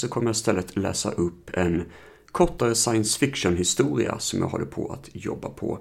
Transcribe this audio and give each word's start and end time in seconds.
så 0.00 0.08
kommer 0.08 0.26
jag 0.26 0.34
istället 0.34 0.76
läsa 0.76 1.10
upp 1.10 1.50
en 1.52 1.84
kortare 2.32 2.74
science 2.74 3.18
fiction 3.18 3.56
historia 3.56 4.18
som 4.18 4.40
jag 4.40 4.46
håller 4.46 4.64
på 4.66 4.92
att 4.92 5.08
jobba 5.12 5.48
på. 5.48 5.78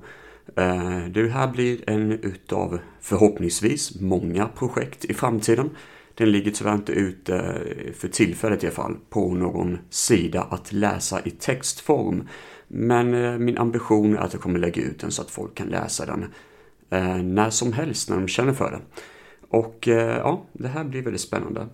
Eh, 0.55 1.05
det 1.09 1.29
här 1.29 1.47
blir 1.47 1.89
en 1.89 2.11
utav 2.11 2.79
förhoppningsvis 3.01 4.01
många 4.01 4.47
projekt 4.47 5.05
i 5.05 5.13
framtiden. 5.13 5.69
Den 6.13 6.31
ligger 6.31 6.51
tyvärr 6.51 6.73
inte 6.73 6.91
ute 6.91 7.35
eh, 7.35 7.93
för 7.93 8.07
tillfället 8.07 8.63
i 8.63 8.67
alla 8.67 8.75
fall 8.75 8.97
på 9.09 9.33
någon 9.33 9.77
sida 9.89 10.47
att 10.49 10.71
läsa 10.71 11.21
i 11.25 11.31
textform. 11.31 12.27
Men 12.67 13.13
eh, 13.13 13.37
min 13.37 13.57
ambition 13.57 14.15
är 14.15 14.19
att 14.19 14.33
jag 14.33 14.41
kommer 14.41 14.59
lägga 14.59 14.81
ut 14.81 14.99
den 14.99 15.11
så 15.11 15.21
att 15.21 15.31
folk 15.31 15.55
kan 15.55 15.67
läsa 15.67 16.05
den 16.05 16.25
när 17.35 17.49
som 17.49 17.73
helst 17.73 18.09
när 18.09 18.17
de 18.17 18.27
känner 18.27 18.53
för 18.53 18.71
det. 18.71 18.79
Och 19.49 19.87
ja, 19.87 20.45
det 20.53 20.67
här 20.67 20.83
blir 20.83 21.01
väldigt 21.01 21.21
spännande. 21.21 21.67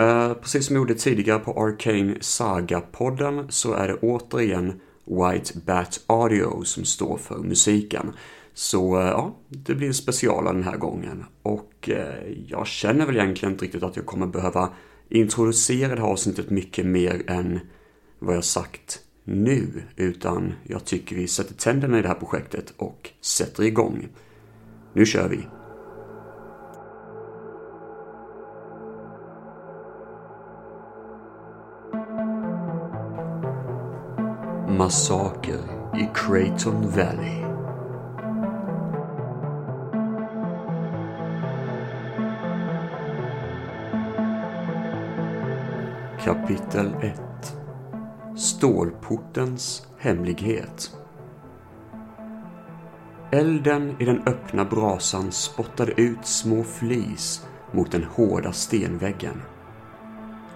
Uh, 0.00 0.34
precis 0.34 0.66
som 0.66 0.76
jag 0.76 0.80
gjorde 0.80 0.94
tidigare 0.94 1.38
på 1.38 1.52
Arcane 1.52 2.16
Saga-podden 2.20 3.46
så 3.48 3.72
är 3.72 3.88
det 3.88 3.94
återigen 3.94 4.80
White 5.04 5.58
Bat 5.66 6.00
Audio 6.06 6.64
som 6.64 6.84
står 6.84 7.18
för 7.18 7.38
musiken. 7.38 8.12
Så 8.54 8.98
uh, 8.98 9.06
ja, 9.06 9.36
det 9.48 9.74
blir 9.74 9.86
en 9.86 9.94
special 9.94 10.44
den 10.44 10.62
här 10.62 10.76
gången. 10.76 11.24
Och 11.42 11.88
uh, 11.88 12.32
jag 12.46 12.66
känner 12.66 13.06
väl 13.06 13.16
egentligen 13.16 13.52
inte 13.52 13.64
riktigt 13.64 13.82
att 13.82 13.96
jag 13.96 14.06
kommer 14.06 14.26
behöva 14.26 14.68
introducera 15.08 15.94
det 15.94 16.00
här 16.00 16.08
avsnittet 16.08 16.50
mycket 16.50 16.86
mer 16.86 17.22
än 17.26 17.60
vad 18.18 18.36
jag 18.36 18.44
sagt 18.44 19.00
nu. 19.24 19.82
Utan 19.96 20.54
jag 20.62 20.84
tycker 20.84 21.16
vi 21.16 21.28
sätter 21.28 21.54
tänderna 21.54 21.98
i 21.98 22.02
det 22.02 22.08
här 22.08 22.14
projektet 22.14 22.72
och 22.76 23.10
sätter 23.20 23.62
igång. 23.62 24.08
Nu 24.92 25.06
kör 25.06 25.28
vi! 25.28 25.61
Massaker 34.78 35.60
i 35.94 36.08
Creighton 36.14 36.90
Valley. 36.90 37.44
Kapitel 46.20 46.94
1 47.02 47.20
Stålportens 48.36 49.86
hemlighet 49.98 50.96
Elden 53.30 53.96
i 53.98 54.04
den 54.04 54.22
öppna 54.26 54.64
brasan 54.64 55.32
spottade 55.32 56.00
ut 56.00 56.26
små 56.26 56.62
flis 56.62 57.46
mot 57.72 57.92
den 57.92 58.04
hårda 58.04 58.52
stenväggen. 58.52 59.42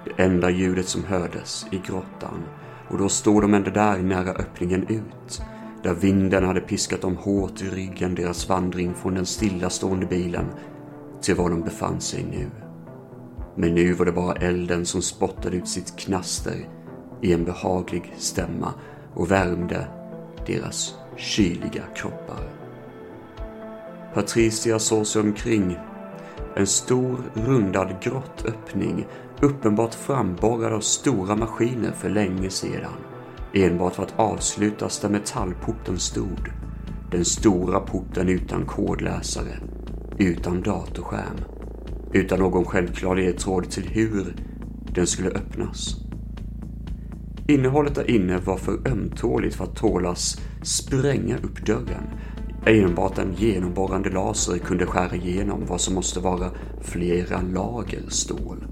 Det 0.04 0.22
enda 0.22 0.50
ljudet 0.50 0.88
som 0.88 1.04
hördes 1.04 1.66
i 1.70 1.78
grottan 1.86 2.42
och 2.88 2.98
då 2.98 3.08
stod 3.08 3.42
de 3.42 3.54
ändå 3.54 3.70
där 3.70 3.98
nära 3.98 4.30
öppningen 4.30 4.82
ut, 4.88 5.42
där 5.82 5.94
vinden 5.94 6.44
hade 6.44 6.60
piskat 6.60 7.00
dem 7.00 7.16
hårt 7.16 7.62
i 7.62 7.64
ryggen 7.64 8.14
deras 8.14 8.48
vandring 8.48 8.94
från 8.94 9.14
den 9.14 9.26
stillastående 9.26 10.06
bilen 10.06 10.46
till 11.22 11.34
var 11.34 11.50
de 11.50 11.60
befann 11.62 12.00
sig 12.00 12.24
nu. 12.24 12.50
Men 13.54 13.74
nu 13.74 13.92
var 13.92 14.06
det 14.06 14.12
bara 14.12 14.34
elden 14.34 14.86
som 14.86 15.02
spottade 15.02 15.56
ut 15.56 15.68
sitt 15.68 15.96
knaster 15.96 16.68
i 17.22 17.32
en 17.32 17.44
behaglig 17.44 18.14
stämma 18.16 18.74
och 19.14 19.30
värmde 19.30 19.86
deras 20.46 20.94
kyliga 21.16 21.82
kroppar. 21.94 22.50
Patricia 24.14 24.78
såg 24.78 25.06
sig 25.06 25.22
omkring. 25.22 25.78
En 26.58 26.66
stor 26.66 27.18
rundad 27.34 27.96
grottöppning 28.02 29.06
uppenbart 29.40 29.94
framborrad 29.94 30.72
av 30.72 30.80
stora 30.80 31.36
maskiner 31.36 31.92
för 31.92 32.10
länge 32.10 32.50
sedan. 32.50 32.92
Enbart 33.54 33.94
för 33.94 34.02
att 34.02 34.18
avslutas 34.18 35.00
där 35.00 35.08
metallporten 35.08 35.98
stod. 35.98 36.50
Den 37.10 37.24
stora 37.24 37.80
porten 37.80 38.28
utan 38.28 38.64
kodläsare, 38.66 39.58
utan 40.18 40.62
datorskärm, 40.62 41.40
utan 42.12 42.38
någon 42.38 42.64
självklar 42.64 43.16
ledtråd 43.16 43.70
till 43.70 43.88
hur 43.88 44.36
den 44.94 45.06
skulle 45.06 45.30
öppnas. 45.30 45.96
Innehållet 47.48 47.94
där 47.94 48.10
inne 48.10 48.38
var 48.38 48.56
för 48.56 48.88
ömtåligt 48.88 49.56
för 49.56 49.64
att 49.64 49.76
tålas 49.76 50.40
spränga 50.62 51.36
upp 51.36 51.66
dörren. 51.66 52.04
Enbart 52.66 53.18
en 53.18 53.34
genomborrande 53.34 54.10
laser 54.10 54.58
kunde 54.58 54.86
skära 54.86 55.16
igenom 55.16 55.66
vad 55.66 55.80
som 55.80 55.94
måste 55.94 56.20
vara 56.20 56.50
flera 56.80 57.40
lager 57.42 58.02
stål 58.08 58.64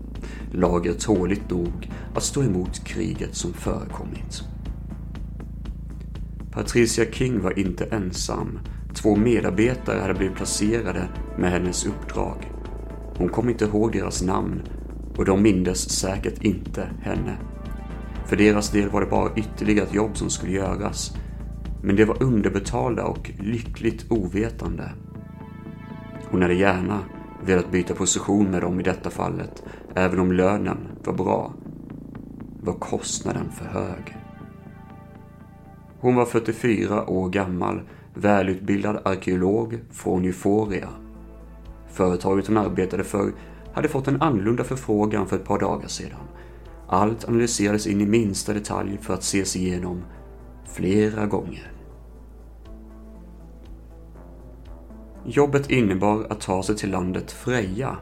lager 0.54 0.92
tåligt 0.92 1.50
nog 1.50 1.90
att 2.14 2.22
stå 2.22 2.42
emot 2.42 2.84
kriget 2.84 3.34
som 3.34 3.52
förekommit. 3.52 4.42
Patricia 6.52 7.04
King 7.12 7.42
var 7.42 7.58
inte 7.58 7.84
ensam. 7.84 8.58
Två 8.94 9.16
medarbetare 9.16 10.00
hade 10.00 10.14
blivit 10.14 10.36
placerade 10.36 11.08
med 11.38 11.50
hennes 11.50 11.86
uppdrag. 11.86 12.52
Hon 13.16 13.28
kom 13.28 13.48
inte 13.48 13.64
ihåg 13.64 13.92
deras 13.92 14.22
namn 14.22 14.62
och 15.16 15.24
de 15.24 15.42
mindes 15.42 15.90
säkert 15.90 16.42
inte 16.42 16.88
henne. 17.02 17.36
För 18.26 18.36
deras 18.36 18.70
del 18.70 18.88
var 18.88 19.00
det 19.00 19.06
bara 19.06 19.36
ytterligare 19.36 19.86
ett 19.86 19.94
jobb 19.94 20.16
som 20.16 20.30
skulle 20.30 20.52
göras. 20.52 21.16
Men 21.86 21.96
de 21.96 22.04
var 22.04 22.22
underbetalda 22.22 23.04
och 23.04 23.30
lyckligt 23.38 24.06
ovetande. 24.10 24.92
Hon 26.30 26.42
hade 26.42 26.54
gärna 26.54 26.98
velat 27.46 27.70
byta 27.70 27.94
position 27.94 28.50
med 28.50 28.60
dem 28.60 28.80
i 28.80 28.82
detta 28.82 29.10
fallet, 29.10 29.62
även 29.94 30.18
om 30.18 30.32
lönen 30.32 30.78
var 31.04 31.12
bra, 31.12 31.54
var 32.60 32.72
kostnaden 32.72 33.50
för 33.52 33.64
hög. 33.64 34.16
Hon 36.00 36.14
var 36.14 36.26
44 36.26 37.10
år 37.10 37.28
gammal, 37.28 37.80
välutbildad 38.14 39.00
arkeolog 39.04 39.80
från 39.90 40.24
Euphoria. 40.24 40.88
Företaget 41.92 42.46
hon 42.46 42.56
arbetade 42.56 43.04
för 43.04 43.32
hade 43.72 43.88
fått 43.88 44.08
en 44.08 44.22
annorlunda 44.22 44.64
förfrågan 44.64 45.26
för 45.26 45.36
ett 45.36 45.44
par 45.44 45.58
dagar 45.58 45.88
sedan. 45.88 46.20
Allt 46.88 47.28
analyserades 47.28 47.86
in 47.86 48.00
i 48.00 48.06
minsta 48.06 48.52
detalj 48.52 48.98
för 49.02 49.14
att 49.14 49.22
ses 49.22 49.56
igenom 49.56 50.02
flera 50.64 51.26
gånger. 51.26 51.73
Jobbet 55.26 55.70
innebar 55.70 56.26
att 56.30 56.40
ta 56.40 56.62
sig 56.62 56.76
till 56.76 56.90
landet 56.90 57.32
Freja, 57.32 57.96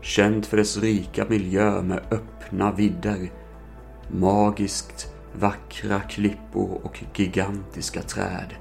känt 0.00 0.46
för 0.46 0.56
dess 0.56 0.76
rika 0.76 1.26
miljö 1.28 1.82
med 1.82 2.00
öppna 2.10 2.72
vidder, 2.72 3.32
magiskt 4.10 5.14
vackra 5.38 6.00
klippor 6.00 6.80
och 6.82 7.04
gigantiska 7.14 8.02
träd. 8.02 8.54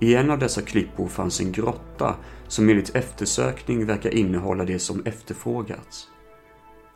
I 0.00 0.14
en 0.14 0.30
av 0.30 0.38
dessa 0.38 0.62
klippor 0.62 1.08
fanns 1.08 1.40
en 1.40 1.52
grotta 1.52 2.16
som 2.48 2.68
enligt 2.68 2.96
eftersökning 2.96 3.86
verkar 3.86 4.14
innehålla 4.14 4.64
det 4.64 4.78
som 4.78 5.02
efterfrågats. 5.04 6.08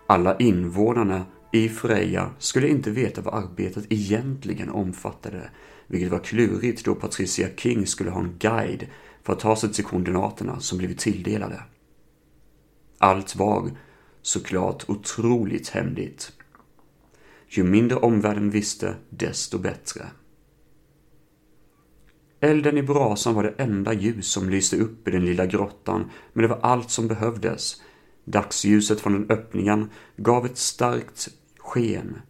Alla 0.07 0.37
invånarna 0.37 1.25
i 1.53 1.69
Freja 1.69 2.31
skulle 2.39 2.69
inte 2.69 2.91
veta 2.91 3.21
vad 3.21 3.35
arbetet 3.35 3.85
egentligen 3.89 4.71
omfattade, 4.71 5.51
vilket 5.87 6.11
var 6.11 6.19
klurigt 6.19 6.85
då 6.85 6.95
Patricia 6.95 7.49
King 7.57 7.87
skulle 7.87 8.11
ha 8.11 8.21
en 8.21 8.35
guide 8.39 8.87
för 9.29 9.33
att 9.33 9.41
ta 9.41 9.57
sig 9.57 9.73
till 9.73 9.85
koordinaterna 9.85 10.61
som 10.61 10.79
blivit 10.79 10.99
tilldelade. 10.99 11.63
Allt 12.99 13.37
var 13.37 13.71
såklart 14.23 14.85
otroligt 14.89 15.69
hemligt. 15.69 16.33
Ju 17.49 17.65
mindre 17.65 17.99
omvärlden 17.99 18.51
visste, 18.51 18.95
desto 19.11 19.59
bättre. 19.59 20.07
Elden 22.41 22.79
i 22.79 22.83
brasan 22.83 23.35
var 23.35 23.43
det 23.43 23.55
enda 23.59 23.93
ljus 23.93 24.29
som 24.33 24.51
lyste 24.51 24.77
upp 24.77 25.09
i 25.09 25.11
den 25.11 25.25
lilla 25.25 25.47
grottan, 25.47 26.11
men 26.33 26.43
det 26.43 26.49
var 26.49 26.61
allt 26.63 26.91
som 26.91 27.09
behövdes. 27.09 27.83
Dagsljuset 28.25 29.01
från 29.01 29.13
den 29.13 29.31
öppningen 29.31 29.91
gav 30.17 30.47
ett 30.47 30.59
starkt 30.59 31.29
sken. 31.59 32.21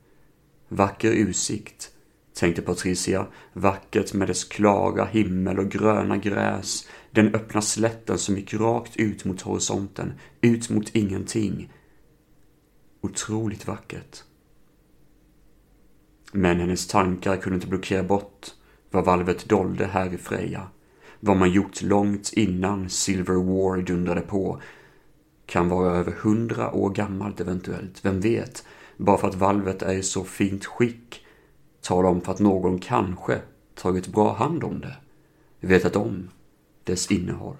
Vacker 0.68 1.10
utsikt, 1.10 1.90
tänkte 2.38 2.62
Patricia, 2.62 3.26
vackert 3.52 4.14
med 4.14 4.28
dess 4.28 4.44
klara 4.44 5.04
himmel 5.04 5.58
och 5.58 5.70
gröna 5.70 6.16
gräs, 6.16 6.88
den 7.10 7.34
öppna 7.34 7.60
slätten 7.60 8.18
som 8.18 8.36
gick 8.36 8.54
rakt 8.54 8.96
ut 8.96 9.24
mot 9.24 9.40
horisonten, 9.40 10.12
ut 10.40 10.70
mot 10.70 10.88
ingenting. 10.96 11.72
Otroligt 13.00 13.66
vackert. 13.66 14.22
Men 16.32 16.60
hennes 16.60 16.86
tankar 16.86 17.36
kunde 17.36 17.54
inte 17.54 17.66
blockera 17.66 18.02
bort 18.02 18.46
vad 18.90 19.04
valvet 19.04 19.48
dolde 19.48 19.86
här 19.86 20.14
i 20.14 20.18
Freja. 20.18 20.68
Vad 21.20 21.36
man 21.36 21.50
gjort 21.50 21.82
långt 21.82 22.32
innan 22.32 22.90
Silver 22.90 23.34
War 23.34 23.82
dundrade 23.82 24.20
på. 24.20 24.60
Kan 25.46 25.68
vara 25.68 25.96
över 25.96 26.12
hundra 26.12 26.72
år 26.72 26.90
gammalt 26.90 27.40
eventuellt, 27.40 28.04
vem 28.04 28.20
vet? 28.20 28.64
Bara 28.96 29.18
för 29.18 29.28
att 29.28 29.34
valvet 29.34 29.82
är 29.82 29.94
i 29.94 30.02
så 30.02 30.24
fint 30.24 30.64
skick 30.64 31.24
talar 31.80 32.08
om 32.08 32.20
för 32.20 32.32
att 32.32 32.38
någon 32.38 32.78
kanske 32.78 33.40
tagit 33.74 34.06
bra 34.06 34.34
hand 34.34 34.64
om 34.64 34.80
det. 34.80 34.96
Vetat 35.60 35.96
om 35.96 36.30
dess 36.84 37.10
innehåll. 37.10 37.56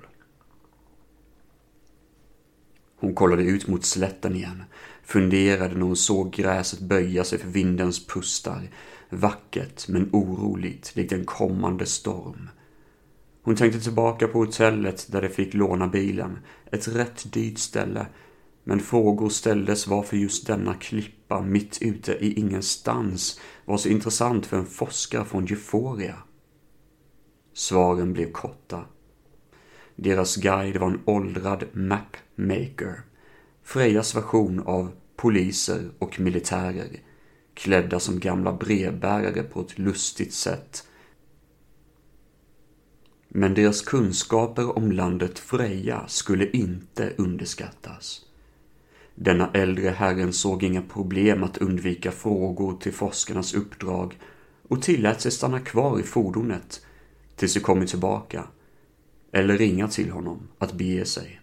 Hon 3.01 3.15
kollade 3.15 3.43
ut 3.43 3.67
mot 3.67 3.85
slätten 3.85 4.37
igen, 4.37 4.65
funderade 5.05 5.75
när 5.75 5.87
hon 5.87 5.97
såg 5.97 6.33
gräset 6.33 6.81
böja 6.81 7.25
sig 7.25 7.39
för 7.39 7.49
vindens 7.49 8.07
pustar, 8.07 8.71
vackert 9.11 9.89
men 9.89 10.11
oroligt, 10.13 10.97
likt 10.97 11.13
en 11.13 11.25
kommande 11.25 11.87
storm. 11.87 12.49
Hon 13.43 13.57
tänkte 13.57 13.81
tillbaka 13.81 14.29
på 14.29 14.39
hotellet 14.39 15.07
där 15.13 15.23
de 15.23 15.29
fick 15.29 15.55
låna 15.55 15.89
bilen, 15.89 16.39
ett 16.73 16.89
rätt 16.89 17.33
dyrt 17.33 17.59
ställe, 17.59 18.07
men 18.65 18.81
frågor 18.81 19.29
ställdes 19.29 19.87
varför 19.87 20.17
just 20.17 20.47
denna 20.47 20.75
klippa 20.75 21.41
mitt 21.41 21.79
ute 21.81 22.13
i 22.13 22.33
ingenstans 22.41 23.41
var 23.69 23.77
så 23.77 23.89
intressant 23.89 24.47
för 24.47 24.57
en 24.57 24.67
forskare 24.67 25.25
från 25.25 25.45
Euphoria. 25.45 26.17
Svaren 27.53 28.13
blev 28.13 28.33
korta. 28.33 28.85
Deras 29.97 30.37
guide 30.37 30.77
var 30.77 30.87
en 30.87 31.03
åldrad 31.05 31.65
mapmaker. 31.73 33.03
Frejas 33.63 34.15
version 34.15 34.61
av 34.61 34.93
poliser 35.17 35.91
och 35.99 36.21
militärer, 36.21 37.01
klädda 37.55 38.01
som 38.01 38.21
gamla 38.21 38.53
brevbärare 38.53 39.43
på 39.43 39.61
ett 39.61 39.79
lustigt 39.79 40.35
sätt. 40.35 40.87
Men 43.29 43.55
deras 43.55 43.83
kunskaper 43.83 44.79
om 44.79 44.93
landet 44.93 45.39
Freja 45.39 46.05
skulle 46.07 46.51
inte 46.51 47.13
underskattas. 47.19 48.28
Denna 49.21 49.51
äldre 49.55 49.89
herren 49.91 50.33
såg 50.33 50.63
inga 50.63 50.83
problem 50.83 51.45
att 51.45 51.59
undvika 51.59 52.11
frågor 52.11 52.77
till 52.81 52.93
forskarnas 52.93 53.55
uppdrag 53.55 54.19
och 54.69 54.83
tillät 54.83 55.21
sig 55.21 55.33
stanna 55.33 55.61
kvar 55.61 56.01
i 56.01 56.03
fordonet 56.03 56.87
tills 57.37 57.55
de 57.55 57.61
kommit 57.61 57.89
tillbaka 57.89 58.45
eller 59.33 59.59
ringa 59.59 59.89
till 59.89 60.11
honom 60.11 60.49
att 60.59 60.73
bege 60.73 61.05
sig. 61.05 61.41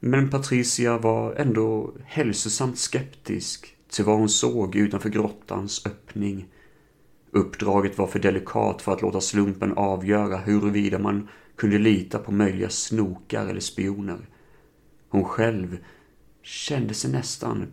Men 0.00 0.30
Patricia 0.30 0.98
var 0.98 1.34
ändå 1.34 1.94
hälsosamt 2.04 2.78
skeptisk 2.78 3.76
till 3.90 4.04
vad 4.04 4.18
hon 4.18 4.28
såg 4.28 4.76
utanför 4.76 5.08
grottans 5.08 5.86
öppning. 5.86 6.48
Uppdraget 7.30 7.98
var 7.98 8.06
för 8.06 8.18
delikat 8.18 8.82
för 8.82 8.92
att 8.92 9.02
låta 9.02 9.20
slumpen 9.20 9.72
avgöra 9.72 10.36
huruvida 10.36 10.98
man 10.98 11.28
kunde 11.56 11.78
lita 11.78 12.18
på 12.18 12.32
möjliga 12.32 12.68
snokar 12.68 13.46
eller 13.46 13.60
spioner. 13.60 14.28
Hon 15.08 15.24
själv 15.24 15.78
kände 16.42 16.94
sig 16.94 17.10
nästan, 17.10 17.66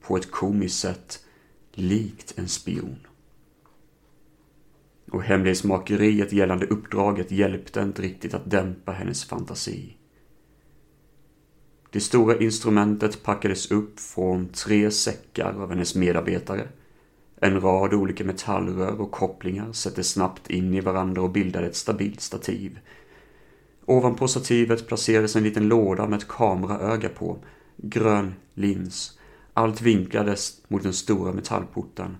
på 0.00 0.16
ett 0.16 0.30
komiskt 0.30 0.78
sätt, 0.78 1.24
likt 1.72 2.38
en 2.38 2.48
spion. 2.48 2.98
Och 5.10 5.22
hemlighetsmakeriet 5.22 6.32
gällande 6.32 6.66
uppdraget 6.66 7.30
hjälpte 7.30 7.80
inte 7.80 8.02
riktigt 8.02 8.34
att 8.34 8.50
dämpa 8.50 8.92
hennes 8.92 9.24
fantasi. 9.24 9.96
Det 11.90 12.00
stora 12.00 12.38
instrumentet 12.38 13.22
packades 13.22 13.70
upp 13.70 14.00
från 14.00 14.48
tre 14.48 14.90
säckar 14.90 15.54
av 15.62 15.70
hennes 15.70 15.94
medarbetare. 15.94 16.68
En 17.40 17.60
rad 17.60 17.94
olika 17.94 18.24
metallrör 18.24 19.00
och 19.00 19.10
kopplingar 19.10 19.72
sattes 19.72 20.10
snabbt 20.10 20.50
in 20.50 20.74
i 20.74 20.80
varandra 20.80 21.22
och 21.22 21.30
bildade 21.30 21.66
ett 21.66 21.76
stabilt 21.76 22.20
stativ. 22.20 22.78
Ovanpå 23.84 24.28
stativet 24.28 24.86
placerades 24.86 25.36
en 25.36 25.42
liten 25.42 25.68
låda 25.68 26.06
med 26.06 26.16
ett 26.16 26.28
kameraöga 26.28 27.08
på, 27.08 27.38
grön 27.76 28.34
lins. 28.54 29.18
Allt 29.52 29.80
vinklades 29.80 30.62
mot 30.68 30.82
den 30.82 30.92
stora 30.92 31.32
metallporten 31.32 32.16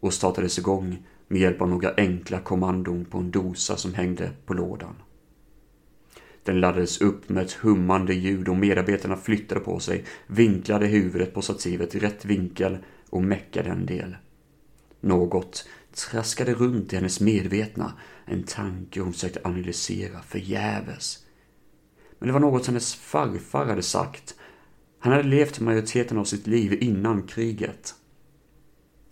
och 0.00 0.14
startades 0.14 0.58
igång 0.58 1.06
med 1.28 1.40
hjälp 1.40 1.62
av 1.62 1.68
några 1.68 1.94
enkla 1.96 2.40
kommandon 2.40 3.04
på 3.04 3.18
en 3.18 3.30
dosa 3.30 3.76
som 3.76 3.94
hängde 3.94 4.30
på 4.46 4.54
lådan. 4.54 4.94
Den 6.44 6.60
laddades 6.60 7.00
upp 7.00 7.28
med 7.28 7.44
ett 7.44 7.52
hummande 7.52 8.14
ljud 8.14 8.48
och 8.48 8.56
medarbetarna 8.56 9.16
flyttade 9.16 9.60
på 9.60 9.80
sig, 9.80 10.04
vinklade 10.26 10.86
huvudet 10.86 11.34
på 11.34 11.42
stativet 11.42 11.94
i 11.94 11.98
rätt 11.98 12.24
vinkel 12.24 12.78
och 13.10 13.22
meckade 13.22 13.70
en 13.70 13.86
del. 13.86 14.16
Något 15.00 15.68
traskade 15.94 16.54
runt 16.54 16.92
i 16.92 16.96
hennes 16.96 17.20
medvetna, 17.20 17.92
en 18.24 18.42
tanke 18.42 19.00
hon 19.00 19.12
försökte 19.12 19.40
analysera 19.44 20.22
förgäves. 20.22 21.18
Men 22.18 22.26
det 22.26 22.32
var 22.32 22.40
något 22.40 22.66
hennes 22.66 22.94
farfar 22.94 23.66
hade 23.66 23.82
sagt. 23.82 24.34
Han 25.02 25.12
hade 25.12 25.28
levt 25.28 25.60
majoriteten 25.60 26.18
av 26.18 26.24
sitt 26.24 26.46
liv 26.46 26.82
innan 26.82 27.22
kriget. 27.22 27.94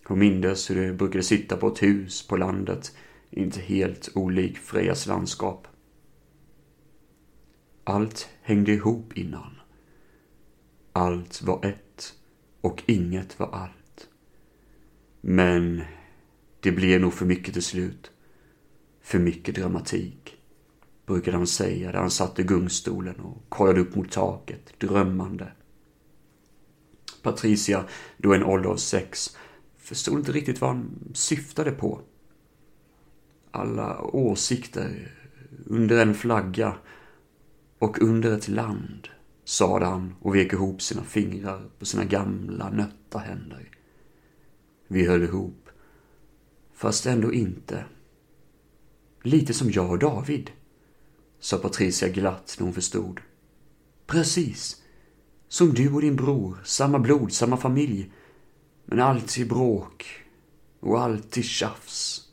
Hon 0.05 0.19
mindes 0.19 0.71
hur 0.71 0.87
de 0.87 0.93
brukade 0.93 1.25
sitta 1.25 1.57
på 1.57 1.69
ett 1.69 1.83
hus 1.83 2.29
på 2.29 2.37
landet, 2.37 2.97
inte 3.31 3.61
helt 3.61 4.09
olik 4.15 4.59
Frejas 4.59 5.07
landskap. 5.07 5.69
Allt 7.85 8.29
hängde 8.43 8.73
ihop 8.73 9.19
innan. 9.19 9.61
Allt 10.93 11.43
var 11.43 11.67
ett 11.67 12.15
och 12.61 12.83
inget 12.87 13.39
var 13.39 13.49
allt. 13.53 14.09
Men 15.21 15.83
det 16.61 16.73
blev 16.73 17.01
nog 17.01 17.15
för 17.15 17.27
mycket 17.27 17.55
till 17.55 17.63
slut. 17.63 18.11
För 19.01 19.19
mycket 19.19 19.55
dramatik, 19.55 20.37
brukade 21.07 21.37
han 21.37 21.47
säga 21.47 21.93
där 21.93 21.99
han 21.99 22.11
satt 22.11 22.39
i 22.39 22.43
gungstolen 22.43 23.21
och 23.21 23.43
kollade 23.49 23.81
upp 23.81 23.95
mot 23.95 24.11
taket, 24.11 24.75
drömmande. 24.79 25.53
Patricia, 27.22 27.84
då 28.17 28.34
en 28.34 28.44
ålder 28.44 28.70
av 28.70 28.76
sex, 28.76 29.37
förstod 29.78 30.19
inte 30.19 30.32
riktigt 30.32 30.61
vad 30.61 30.70
han 30.70 31.11
syftade 31.14 31.70
på. 31.70 32.00
Alla 33.50 34.00
åsikter 34.00 35.17
under 35.67 36.02
en 36.02 36.14
flagga 36.14 36.76
och 37.78 38.02
under 38.02 38.37
ett 38.37 38.49
land, 38.49 39.08
sade 39.44 39.87
han 39.87 40.14
och 40.20 40.34
vek 40.34 40.52
ihop 40.52 40.82
sina 40.82 41.05
fingrar 41.05 41.69
på 41.78 41.84
sina 41.84 42.05
gamla 42.05 42.70
nötta 42.70 43.19
händer. 43.19 43.69
Vi 44.88 45.06
höll 45.06 45.22
ihop, 45.22 45.69
fast 46.75 47.06
ändå 47.06 47.32
inte. 47.32 47.84
Lite 49.22 49.55
som 49.55 49.70
jag 49.70 49.90
och 49.90 49.99
David, 49.99 50.50
sa 51.40 51.58
Patricia 51.58 52.08
glatt 52.08 52.56
när 52.58 52.64
hon 52.64 52.75
förstod. 52.75 53.20
Precis, 54.06 54.80
som 55.50 55.75
du 55.75 55.93
och 55.93 56.00
din 56.00 56.17
bror, 56.17 56.58
samma 56.64 56.99
blod, 56.99 57.32
samma 57.32 57.56
familj, 57.56 58.12
men 58.85 59.00
alltid 59.00 59.49
bråk 59.49 60.06
och 60.81 61.00
alltid 61.00 61.44
tjafs. 61.44 62.29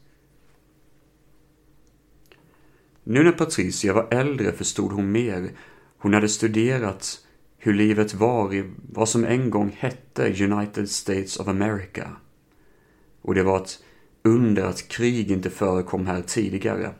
Nu 3.04 3.24
när 3.24 3.32
Patricia 3.32 3.94
var 3.94 4.08
äldre 4.12 4.52
förstod 4.52 4.92
hon 4.92 5.12
mer. 5.12 5.52
Hon 5.98 6.14
hade 6.14 6.30
studerat 6.30 7.20
hur 7.58 7.74
livet 7.74 8.14
var 8.14 8.54
i 8.54 8.72
vad 8.94 9.10
som 9.10 9.26
en 9.26 9.50
gång 9.50 9.76
hette 9.80 10.44
United 10.44 10.90
States 10.90 11.38
of 11.38 11.48
America. 11.48 12.12
Och 13.22 13.36
det 13.36 13.44
var 13.44 13.58
ett 13.62 13.84
under 14.24 14.64
att 14.64 14.88
krig 14.88 15.32
inte 15.32 15.50
förekom 15.50 16.08
här 16.08 16.22
tidigare. 16.22 16.94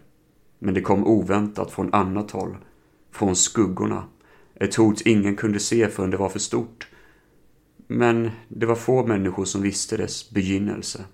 Men 0.60 0.74
det 0.74 0.82
kom 0.82 1.08
oväntat 1.08 1.72
från 1.72 1.94
annat 1.94 2.32
håll, 2.32 2.58
från 3.12 3.36
skuggorna. 3.36 4.08
Ett 4.60 4.76
hot 4.76 5.02
ingen 5.02 5.36
kunde 5.36 5.60
se 5.60 5.88
förrän 5.88 6.12
det 6.12 6.18
var 6.18 6.30
för 6.30 6.40
stort. 6.40 6.88
Men 7.88 8.32
det 8.48 8.66
var 8.66 8.76
få 8.76 9.06
människor 9.06 9.46
som 9.46 9.62
visste 9.62 9.98
dess 9.98 10.32
begynnelse. 10.32 11.06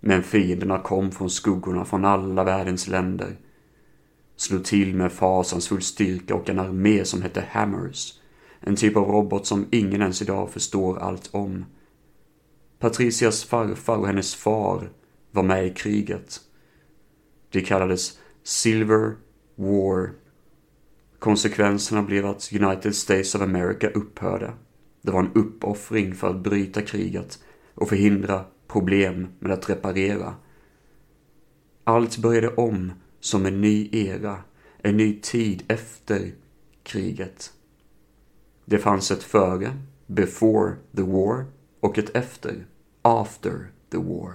Men 0.00 0.22
fienderna 0.22 0.78
kom 0.78 1.10
från 1.10 1.30
skuggorna 1.30 1.84
från 1.84 2.04
alla 2.04 2.44
världens 2.44 2.88
länder 2.88 3.36
slog 4.40 4.64
till 4.64 4.94
med 4.94 5.12
fasansfull 5.12 5.82
styrka 5.82 6.34
och 6.34 6.48
en 6.48 6.58
armé 6.58 7.04
som 7.04 7.22
hette 7.22 7.44
Hammers. 7.50 8.20
En 8.60 8.76
typ 8.76 8.96
av 8.96 9.04
robot 9.04 9.46
som 9.46 9.66
ingen 9.70 10.00
ens 10.00 10.22
idag 10.22 10.50
förstår 10.50 10.98
allt 10.98 11.28
om. 11.32 11.64
Patricias 12.78 13.44
farfar 13.44 13.96
och 13.96 14.06
hennes 14.06 14.34
far 14.34 14.90
var 15.30 15.42
med 15.42 15.66
i 15.66 15.70
kriget. 15.70 16.40
Det 17.50 17.60
kallades 17.60 18.18
Silver 18.42 19.16
War. 19.54 20.10
Konsekvenserna 21.18 22.02
blev 22.02 22.26
att 22.26 22.52
United 22.52 22.94
States 22.94 23.34
of 23.34 23.42
America 23.42 23.88
upphörde. 23.88 24.52
Det 25.02 25.10
var 25.10 25.20
en 25.20 25.32
uppoffring 25.34 26.14
för 26.14 26.30
att 26.30 26.42
bryta 26.42 26.82
kriget 26.82 27.38
och 27.74 27.88
förhindra 27.88 28.44
problem 28.68 29.28
med 29.38 29.52
att 29.52 29.70
reparera. 29.70 30.34
Allt 31.84 32.18
började 32.18 32.54
om 32.54 32.92
som 33.20 33.46
en 33.46 33.60
ny 33.60 33.88
era, 33.92 34.42
en 34.78 34.96
ny 34.96 35.20
tid 35.20 35.64
efter 35.68 36.32
kriget. 36.82 37.52
Det 38.64 38.78
fanns 38.78 39.10
ett 39.10 39.22
före, 39.22 39.72
before 40.06 40.76
the 40.96 41.02
war, 41.02 41.44
och 41.80 41.98
ett 41.98 42.16
efter, 42.16 42.66
after 43.02 43.70
the 43.90 43.98
war. 43.98 44.32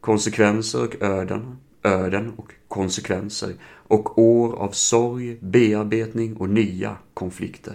Konsekvenser 0.00 0.84
och 0.84 1.02
öden, 1.02 1.56
öden 1.82 2.32
och 2.36 2.52
konsekvenser 2.68 3.54
och 3.64 4.18
år 4.18 4.56
av 4.56 4.70
sorg, 4.70 5.36
bearbetning 5.40 6.36
och 6.36 6.48
nya 6.48 6.96
konflikter. 7.14 7.74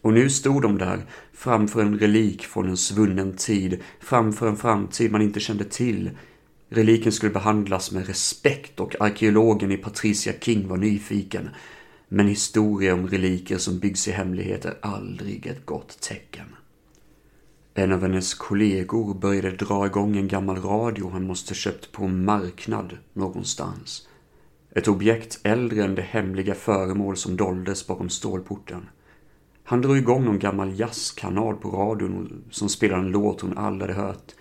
Och 0.00 0.12
nu 0.12 0.30
stod 0.30 0.62
de 0.62 0.78
där 0.78 1.06
framför 1.32 1.82
en 1.82 1.98
relik 1.98 2.42
från 2.42 2.68
en 2.68 2.76
svunnen 2.76 3.36
tid, 3.36 3.82
framför 4.00 4.48
en 4.48 4.56
framtid 4.56 5.12
man 5.12 5.22
inte 5.22 5.40
kände 5.40 5.64
till 5.64 6.10
Reliken 6.74 7.12
skulle 7.12 7.32
behandlas 7.32 7.92
med 7.92 8.06
respekt 8.06 8.80
och 8.80 9.00
arkeologen 9.00 9.72
i 9.72 9.76
Patricia 9.76 10.32
King 10.40 10.68
var 10.68 10.76
nyfiken. 10.76 11.50
Men 12.08 12.28
historia 12.28 12.94
om 12.94 13.08
reliker 13.08 13.58
som 13.58 13.78
byggs 13.78 14.08
i 14.08 14.10
hemlighet 14.10 14.64
är 14.64 14.74
aldrig 14.80 15.46
ett 15.46 15.66
gott 15.66 16.00
tecken. 16.00 16.46
En 17.76 17.92
av 17.92 18.02
hennes 18.02 18.34
kollegor 18.34 19.14
började 19.14 19.50
dra 19.50 19.86
igång 19.86 20.16
en 20.16 20.28
gammal 20.28 20.56
radio 20.56 21.10
han 21.10 21.26
måste 21.26 21.54
köpt 21.54 21.92
på 21.92 22.04
en 22.04 22.24
marknad 22.24 22.98
någonstans. 23.12 24.08
Ett 24.70 24.88
objekt 24.88 25.40
äldre 25.42 25.84
än 25.84 25.94
det 25.94 26.02
hemliga 26.02 26.54
föremål 26.54 27.16
som 27.16 27.36
doldes 27.36 27.86
bakom 27.86 28.08
stålporten. 28.08 28.88
Han 29.64 29.82
drog 29.82 29.96
igång 29.96 30.24
någon 30.24 30.38
gammal 30.38 30.80
jazzkanal 30.80 31.56
på 31.56 31.70
radion 31.70 32.44
som 32.50 32.68
spelade 32.68 33.02
en 33.02 33.10
låt 33.10 33.40
hon 33.40 33.58
aldrig 33.58 33.96
hade 33.96 34.06
hört. 34.06 34.34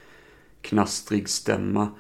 Knastrig 0.62 1.30
stämma 1.30 1.92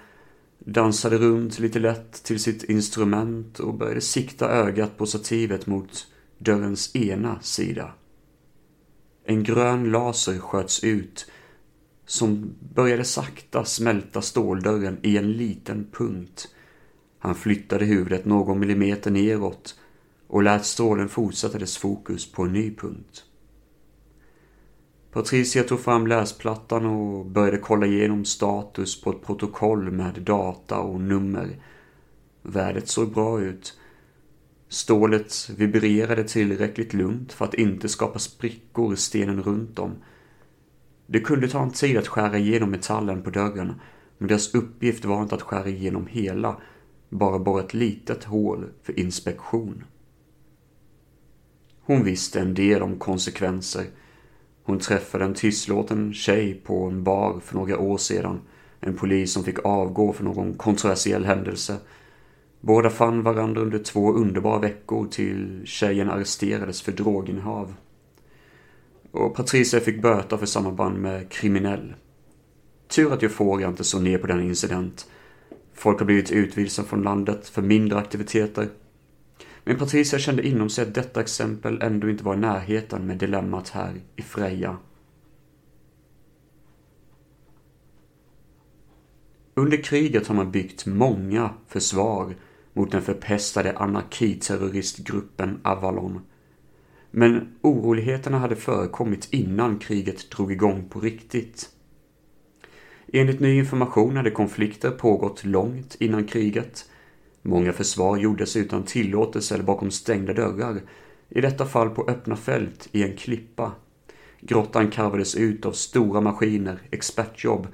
dansade 0.59 1.17
runt 1.17 1.59
lite 1.59 1.79
lätt 1.79 2.23
till 2.23 2.39
sitt 2.39 2.63
instrument 2.63 3.59
och 3.59 3.73
började 3.73 4.01
sikta 4.01 4.49
ögat 4.49 4.97
på 4.97 5.05
stativet 5.05 5.67
mot 5.67 6.07
dörrens 6.37 6.95
ena 6.95 7.39
sida. 7.41 7.91
En 9.25 9.43
grön 9.43 9.91
laser 9.91 10.39
sköts 10.39 10.83
ut 10.83 11.31
som 12.05 12.55
började 12.73 13.03
sakta 13.03 13.65
smälta 13.65 14.21
ståldörren 14.21 14.99
i 15.03 15.17
en 15.17 15.31
liten 15.31 15.87
punkt. 15.91 16.47
Han 17.19 17.35
flyttade 17.35 17.85
huvudet 17.85 18.25
någon 18.25 18.59
millimeter 18.59 19.11
neråt 19.11 19.79
och 20.27 20.43
lät 20.43 20.65
strålen 20.65 21.09
fortsätta 21.09 21.57
dess 21.57 21.77
fokus 21.77 22.31
på 22.31 22.43
en 22.43 22.53
ny 22.53 22.75
punkt. 22.75 23.23
Patricia 25.11 25.63
tog 25.63 25.79
fram 25.79 26.07
läsplattan 26.07 26.85
och 26.85 27.25
började 27.25 27.57
kolla 27.57 27.85
igenom 27.85 28.25
status 28.25 29.01
på 29.01 29.09
ett 29.11 29.25
protokoll 29.25 29.91
med 29.91 30.21
data 30.21 30.79
och 30.79 31.01
nummer. 31.01 31.61
Värdet 32.41 32.87
såg 32.87 33.13
bra 33.13 33.41
ut. 33.41 33.77
Stålet 34.73 35.49
vibrerade 35.57 36.23
tillräckligt 36.23 36.93
lugnt 36.93 37.33
för 37.33 37.45
att 37.45 37.53
inte 37.53 37.89
skapa 37.89 38.19
sprickor 38.19 38.93
i 38.93 38.97
stenen 38.97 39.43
runt 39.43 39.79
om. 39.79 39.95
Det 41.07 41.19
kunde 41.19 41.47
ta 41.47 41.63
en 41.63 41.71
tid 41.71 41.97
att 41.97 42.07
skära 42.07 42.37
igenom 42.37 42.71
metallen 42.71 43.21
på 43.21 43.29
dörren, 43.29 43.73
men 44.17 44.27
deras 44.27 44.53
uppgift 44.53 45.05
var 45.05 45.21
inte 45.21 45.35
att 45.35 45.41
skära 45.41 45.67
igenom 45.67 46.07
hela, 46.07 46.57
bara 47.09 47.39
borra 47.39 47.63
ett 47.63 47.73
litet 47.73 48.23
hål 48.23 48.69
för 48.83 48.99
inspektion. 48.99 49.83
Hon 51.81 52.03
visste 52.03 52.39
en 52.39 52.53
del 52.53 52.81
om 52.81 52.99
konsekvenser 52.99 53.85
hon 54.63 54.79
träffade 54.79 55.25
en 55.25 55.33
tystlåten 55.33 56.13
tjej 56.13 56.53
på 56.53 56.85
en 56.85 57.03
bar 57.03 57.39
för 57.39 57.55
några 57.55 57.79
år 57.79 57.97
sedan. 57.97 58.41
En 58.79 58.97
polis 58.97 59.33
som 59.33 59.43
fick 59.43 59.65
avgå 59.65 60.13
för 60.13 60.23
någon 60.23 60.53
kontroversiell 60.53 61.25
händelse. 61.25 61.77
Båda 62.65 62.89
fann 62.89 63.23
varandra 63.23 63.61
under 63.61 63.79
två 63.79 64.13
underbara 64.13 64.59
veckor 64.59 65.07
till 65.07 65.61
tjejen 65.65 66.09
arresterades 66.09 66.81
för 66.81 66.91
droginnehav. 66.91 67.73
Och 69.11 69.35
Patricia 69.35 69.79
fick 69.79 70.01
böta 70.01 70.37
för 70.37 70.45
samarband 70.45 70.97
med 70.97 71.31
kriminell. 71.31 71.93
Tur 72.87 73.13
att 73.13 73.23
Euphoria 73.23 73.67
inte 73.67 73.83
såg 73.83 74.01
ner 74.01 74.17
på 74.17 74.27
den 74.27 74.41
incident. 74.41 75.07
Folk 75.73 75.99
har 75.99 76.05
blivit 76.05 76.31
utvisade 76.31 76.87
från 76.87 77.03
landet 77.03 77.47
för 77.49 77.61
mindre 77.61 77.99
aktiviteter 77.99 78.69
men 79.63 79.77
Patricia 79.77 80.19
kände 80.19 80.47
inom 80.47 80.69
sig 80.69 80.87
att 80.87 80.95
detta 80.95 81.21
exempel 81.21 81.81
ändå 81.81 82.09
inte 82.09 82.23
var 82.23 82.33
i 82.33 82.37
närheten 82.37 83.07
med 83.07 83.17
dilemmat 83.17 83.69
här 83.69 84.01
i 84.15 84.21
Freja. 84.21 84.77
Under 89.55 89.77
kriget 89.83 90.27
har 90.27 90.35
man 90.35 90.51
byggt 90.51 90.85
många 90.85 91.49
försvar 91.67 92.35
mot 92.73 92.91
den 92.91 93.01
förpestade 93.01 93.77
anarkiterroristgruppen 93.77 95.59
Avalon. 95.63 96.21
Men 97.11 97.55
oroligheterna 97.61 98.39
hade 98.39 98.55
förekommit 98.55 99.27
innan 99.31 99.79
kriget 99.79 100.31
drog 100.31 100.51
igång 100.51 100.89
på 100.89 100.99
riktigt. 100.99 101.69
Enligt 103.13 103.39
ny 103.39 103.57
information 103.57 104.17
hade 104.17 104.31
konflikter 104.31 104.91
pågått 104.91 105.45
långt 105.45 105.95
innan 105.99 106.25
kriget 106.25 106.85
Många 107.45 107.73
försvar 107.73 108.17
gjordes 108.17 108.55
utan 108.55 108.83
tillåtelse 108.83 109.53
eller 109.53 109.63
bakom 109.63 109.91
stängda 109.91 110.33
dörrar. 110.33 110.81
I 111.29 111.41
detta 111.41 111.65
fall 111.65 111.89
på 111.89 112.09
öppna 112.09 112.35
fält 112.35 112.89
i 112.91 113.03
en 113.03 113.17
klippa. 113.17 113.71
Grottan 114.41 114.91
karvades 114.91 115.35
ut 115.35 115.65
av 115.65 115.71
stora 115.71 116.21
maskiner, 116.21 116.79
expertjobb. 116.91 117.67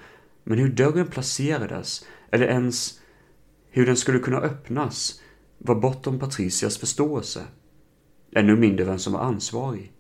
Men 0.44 0.60
hur 0.60 0.70
dörren 0.70 1.08
placerades, 1.08 2.06
eller 2.32 2.48
ens 2.48 2.99
hur 3.70 3.86
den 3.86 3.98
skulle 3.98 4.20
kunna 4.20 4.38
öppnas, 4.38 5.22
var 5.58 5.76
bortom 5.76 6.20
Patricias 6.20 6.78
förståelse. 6.78 7.44
Ännu 8.36 8.56
mindre 8.56 8.86
vem 8.86 9.00
som 9.00 9.14
var 9.14 9.20
ansvarig. 9.20 9.94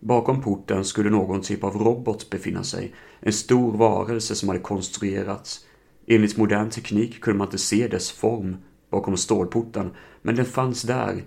Bakom 0.00 0.42
porten 0.42 0.84
skulle 0.84 1.10
någon 1.10 1.42
typ 1.42 1.64
av 1.64 1.76
robot 1.76 2.30
befinna 2.30 2.64
sig. 2.64 2.94
En 3.20 3.32
stor 3.32 3.76
varelse 3.76 4.34
som 4.34 4.48
hade 4.48 4.60
konstruerats 4.60 5.64
Enligt 6.10 6.36
modern 6.36 6.70
teknik 6.70 7.20
kunde 7.20 7.38
man 7.38 7.46
inte 7.46 7.58
se 7.58 7.88
dess 7.88 8.10
form 8.10 8.56
bakom 8.90 9.16
stålporten, 9.16 9.90
men 10.22 10.36
den 10.36 10.44
fanns 10.44 10.82
där, 10.82 11.24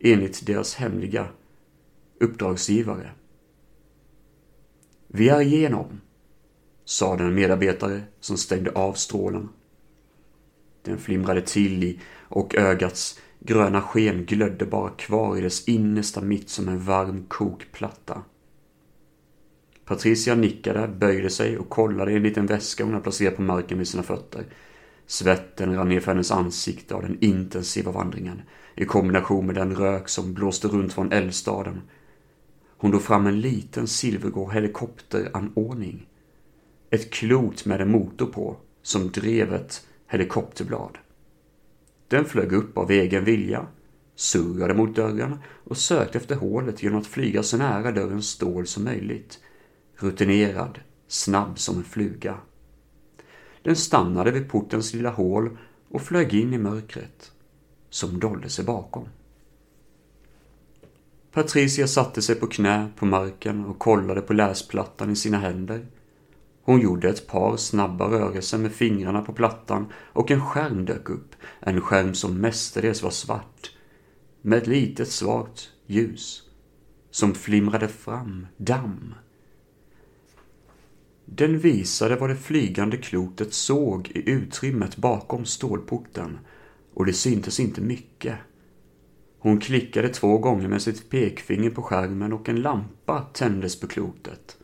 enligt 0.00 0.46
deras 0.46 0.74
hemliga 0.74 1.28
uppdragsgivare. 2.20 3.10
Vi 5.06 5.28
är 5.28 5.40
igenom, 5.40 6.00
sa 6.84 7.16
den 7.16 7.34
medarbetare 7.34 8.02
som 8.20 8.36
stängde 8.36 8.70
av 8.70 8.92
strålen. 8.92 9.48
Den 10.82 10.98
flimrade 10.98 11.40
till 11.40 11.84
i 11.84 12.00
och 12.28 12.54
ögats 12.54 13.20
gröna 13.40 13.82
sken 13.82 14.24
glödde 14.24 14.66
bara 14.66 14.90
kvar 14.90 15.36
i 15.38 15.40
dess 15.40 15.68
innersta 15.68 16.20
mitt 16.20 16.48
som 16.48 16.68
en 16.68 16.84
varm 16.84 17.24
kokplatta. 17.28 18.22
Patricia 19.84 20.34
nickade, 20.34 20.88
böjde 20.88 21.30
sig 21.30 21.58
och 21.58 21.68
kollade 21.68 22.12
i 22.12 22.16
en 22.16 22.22
liten 22.22 22.46
väska 22.46 22.84
hon 22.84 22.92
hade 22.92 23.02
placerat 23.02 23.36
på 23.36 23.42
marken 23.42 23.78
vid 23.78 23.88
sina 23.88 24.02
fötter. 24.02 24.44
Svetten 25.06 25.74
rann 25.74 25.88
ner 25.88 26.00
för 26.00 26.12
hennes 26.12 26.30
ansikte 26.30 26.94
av 26.94 27.02
den 27.02 27.18
intensiva 27.20 27.92
vandringen 27.92 28.42
i 28.74 28.84
kombination 28.84 29.46
med 29.46 29.54
den 29.54 29.74
rök 29.74 30.08
som 30.08 30.34
blåste 30.34 30.68
runt 30.68 30.92
från 30.92 31.12
eldstaden. 31.12 31.80
Hon 32.76 32.90
drog 32.90 33.02
fram 33.02 33.26
en 33.26 33.40
liten 33.40 33.86
silvergrå 33.86 34.50
helikopteranordning. 34.50 36.06
Ett 36.90 37.10
klot 37.10 37.64
med 37.64 37.80
en 37.80 37.90
motor 37.90 38.26
på 38.26 38.56
som 38.82 39.10
drev 39.10 39.54
ett 39.54 39.86
helikopterblad. 40.12 40.98
Den 42.08 42.24
flög 42.24 42.52
upp 42.52 42.78
av 42.78 42.90
egen 42.90 43.24
vilja, 43.24 43.66
surrade 44.14 44.74
mot 44.74 44.96
dörren 44.96 45.38
och 45.64 45.76
sökte 45.76 46.18
efter 46.18 46.36
hålet 46.36 46.82
genom 46.82 46.98
att 46.98 47.06
flyga 47.06 47.42
så 47.42 47.56
nära 47.56 47.92
dörrens 47.92 48.28
stål 48.28 48.66
som 48.66 48.84
möjligt 48.84 49.38
rutinerad, 49.96 50.80
snabb 51.08 51.58
som 51.58 51.76
en 51.76 51.84
fluga. 51.84 52.36
Den 53.62 53.76
stannade 53.76 54.30
vid 54.30 54.50
portens 54.50 54.94
lilla 54.94 55.10
hål 55.10 55.58
och 55.88 56.02
flög 56.02 56.34
in 56.34 56.54
i 56.54 56.58
mörkret, 56.58 57.32
som 57.90 58.20
dolde 58.20 58.48
sig 58.48 58.64
bakom. 58.64 59.08
Patricia 61.32 61.86
satte 61.86 62.22
sig 62.22 62.34
på 62.34 62.46
knä 62.46 62.88
på 62.96 63.06
marken 63.06 63.64
och 63.64 63.78
kollade 63.78 64.20
på 64.20 64.32
läsplattan 64.32 65.10
i 65.10 65.16
sina 65.16 65.38
händer. 65.38 65.86
Hon 66.62 66.80
gjorde 66.80 67.08
ett 67.08 67.26
par 67.26 67.56
snabba 67.56 68.10
rörelser 68.10 68.58
med 68.58 68.72
fingrarna 68.72 69.22
på 69.22 69.32
plattan 69.32 69.86
och 69.96 70.30
en 70.30 70.40
skärm 70.40 70.84
dök 70.84 71.10
upp, 71.10 71.34
en 71.60 71.80
skärm 71.80 72.14
som 72.14 72.40
mestadels 72.40 73.02
var 73.02 73.10
svart, 73.10 73.76
med 74.42 74.58
ett 74.58 74.66
litet 74.66 75.08
svagt 75.08 75.68
ljus 75.86 76.42
som 77.10 77.34
flimrade 77.34 77.88
fram 77.88 78.46
damm 78.56 79.14
den 81.36 81.58
visade 81.58 82.16
vad 82.16 82.30
det 82.30 82.36
flygande 82.36 82.96
klotet 82.96 83.54
såg 83.54 84.08
i 84.14 84.30
utrymmet 84.30 84.96
bakom 84.96 85.44
stålporten 85.44 86.38
och 86.94 87.06
det 87.06 87.12
syntes 87.12 87.60
inte 87.60 87.80
mycket. 87.80 88.36
Hon 89.38 89.60
klickade 89.60 90.08
två 90.08 90.38
gånger 90.38 90.68
med 90.68 90.82
sitt 90.82 91.10
pekfinger 91.10 91.70
på 91.70 91.82
skärmen 91.82 92.32
och 92.32 92.48
en 92.48 92.62
lampa 92.62 93.20
tändes 93.20 93.80
på 93.80 93.86
klotet. 93.86 94.56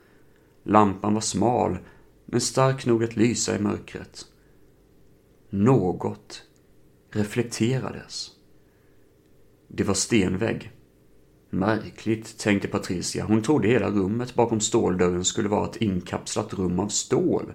Lampan 0.69 1.15
var 1.15 1.21
smal, 1.21 1.79
men 2.27 2.41
stark 2.41 2.87
nog 2.87 3.05
att 3.05 3.17
lysa 3.17 3.57
i 3.57 3.59
mörkret. 3.59 4.27
Något 5.51 6.43
reflekterades. 7.11 8.31
Det 9.69 9.85
var 9.85 9.95
stenvägg. 9.95 10.73
Märkligt, 11.51 12.39
tänkte 12.39 12.69
Patricia. 12.69 13.25
Hon 13.25 13.43
trodde 13.43 13.69
hela 13.69 13.91
rummet 13.91 14.35
bakom 14.35 14.61
ståldörren 14.61 15.25
skulle 15.25 15.49
vara 15.49 15.71
ett 15.71 15.77
inkapslat 15.77 16.55
rum 16.55 16.81
av 16.81 16.89
stål. 16.89 17.55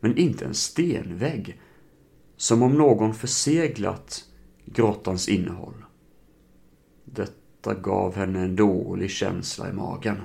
Men 0.00 0.16
inte 0.16 0.44
en 0.44 0.54
stenvägg. 0.54 1.60
Som 2.36 2.62
om 2.62 2.74
någon 2.74 3.14
förseglat 3.14 4.24
grottans 4.64 5.28
innehåll. 5.28 5.84
Detta 7.04 7.74
gav 7.74 8.14
henne 8.14 8.40
en 8.40 8.56
dålig 8.56 9.10
känsla 9.10 9.70
i 9.70 9.72
magen. 9.72 10.16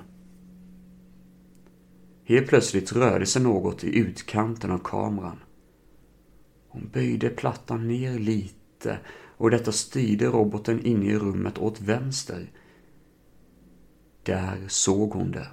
Helt 2.28 2.48
plötsligt 2.48 2.94
rörde 2.94 3.26
sig 3.26 3.42
något 3.42 3.84
i 3.84 3.98
utkanten 4.00 4.72
av 4.72 4.78
kameran. 4.78 5.40
Hon 6.68 6.90
böjde 6.94 7.30
plattan 7.30 7.88
ner 7.88 8.20
lite 8.20 9.00
och 9.38 9.52
detta 9.52 9.72
styrde 9.72 10.26
roboten 10.26 10.86
inne 10.86 11.06
i 11.06 11.18
rummet 11.18 11.58
åt 11.58 11.82
vänster. 11.82 12.52
Där 14.24 14.66
såg 14.68 15.12
hon 15.12 15.32
det. 15.32 15.48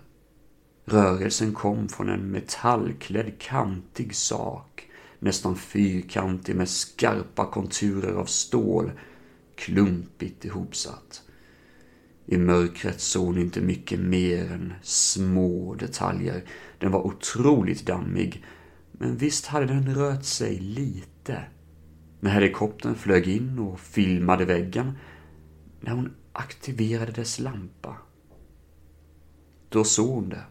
Rörelsen 0.85 1.55
kom 1.55 1.89
från 1.89 2.09
en 2.09 2.31
metallklädd 2.31 3.39
kantig 3.39 4.15
sak, 4.15 4.89
nästan 5.19 5.57
fyrkantig 5.57 6.57
med 6.57 6.69
skarpa 6.69 7.47
konturer 7.47 8.15
av 8.15 8.25
stål, 8.25 8.93
klumpigt 9.55 10.45
ihopsatt. 10.45 11.22
I 12.27 12.39
mörkret 12.39 13.01
såg 13.01 13.27
hon 13.27 13.39
inte 13.39 13.61
mycket 13.61 14.01
mer 14.01 14.53
än 14.53 14.73
små 14.83 15.75
detaljer. 15.75 16.45
Den 16.79 16.93
var 16.93 17.07
otroligt 17.07 17.87
dammig, 17.87 18.45
men 18.93 19.17
visst 19.17 19.47
hade 19.47 19.67
den 19.67 19.95
rört 19.95 20.25
sig 20.25 20.59
lite. 20.59 21.45
När 22.21 22.31
helikoptern 22.31 22.95
flög 22.95 23.29
in 23.29 23.59
och 23.59 23.81
filmade 23.81 24.45
väggen, 24.45 24.93
när 25.81 25.93
hon 25.93 26.13
aktiverade 26.33 27.13
dess 27.13 27.39
lampa. 27.39 27.97
Då 29.69 29.85
såg 29.85 30.09
hon 30.09 30.29
det. 30.29 30.45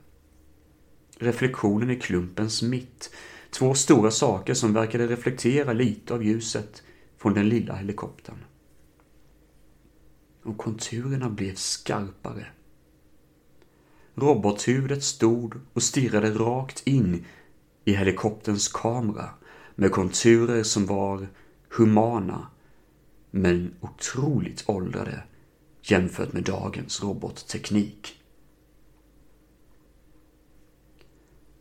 Reflektionen 1.20 1.90
i 1.90 2.00
klumpens 2.00 2.62
mitt. 2.62 3.16
Två 3.52 3.74
stora 3.74 4.12
saker 4.12 4.54
som 4.54 4.74
verkade 4.74 5.08
reflektera 5.08 5.74
lite 5.74 6.14
av 6.14 6.24
ljuset 6.24 6.84
från 7.18 7.34
den 7.34 7.50
lilla 7.50 7.76
helikoptern 7.76 8.38
och 10.44 10.58
konturerna 10.58 11.30
blev 11.30 11.56
skarpare. 11.56 12.46
Robothuvudet 14.16 15.04
stod 15.04 15.56
och 15.74 15.84
stirrade 15.84 16.32
rakt 16.32 16.88
in 16.88 17.26
i 17.86 17.94
helikopterns 17.94 18.68
kamera 18.68 19.30
med 19.76 19.92
konturer 19.92 20.64
som 20.64 20.86
var 20.86 21.28
humana 21.70 22.48
men 23.32 23.76
otroligt 23.80 24.64
åldrade 24.70 25.24
jämfört 25.82 26.34
med 26.34 26.44
dagens 26.44 27.04
robotteknik. 27.04 28.22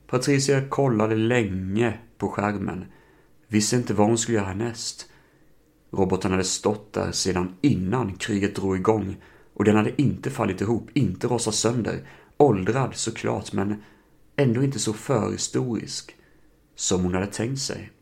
Patricia 0.07 0.69
kollade 0.69 1.17
länge 1.17 1.99
på 2.19 2.29
skärmen, 2.29 2.85
visste 3.49 3.77
inte 3.77 3.95
vad 3.95 4.07
hon 4.07 4.19
skulle 4.19 4.39
göra 4.39 4.55
näst. 4.55 5.10
Roboten 5.91 6.31
hade 6.31 6.45
stått 6.45 6.93
där 6.93 7.13
sedan 7.13 7.55
innan 7.61 8.15
kriget 8.17 8.57
drog 8.57 8.77
igång 8.77 9.17
och 9.55 9.65
den 9.65 9.77
hade 9.77 10.03
inte 10.03 10.31
fallit 10.31 10.61
ihop, 10.61 10.89
inte 10.95 11.27
rasat 11.27 11.55
sönder. 11.55 12.09
Åldrad 12.37 12.95
såklart, 12.95 13.53
men 13.53 13.83
ändå 14.37 14.63
inte 14.63 14.79
så 14.79 14.93
förhistorisk 14.93 16.17
som 16.75 17.03
hon 17.03 17.15
hade 17.15 17.27
tänkt 17.27 17.61
sig. 17.61 17.93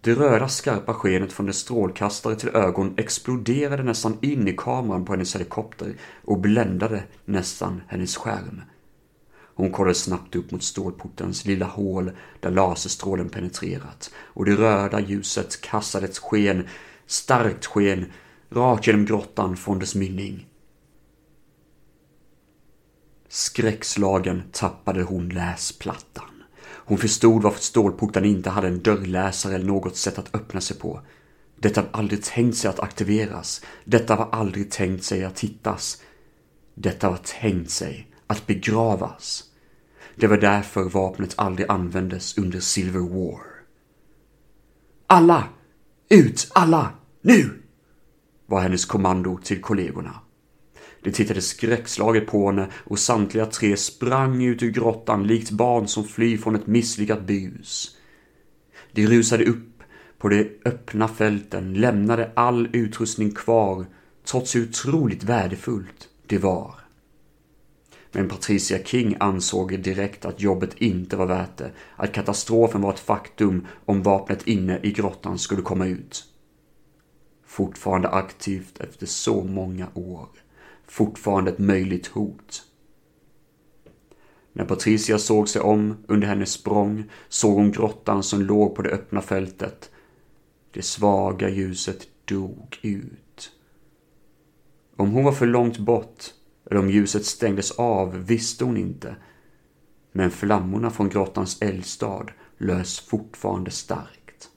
Det 0.00 0.14
röda 0.14 0.48
skarpa 0.48 0.94
skenet 0.94 1.32
från 1.32 1.46
dess 1.46 1.58
strålkastare 1.58 2.36
till 2.36 2.48
ögon 2.48 2.94
exploderade 2.96 3.82
nästan 3.82 4.18
in 4.20 4.48
i 4.48 4.54
kameran 4.56 5.04
på 5.04 5.12
hennes 5.12 5.34
helikopter 5.34 5.96
och 6.24 6.40
bländade 6.40 7.02
nästan 7.24 7.82
hennes 7.88 8.16
skärm. 8.16 8.60
Hon 9.54 9.70
kollade 9.70 9.94
snabbt 9.94 10.36
upp 10.36 10.50
mot 10.50 10.62
stålportens 10.62 11.44
lilla 11.44 11.66
hål 11.66 12.10
där 12.40 12.50
laserstrålen 12.50 13.28
penetrerat 13.28 14.10
och 14.16 14.44
det 14.44 14.56
röda 14.56 15.00
ljuset 15.00 15.60
kastade 15.60 16.06
ett 16.06 16.18
sken, 16.18 16.68
starkt 17.06 17.66
sken, 17.66 18.12
rakt 18.50 18.86
genom 18.86 19.04
grottan 19.04 19.56
från 19.56 19.78
dess 19.78 19.94
mynning. 19.94 20.46
Skräckslagen 23.28 24.42
tappade 24.52 25.02
hon 25.02 25.28
läsplattan. 25.28 26.42
Hon 26.86 26.98
förstod 26.98 27.42
varför 27.42 27.60
stålporten 27.60 28.24
inte 28.24 28.50
hade 28.50 28.68
en 28.68 28.82
dörrläsare 28.82 29.54
eller 29.54 29.66
något 29.66 29.96
sätt 29.96 30.18
att 30.18 30.34
öppna 30.34 30.60
sig 30.60 30.78
på. 30.78 31.00
Detta 31.56 31.82
var 31.82 31.90
aldrig 31.92 32.22
tänkt 32.22 32.56
sig 32.56 32.70
att 32.70 32.80
aktiveras. 32.80 33.64
Detta 33.84 34.16
var 34.16 34.28
aldrig 34.32 34.70
tänkt 34.70 35.04
sig 35.04 35.24
att 35.24 35.40
hittas. 35.40 36.02
Detta 36.74 37.10
var 37.10 37.16
tänkt 37.16 37.70
sig 37.70 38.13
att 38.34 38.46
begravas. 38.46 39.44
Det 40.16 40.26
var 40.26 40.36
därför 40.36 40.84
vapnet 40.84 41.34
aldrig 41.36 41.70
användes 41.70 42.38
under 42.38 42.60
Silver 42.60 43.00
War. 43.00 43.40
Alla! 45.06 45.48
Ut, 46.08 46.50
alla! 46.54 46.92
Nu! 47.22 47.62
var 48.46 48.60
hennes 48.60 48.84
kommando 48.84 49.38
till 49.42 49.60
kollegorna. 49.60 50.20
De 51.02 51.12
tittade 51.12 51.40
skräckslaget 51.40 52.26
på 52.26 52.46
henne 52.46 52.68
och 52.84 52.98
samtliga 52.98 53.46
tre 53.46 53.76
sprang 53.76 54.44
ut 54.44 54.62
ur 54.62 54.70
grottan 54.70 55.26
likt 55.26 55.50
barn 55.50 55.88
som 55.88 56.04
flyr 56.04 56.36
från 56.36 56.56
ett 56.56 56.66
misslyckat 56.66 57.26
bus. 57.26 57.96
De 58.92 59.06
rusade 59.06 59.44
upp 59.44 59.82
på 60.18 60.28
de 60.28 60.60
öppna 60.64 61.08
fälten, 61.08 61.74
lämnade 61.74 62.32
all 62.36 62.68
utrustning 62.72 63.30
kvar 63.30 63.86
trots 64.24 64.56
hur 64.56 64.68
otroligt 64.68 65.24
värdefullt 65.24 66.08
det 66.26 66.38
var. 66.38 66.83
Men 68.14 68.28
Patricia 68.28 68.84
King 68.84 69.16
ansåg 69.20 69.80
direkt 69.80 70.24
att 70.24 70.40
jobbet 70.40 70.74
inte 70.78 71.16
var 71.16 71.26
värt 71.26 71.56
det, 71.56 71.72
att 71.96 72.12
katastrofen 72.12 72.80
var 72.80 72.92
ett 72.92 73.00
faktum 73.00 73.66
om 73.84 74.02
vapnet 74.02 74.46
inne 74.46 74.80
i 74.82 74.92
grottan 74.92 75.38
skulle 75.38 75.62
komma 75.62 75.86
ut. 75.86 76.24
Fortfarande 77.46 78.08
aktivt 78.08 78.80
efter 78.80 79.06
så 79.06 79.44
många 79.44 79.88
år. 79.94 80.28
Fortfarande 80.86 81.50
ett 81.50 81.58
möjligt 81.58 82.06
hot. 82.06 82.62
När 84.52 84.64
Patricia 84.64 85.18
såg 85.18 85.48
sig 85.48 85.62
om 85.62 85.96
under 86.08 86.28
hennes 86.28 86.52
språng 86.52 87.10
såg 87.28 87.54
hon 87.54 87.72
grottan 87.72 88.22
som 88.22 88.42
låg 88.42 88.74
på 88.74 88.82
det 88.82 88.90
öppna 88.90 89.22
fältet. 89.22 89.90
Det 90.70 90.82
svaga 90.82 91.48
ljuset 91.48 92.08
dog 92.24 92.78
ut. 92.82 93.52
Om 94.96 95.10
hon 95.10 95.24
var 95.24 95.32
för 95.32 95.46
långt 95.46 95.78
bort 95.78 96.24
eller 96.70 96.80
om 96.80 96.90
ljuset 96.90 97.26
stängdes 97.26 97.70
av 97.70 98.24
visste 98.26 98.64
hon 98.64 98.76
inte. 98.76 99.16
Men 100.12 100.30
flammorna 100.30 100.90
från 100.90 101.08
grottans 101.08 101.62
eldstad 101.62 102.26
lös 102.58 103.00
fortfarande 103.00 103.70
starkt. 103.70 104.48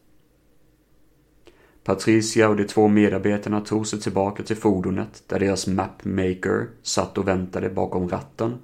Patricia 1.83 2.49
och 2.49 2.55
de 2.55 2.63
två 2.63 2.87
medarbetarna 2.87 3.61
tog 3.61 3.87
sig 3.87 3.99
tillbaka 3.99 4.43
till 4.43 4.55
fordonet 4.55 5.23
där 5.27 5.39
deras 5.39 5.67
mapmaker 5.67 6.69
satt 6.81 7.17
och 7.17 7.27
väntade 7.27 7.69
bakom 7.69 8.09
ratten. 8.09 8.57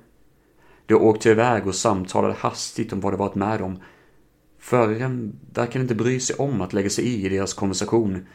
De 0.86 0.95
åkte 0.95 1.29
iväg 1.29 1.67
och 1.67 1.75
samtalade 1.75 2.34
hastigt 2.34 2.93
om 2.93 2.99
vad 2.99 3.13
de 3.13 3.17
varit 3.17 3.36
med 3.36 3.62
om. 3.62 3.79
Föraren 4.60 5.39
verkade 5.53 5.82
inte 5.82 5.95
bry 5.95 6.19
sig 6.19 6.36
om 6.36 6.62
att 6.62 6.73
lägga 6.73 6.89
sig 6.89 7.25
i 7.25 7.29
deras 7.29 7.53
konversation. 7.53 8.27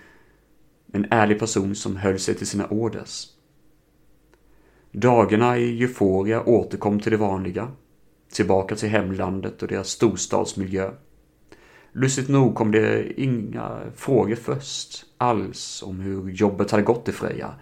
En 0.92 1.06
ärlig 1.10 1.38
person 1.38 1.74
som 1.74 1.96
höll 1.96 2.18
sig 2.18 2.34
till 2.34 2.46
sina 2.46 2.66
orders. 2.66 3.26
Dagarna 4.92 5.58
i 5.58 5.82
Euphoria 5.82 6.42
återkom 6.42 7.00
till 7.00 7.12
det 7.12 7.18
vanliga. 7.18 7.70
Tillbaka 8.32 8.76
till 8.76 8.88
hemlandet 8.88 9.62
och 9.62 9.68
deras 9.68 9.88
storstadsmiljö. 9.88 10.90
Lustigt 11.92 12.28
nog 12.28 12.54
kom 12.54 12.70
det 12.70 13.20
inga 13.20 13.80
frågor 13.96 14.36
först 14.36 15.04
alls 15.18 15.82
om 15.86 16.00
hur 16.00 16.30
jobbet 16.30 16.70
hade 16.70 16.82
gått 16.82 17.08
i 17.08 17.12
Freja. 17.12 17.54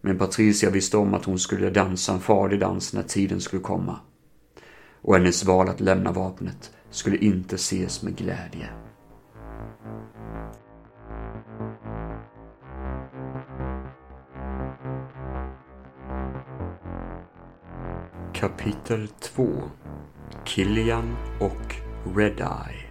Men 0.00 0.18
Patricia 0.18 0.70
visste 0.70 0.96
om 0.96 1.14
att 1.14 1.24
hon 1.24 1.38
skulle 1.38 1.70
dansa 1.70 2.12
en 2.12 2.20
farlig 2.20 2.60
dans 2.60 2.92
när 2.92 3.02
tiden 3.02 3.40
skulle 3.40 3.62
komma. 3.62 4.00
Och 5.02 5.14
hennes 5.14 5.44
val 5.44 5.68
att 5.68 5.80
lämna 5.80 6.12
vapnet 6.12 6.72
skulle 6.90 7.16
inte 7.16 7.54
ses 7.54 8.02
med 8.02 8.16
glädje. 8.16 8.68
Kapitel 18.40 19.08
2 19.20 19.46
Killian 20.44 21.16
och 21.40 21.74
Red-Eye 22.16 22.86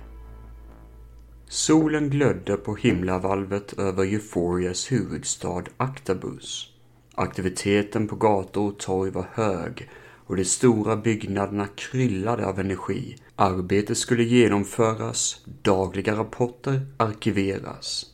Solen 1.48 2.10
glödde 2.10 2.58
på 2.58 2.76
himlavalvet 2.76 3.80
över 3.80 4.04
Euphorias 4.04 4.92
huvudstad 4.92 5.64
Actabus. 5.78 6.74
Aktiviteten 7.16 8.08
på 8.08 8.16
gator 8.16 8.68
och 8.68 8.80
torg 8.80 9.12
var 9.12 9.26
hög 9.34 9.90
och 10.26 10.36
de 10.36 10.46
stora 10.46 10.96
byggnaderna 10.96 11.68
kryllade 11.76 12.46
av 12.46 12.60
energi. 12.60 13.16
Arbetet 13.36 13.98
skulle 13.98 14.24
genomföras, 14.24 15.46
dagliga 15.62 16.16
rapporter 16.16 16.88
arkiveras. 16.98 18.06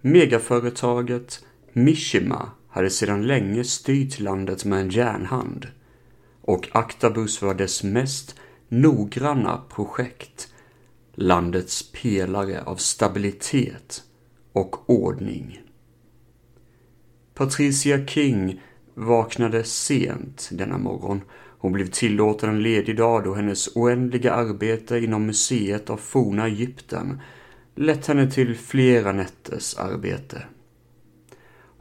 Megaföretaget 0.00 1.44
Mishima 1.72 2.50
hade 2.68 2.90
sedan 2.90 3.26
länge 3.26 3.64
styrt 3.64 4.20
landet 4.20 4.64
med 4.64 4.80
en 4.80 4.90
järnhand 4.90 5.66
och 6.42 6.68
Actabus 6.72 7.42
var 7.42 7.54
dess 7.54 7.82
mest 7.82 8.36
noggranna 8.68 9.62
projekt, 9.74 10.48
landets 11.14 11.92
pelare 11.92 12.62
av 12.62 12.76
stabilitet 12.76 14.02
och 14.52 14.90
ordning. 14.90 15.60
Patricia 17.34 18.06
King 18.06 18.60
vaknade 18.94 19.64
sent 19.64 20.48
denna 20.52 20.78
morgon. 20.78 21.20
Hon 21.58 21.72
blev 21.72 21.86
tillåten 21.86 22.48
en 22.48 22.62
ledig 22.62 22.96
dag 22.96 23.24
då 23.24 23.34
hennes 23.34 23.76
oändliga 23.76 24.32
arbete 24.32 24.98
inom 24.98 25.26
museet 25.26 25.90
av 25.90 25.96
forna 25.96 26.46
Egypten 26.46 27.20
lett 27.74 28.06
henne 28.06 28.30
till 28.30 28.56
flera 28.56 29.12
nätters 29.12 29.76
arbete. 29.78 30.42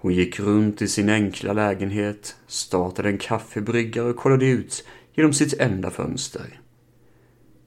Hon 0.02 0.14
gick 0.14 0.40
runt 0.40 0.82
i 0.82 0.88
sin 0.88 1.10
enkla 1.10 1.54
lägenhet, 1.54 2.36
startade 2.48 3.10
en 3.10 3.18
kaffebryggare 3.18 4.10
och 4.10 4.16
kollade 4.16 4.46
ut 4.46 4.88
genom 5.14 5.34
sitt 5.34 5.54
enda 5.60 5.92
fönster. 5.92 6.60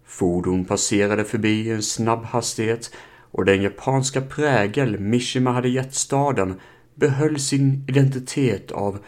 Fordon 0.05 0.65
passerade 0.65 1.25
förbi 1.25 1.67
i 1.67 1.71
en 1.71 1.83
snabb 1.83 2.25
hastighet 2.25 2.91
och 3.31 3.45
den 3.45 3.63
japanska 3.63 4.21
prägel 4.21 4.99
Mishima 4.99 5.53
hade 5.53 5.69
gett 5.69 5.95
staden 5.95 6.61
behöll 6.95 7.41
sin 7.41 7.85
identitet 7.89 8.73
av 8.73 8.99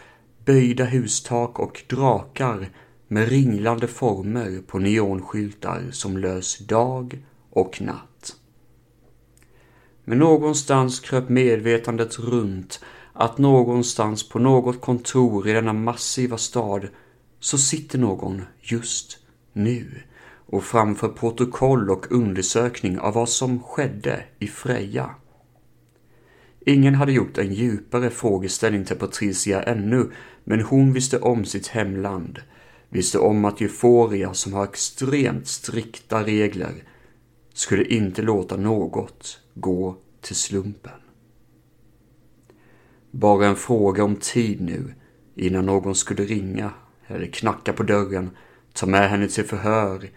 böjda 0.45 0.85
hustak 0.85 1.59
och 1.59 1.83
drakar 1.87 2.69
med 3.07 3.29
ringlande 3.29 3.87
former 3.87 4.61
på 4.67 4.79
neonskyltar 4.79 5.83
som 5.91 6.17
lös 6.17 6.57
dag 6.57 7.19
och 7.49 7.81
natt. 7.81 8.35
Men 10.03 10.17
någonstans 10.17 10.99
kröp 10.99 11.29
medvetandet 11.29 12.19
runt 12.19 12.79
att 13.19 13.37
någonstans 13.37 14.29
på 14.29 14.39
något 14.39 14.81
kontor 14.81 15.47
i 15.47 15.53
denna 15.53 15.73
massiva 15.73 16.37
stad 16.37 16.87
så 17.39 17.57
sitter 17.57 17.99
någon 17.99 18.41
just 18.61 19.17
nu 19.53 20.01
och 20.45 20.63
framför 20.63 21.09
protokoll 21.09 21.89
och 21.89 22.11
undersökning 22.11 22.99
av 22.99 23.13
vad 23.13 23.29
som 23.29 23.63
skedde 23.63 24.23
i 24.39 24.47
Freja. 24.47 25.09
Ingen 26.65 26.95
hade 26.95 27.11
gjort 27.11 27.37
en 27.37 27.53
djupare 27.53 28.09
frågeställning 28.09 28.85
till 28.85 28.95
Patricia 28.95 29.63
ännu, 29.63 30.11
men 30.43 30.61
hon 30.61 30.93
visste 30.93 31.19
om 31.19 31.45
sitt 31.45 31.67
hemland, 31.67 32.39
visste 32.89 33.19
om 33.19 33.45
att 33.45 33.61
Euphoria, 33.61 34.33
som 34.33 34.53
har 34.53 34.63
extremt 34.63 35.47
strikta 35.47 36.23
regler, 36.23 36.83
skulle 37.53 37.83
inte 37.83 38.21
låta 38.21 38.57
något 38.57 39.39
gå 39.53 39.95
till 40.21 40.35
slumpen. 40.35 41.06
Bara 43.11 43.47
en 43.47 43.55
fråga 43.55 44.03
om 44.03 44.15
tid 44.15 44.61
nu, 44.61 44.93
innan 45.35 45.65
någon 45.65 45.95
skulle 45.95 46.23
ringa 46.23 46.71
eller 47.07 47.27
knacka 47.27 47.73
på 47.73 47.83
dörren, 47.83 48.29
ta 48.73 48.85
med 48.85 49.09
henne 49.09 49.27
till 49.27 49.45
förhör. 49.45 50.09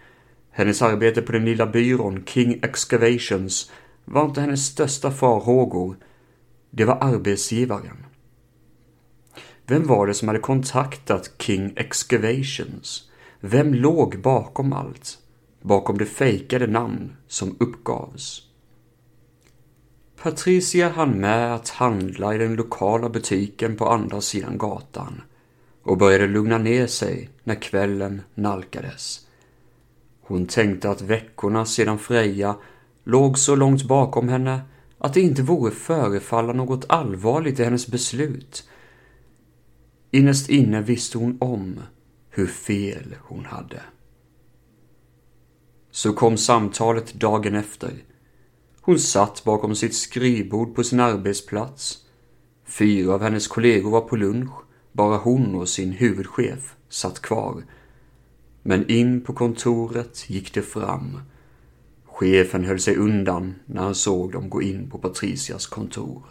Hennes 0.51 0.81
arbete 0.81 1.21
på 1.21 1.31
den 1.31 1.45
lilla 1.45 1.65
byrån 1.65 2.25
King 2.25 2.59
Excavations 2.63 3.71
var 4.05 4.25
inte 4.25 4.41
hennes 4.41 4.65
största 4.65 5.11
farhågor. 5.11 5.97
Det 6.69 6.85
var 6.85 6.97
arbetsgivaren. 7.01 8.05
Vem 9.65 9.87
var 9.87 10.07
det 10.07 10.13
som 10.13 10.27
hade 10.27 10.39
kontaktat 10.39 11.31
King 11.39 11.73
Excavations? 11.75 13.09
Vem 13.39 13.73
låg 13.73 14.21
bakom 14.21 14.73
allt? 14.73 15.17
Bakom 15.61 15.97
det 15.97 16.05
fejkade 16.05 16.67
namn 16.67 17.15
som 17.27 17.55
uppgavs? 17.59 18.50
Patricia 20.23 20.89
hann 20.89 21.19
med 21.19 21.55
att 21.55 21.69
handla 21.69 22.35
i 22.35 22.37
den 22.37 22.55
lokala 22.55 23.09
butiken 23.09 23.77
på 23.77 23.89
andra 23.89 24.21
sidan 24.21 24.57
gatan 24.57 25.21
och 25.83 25.97
började 25.97 26.27
lugna 26.27 26.57
ner 26.57 26.87
sig 26.87 27.29
när 27.43 27.55
kvällen 27.55 28.21
nalkades. 28.35 29.27
Hon 30.21 30.45
tänkte 30.45 30.89
att 30.89 31.01
veckorna 31.01 31.65
sedan 31.65 31.99
Freja 31.99 32.55
låg 33.03 33.37
så 33.37 33.55
långt 33.55 33.83
bakom 33.83 34.29
henne 34.29 34.61
att 34.97 35.13
det 35.13 35.21
inte 35.21 35.41
vore 35.41 35.71
förefalla 35.71 36.53
något 36.53 36.85
allvarligt 36.89 37.59
i 37.59 37.63
hennes 37.63 37.87
beslut. 37.87 38.69
Innerst 40.11 40.49
inne 40.49 40.81
visste 40.81 41.17
hon 41.17 41.37
om 41.41 41.79
hur 42.29 42.47
fel 42.47 43.15
hon 43.21 43.45
hade. 43.45 43.81
Så 45.91 46.13
kom 46.13 46.37
samtalet 46.37 47.13
dagen 47.13 47.55
efter. 47.55 47.91
Hon 48.83 48.99
satt 48.99 49.43
bakom 49.43 49.75
sitt 49.75 49.95
skrivbord 49.95 50.75
på 50.75 50.83
sin 50.83 50.99
arbetsplats. 50.99 51.97
Fyra 52.65 53.13
av 53.13 53.21
hennes 53.21 53.47
kollegor 53.47 53.91
var 53.91 54.01
på 54.01 54.15
lunch 54.15 54.51
bara 54.91 55.17
hon 55.17 55.55
och 55.55 55.69
sin 55.69 55.91
huvudchef 55.91 56.75
satt 56.89 57.21
kvar. 57.21 57.63
Men 58.63 58.89
in 58.89 59.21
på 59.21 59.33
kontoret 59.33 60.29
gick 60.29 60.53
det 60.53 60.61
fram. 60.61 61.21
Chefen 62.05 62.65
höll 62.65 62.79
sig 62.79 62.95
undan 62.95 63.55
när 63.65 63.81
han 63.81 63.95
såg 63.95 64.31
dem 64.31 64.49
gå 64.49 64.61
in 64.61 64.89
på 64.89 64.97
Patricias 64.97 65.67
kontor. 65.67 66.23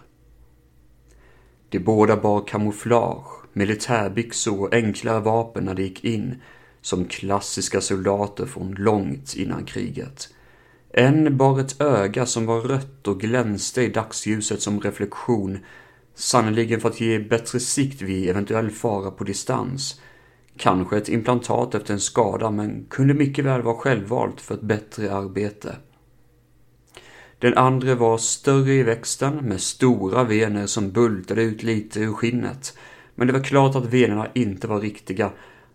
De 1.69 1.79
båda 1.79 2.17
bar 2.17 2.47
kamouflage, 2.47 3.47
militärbyxor 3.53 4.61
och 4.61 4.75
enklare 4.75 5.21
vapen 5.21 5.65
när 5.65 5.75
de 5.75 5.83
gick 5.83 6.05
in, 6.05 6.35
som 6.81 7.05
klassiska 7.05 7.81
soldater 7.81 8.47
från 8.47 8.75
långt 8.75 9.35
innan 9.37 9.65
kriget. 9.65 10.29
En 10.92 11.37
bar 11.37 11.61
ett 11.61 11.81
öga 11.81 12.26
som 12.26 12.46
var 12.46 12.61
rött 12.61 13.09
och 13.09 13.20
glänste 13.20 13.83
i 13.83 13.88
dagsljuset 13.88 14.62
som 14.62 14.81
reflektion 14.81 15.59
Sannoliken 16.14 16.81
för 16.81 16.88
att 16.88 17.00
ge 17.00 17.18
bättre 17.18 17.61
sikt 17.61 18.03
vid 18.03 18.31
eventuell 18.31 18.70
fara 18.70 19.11
på 19.11 19.24
distans. 19.24 20.00
Kanske 20.57 20.96
ett 20.96 21.09
implantat 21.09 21.74
efter 21.74 21.94
en 21.94 22.00
skada, 22.00 22.50
men 22.50 22.87
kunde 22.90 23.14
mycket 23.14 23.44
väl 23.44 23.62
vara 23.62 23.76
självvalt 23.76 24.40
för 24.40 24.55
ett 24.55 24.61
bättre 24.61 25.14
arbete. 25.14 25.76
Den 27.38 27.55
andra 27.55 27.94
var 27.94 28.18
större 28.18 28.72
i 28.72 28.83
växten 28.83 29.37
med 29.37 29.61
stora 29.61 30.24
vener 30.24 30.66
som 30.66 30.90
bultade 30.90 31.42
ut 31.42 31.62
lite 31.62 32.00
ur 32.00 32.12
skinnet. 32.12 32.79
Men 33.14 33.26
det 33.26 33.33
var 33.33 33.44
klart 33.44 33.76
att 33.76 33.87
venerna 33.87 34.29
inte 34.35 34.66
var 34.66 34.81
riktiga. 34.81 35.31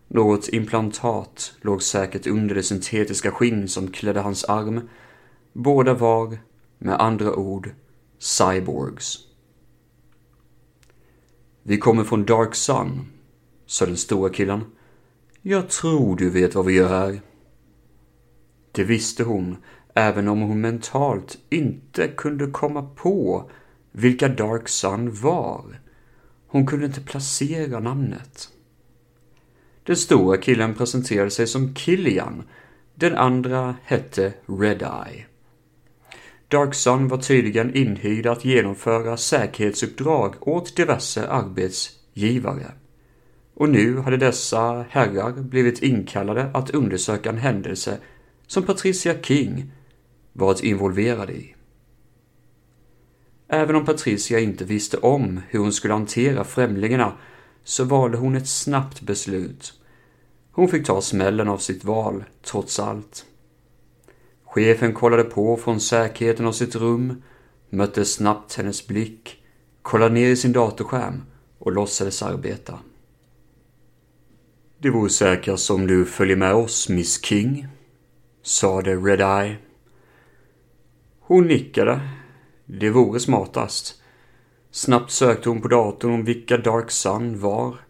Något 0.08 0.48
implantat 0.48 1.52
låg 1.60 1.82
säkert 1.82 2.26
under 2.26 2.54
det 2.54 2.62
syntetiska 2.62 3.30
skinn 3.30 3.68
som 3.68 3.88
klädde 3.90 4.20
hans 4.20 4.44
arm. 4.44 4.88
Båda 5.58 5.94
var, 5.94 6.38
med 6.78 7.00
andra 7.00 7.34
ord, 7.34 7.70
cyborgs. 8.18 9.18
Vi 11.62 11.78
kommer 11.78 12.04
från 12.04 12.24
Dark 12.24 12.54
Sun, 12.54 13.06
sa 13.66 13.86
den 13.86 13.96
stora 13.96 14.30
killen. 14.30 14.64
Jag 15.42 15.68
tror 15.68 16.16
du 16.16 16.30
vet 16.30 16.54
vad 16.54 16.66
vi 16.66 16.74
gör 16.74 16.88
här. 16.88 17.20
Det 18.72 18.84
visste 18.84 19.24
hon, 19.24 19.56
även 19.94 20.28
om 20.28 20.40
hon 20.40 20.60
mentalt 20.60 21.38
inte 21.50 22.08
kunde 22.08 22.46
komma 22.46 22.82
på 22.82 23.50
vilka 23.92 24.28
Dark 24.28 24.68
Sun 24.68 25.14
var. 25.14 25.80
Hon 26.46 26.66
kunde 26.66 26.86
inte 26.86 27.00
placera 27.00 27.80
namnet. 27.80 28.48
Den 29.82 29.96
stora 29.96 30.36
killen 30.36 30.74
presenterade 30.74 31.30
sig 31.30 31.46
som 31.46 31.74
Killian. 31.74 32.42
Den 32.94 33.16
andra 33.16 33.76
hette 33.84 34.34
Red 34.46 34.82
Eye. 34.82 35.26
Dark 36.48 36.74
Sun 36.74 37.08
var 37.08 37.18
tydligen 37.18 37.74
inhyrd 37.74 38.26
att 38.26 38.44
genomföra 38.44 39.16
säkerhetsuppdrag 39.16 40.34
åt 40.40 40.76
diverse 40.76 41.28
arbetsgivare. 41.28 42.72
Och 43.54 43.68
nu 43.68 43.98
hade 43.98 44.16
dessa 44.16 44.86
herrar 44.90 45.32
blivit 45.32 45.82
inkallade 45.82 46.50
att 46.54 46.70
undersöka 46.70 47.28
en 47.28 47.38
händelse 47.38 47.98
som 48.46 48.62
Patricia 48.62 49.22
King 49.22 49.72
varit 50.32 50.62
involverad 50.62 51.30
i. 51.30 51.54
Även 53.48 53.76
om 53.76 53.84
Patricia 53.84 54.40
inte 54.40 54.64
visste 54.64 54.96
om 54.96 55.40
hur 55.48 55.58
hon 55.58 55.72
skulle 55.72 55.94
hantera 55.94 56.44
främlingarna 56.44 57.12
så 57.64 57.84
valde 57.84 58.18
hon 58.18 58.36
ett 58.36 58.48
snabbt 58.48 59.00
beslut. 59.00 59.80
Hon 60.52 60.68
fick 60.68 60.86
ta 60.86 61.00
smällen 61.00 61.48
av 61.48 61.58
sitt 61.58 61.84
val, 61.84 62.24
trots 62.42 62.80
allt. 62.80 63.24
Chefen 64.56 64.92
kollade 64.92 65.24
på 65.24 65.56
från 65.56 65.80
säkerheten 65.80 66.46
av 66.46 66.52
sitt 66.52 66.76
rum, 66.76 67.22
mötte 67.70 68.04
snabbt 68.04 68.54
hennes 68.54 68.86
blick, 68.86 69.42
kollade 69.82 70.14
ner 70.14 70.28
i 70.28 70.36
sin 70.36 70.52
datorskärm 70.52 71.22
och 71.58 71.72
låtsades 71.72 72.22
arbeta. 72.22 72.78
Det 74.78 74.90
vore 74.90 75.10
säkrast 75.10 75.70
om 75.70 75.86
du 75.86 76.04
följer 76.04 76.36
med 76.36 76.54
oss, 76.54 76.88
Miss 76.88 77.24
King, 77.24 77.68
sade 78.42 78.96
Red 78.96 79.20
Eye. 79.20 79.56
Hon 81.20 81.46
nickade. 81.46 82.00
Det 82.64 82.90
vore 82.90 83.20
smartast. 83.20 84.02
Snabbt 84.70 85.10
sökte 85.10 85.48
hon 85.48 85.62
på 85.62 85.68
datorn 85.68 86.14
om 86.14 86.24
vilka 86.24 86.56
Dark 86.56 86.90
Sun 86.90 87.40
var 87.40 87.85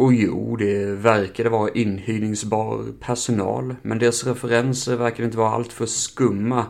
och 0.00 0.06
oh, 0.06 0.14
jo, 0.14 0.56
det 0.56 0.84
verkade 0.84 1.48
vara 1.48 1.70
inhyrningsbar 1.70 2.84
personal, 3.00 3.76
men 3.82 3.98
deras 3.98 4.26
referenser 4.26 4.96
verkade 4.96 5.24
inte 5.24 5.38
vara 5.38 5.50
alltför 5.50 5.86
skumma 5.86 6.66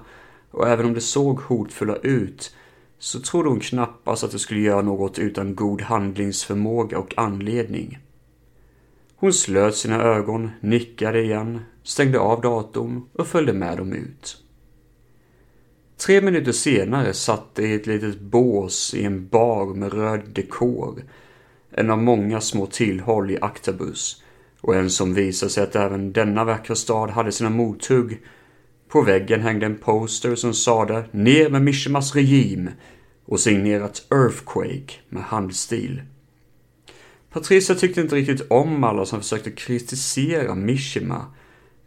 och 0.50 0.68
även 0.68 0.86
om 0.86 0.94
det 0.94 1.00
såg 1.00 1.40
hotfulla 1.40 1.96
ut 1.96 2.56
så 2.98 3.20
trodde 3.20 3.48
hon 3.48 3.60
knappast 3.60 4.24
att 4.24 4.30
det 4.30 4.38
skulle 4.38 4.60
göra 4.60 4.82
något 4.82 5.18
utan 5.18 5.54
god 5.54 5.82
handlingsförmåga 5.82 6.98
och 6.98 7.18
anledning. 7.18 7.98
Hon 9.16 9.32
slöt 9.32 9.76
sina 9.76 10.02
ögon, 10.02 10.50
nickade 10.60 11.22
igen, 11.22 11.60
stängde 11.82 12.18
av 12.18 12.40
datorn 12.40 13.02
och 13.12 13.26
följde 13.26 13.52
med 13.52 13.76
dem 13.76 13.92
ut. 13.92 14.42
Tre 15.96 16.20
minuter 16.20 16.52
senare 16.52 17.12
satt 17.12 17.54
de 17.54 17.66
i 17.66 17.74
ett 17.74 17.86
litet 17.86 18.20
bås 18.20 18.94
i 18.94 19.04
en 19.04 19.28
bar 19.28 19.66
med 19.66 19.92
röd 19.92 20.20
dekor 20.34 21.02
en 21.72 21.90
av 21.90 22.02
många 22.02 22.40
små 22.40 22.66
tillhåll 22.66 23.30
i 23.30 23.38
Actabus 23.40 24.22
Och 24.60 24.76
en 24.76 24.90
som 24.90 25.14
visade 25.14 25.50
sig 25.50 25.62
att 25.62 25.76
även 25.76 26.12
denna 26.12 26.44
vackra 26.44 26.76
stad 26.76 27.10
hade 27.10 27.32
sina 27.32 27.50
mothugg. 27.50 28.20
På 28.88 29.02
väggen 29.02 29.40
hängde 29.40 29.66
en 29.66 29.78
poster 29.78 30.34
som 30.34 30.54
sade 30.54 31.04
”Ner 31.10 31.48
med 31.50 31.62
Mishimas 31.62 32.14
regim” 32.14 32.70
och 33.24 33.40
signerat 33.40 34.06
Earthquake 34.10 34.94
med 35.08 35.22
handstil. 35.22 36.02
Patricia 37.32 37.74
tyckte 37.74 38.00
inte 38.00 38.16
riktigt 38.16 38.50
om 38.50 38.84
alla 38.84 39.06
som 39.06 39.20
försökte 39.20 39.50
kritisera 39.50 40.54
Mishima. 40.54 41.26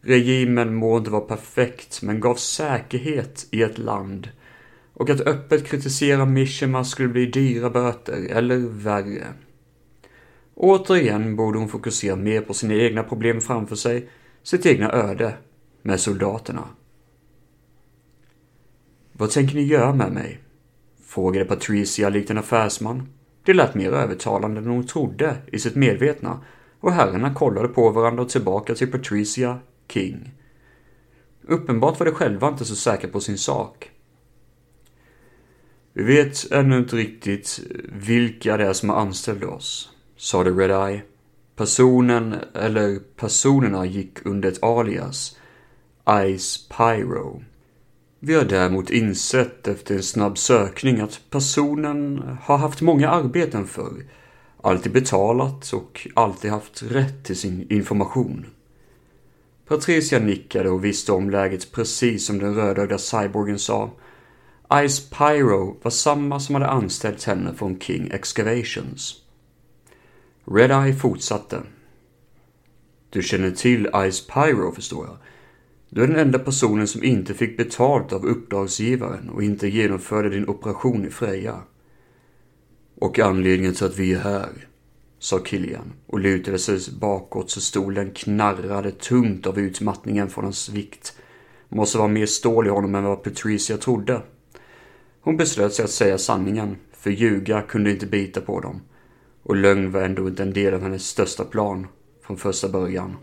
Regimen 0.01 0.75
må 0.75 0.97
inte 0.97 1.11
vara 1.11 1.21
perfekt, 1.21 2.01
men 2.01 2.19
gav 2.19 2.35
säkerhet 2.35 3.47
i 3.51 3.61
ett 3.61 3.77
land. 3.77 4.29
Och 4.93 5.09
att 5.09 5.21
öppet 5.21 5.65
kritisera 5.65 6.25
Mishima 6.25 6.83
skulle 6.85 7.09
bli 7.09 7.25
dyra 7.25 7.69
böter, 7.69 8.27
eller 8.29 8.57
värre. 8.57 9.27
Återigen 10.55 11.35
borde 11.35 11.59
hon 11.59 11.69
fokusera 11.69 12.15
mer 12.15 12.41
på 12.41 12.53
sina 12.53 12.73
egna 12.73 13.03
problem 13.03 13.41
framför 13.41 13.75
sig, 13.75 14.09
sitt 14.43 14.65
egna 14.65 14.91
öde, 14.91 15.33
med 15.81 15.99
soldaterna. 15.99 16.67
Vad 19.13 19.31
tänker 19.31 19.55
ni 19.55 19.63
göra 19.63 19.93
med 19.93 20.11
mig? 20.11 20.39
Frågade 21.05 21.45
Patricia 21.45 22.09
likt 22.09 22.29
en 22.29 22.37
affärsman. 22.37 23.09
Det 23.45 23.53
lät 23.53 23.75
mer 23.75 23.91
övertalande 23.91 24.59
än 24.59 24.67
hon 24.67 24.87
trodde 24.87 25.37
i 25.51 25.59
sitt 25.59 25.75
medvetna 25.75 26.41
och 26.79 26.91
herrarna 26.91 27.33
kollade 27.33 27.67
på 27.67 27.89
varandra 27.89 28.23
och 28.23 28.29
tillbaka 28.29 28.75
till 28.75 28.91
Patricia 28.91 29.59
King. 29.87 30.31
Uppenbart 31.41 31.99
var 31.99 32.05
de 32.05 32.11
själva 32.11 32.47
inte 32.47 32.65
så 32.65 32.75
säkra 32.75 33.09
på 33.09 33.19
sin 33.19 33.37
sak. 33.37 33.91
Vi 35.93 36.03
vet 36.03 36.51
ännu 36.51 36.77
inte 36.77 36.95
riktigt 36.95 37.59
vilka 37.85 38.57
det 38.57 38.65
är 38.65 38.73
som 38.73 38.89
har 38.89 38.97
anställt 38.97 39.43
oss, 39.43 39.92
sade 40.23 40.51
Red-Eye. 40.51 41.01
Personen, 41.55 42.35
eller 42.53 42.99
personerna 42.99 43.85
gick 43.85 44.25
under 44.25 44.49
ett 44.49 44.63
alias, 44.63 45.37
Ice 46.37 46.69
Pyro. 46.77 47.43
Vi 48.19 48.35
har 48.35 48.43
däremot 48.43 48.89
insett 48.89 49.67
efter 49.67 49.95
en 49.95 50.03
snabb 50.03 50.37
sökning 50.37 50.99
att 50.99 51.21
personen 51.29 52.23
har 52.41 52.57
haft 52.57 52.81
många 52.81 53.09
arbeten 53.09 53.67
förr, 53.67 54.05
alltid 54.61 54.91
betalat 54.91 55.73
och 55.73 56.07
alltid 56.13 56.51
haft 56.51 56.83
rätt 56.83 57.23
till 57.23 57.37
sin 57.37 57.67
information. 57.69 58.45
Patricia 59.67 60.19
nickade 60.19 60.69
och 60.69 60.85
visste 60.85 61.11
om 61.11 61.29
läget 61.29 61.71
precis 61.71 62.25
som 62.25 62.39
den 62.39 62.55
rödögda 62.55 62.97
cyborgen 62.97 63.59
sa. 63.59 63.91
Ice 64.87 65.09
Pyro 65.09 65.77
var 65.81 65.91
samma 65.91 66.39
som 66.39 66.55
hade 66.55 66.67
anställt 66.67 67.23
henne 67.23 67.53
från 67.53 67.79
King 67.79 68.11
Excavations. 68.11 69.22
Red-Eye 70.45 70.93
fortsatte. 70.93 71.61
Du 73.09 73.23
känner 73.23 73.51
till 73.51 73.89
Ice 74.11 74.27
Pyro 74.27 74.71
förstår 74.71 75.05
jag. 75.05 75.17
Du 75.89 76.03
är 76.03 76.07
den 76.07 76.19
enda 76.19 76.39
personen 76.39 76.87
som 76.87 77.03
inte 77.03 77.33
fick 77.33 77.57
betalt 77.57 78.13
av 78.13 78.25
uppdragsgivaren 78.25 79.29
och 79.29 79.43
inte 79.43 79.67
genomförde 79.67 80.29
din 80.29 80.47
operation 80.47 81.05
i 81.05 81.09
Freja. 81.09 81.59
Och 82.99 83.19
anledningen 83.19 83.73
till 83.73 83.85
att 83.85 83.99
vi 83.99 84.13
är 84.13 84.19
här, 84.19 84.49
sa 85.19 85.39
Kilian 85.45 85.93
och 86.07 86.19
lutade 86.19 86.59
sig 86.59 86.79
bakåt 86.99 87.51
så 87.51 87.61
stolen 87.61 88.11
knarrade 88.11 88.91
tungt 88.91 89.47
av 89.47 89.59
utmattningen 89.59 90.29
från 90.29 90.43
hans 90.43 90.69
vikt. 90.69 91.17
Måste 91.69 91.97
vara 91.97 92.07
mer 92.07 92.25
stål 92.25 92.67
i 92.67 92.69
honom 92.69 92.95
än 92.95 93.03
vad 93.03 93.23
Patricia 93.23 93.77
trodde. 93.77 94.21
Hon 95.21 95.37
beslöt 95.37 95.73
sig 95.73 95.85
att 95.85 95.91
säga 95.91 96.17
sanningen, 96.17 96.75
för 96.93 97.09
ljuga 97.09 97.61
kunde 97.61 97.91
inte 97.91 98.05
bita 98.05 98.41
på 98.41 98.59
dem. 98.59 98.81
Och 99.43 99.55
lögn 99.55 99.91
var 99.91 100.01
ändå 100.01 100.27
inte 100.27 100.43
en 100.43 100.53
del 100.53 100.73
av 100.73 100.81
hennes 100.81 101.07
största 101.07 101.45
plan 101.45 101.87
från 102.21 102.37
första 102.37 102.69
början. 102.69 103.17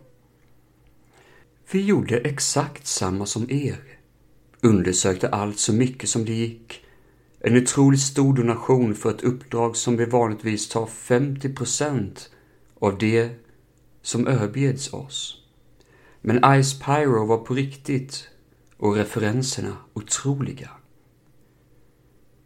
Vi 1.73 1.85
gjorde 1.85 2.19
exakt 2.19 2.87
samma 2.87 3.27
som 3.27 3.51
er. 3.51 3.77
Undersökte 4.61 5.29
allt 5.29 5.59
så 5.59 5.73
mycket 5.73 6.09
som 6.09 6.25
det 6.25 6.33
gick. 6.33 6.85
En 7.41 7.57
otroligt 7.57 8.01
stor 8.01 8.35
donation 8.35 8.95
för 8.95 9.11
ett 9.11 9.23
uppdrag 9.23 9.77
som 9.77 9.97
vi 9.97 10.05
vanligtvis 10.05 10.69
tar 10.69 10.87
50% 10.87 12.29
av 12.79 12.99
det 12.99 13.31
som 14.03 14.29
erbjuds 14.29 14.93
oss. 14.93 15.37
Men 16.21 16.63
Ice 16.63 16.81
Pyro 16.81 17.27
var 17.27 17.39
på 17.39 17.55
riktigt 17.55 18.29
och 18.77 18.97
referenserna 18.97 19.77
otroliga. 19.93 20.71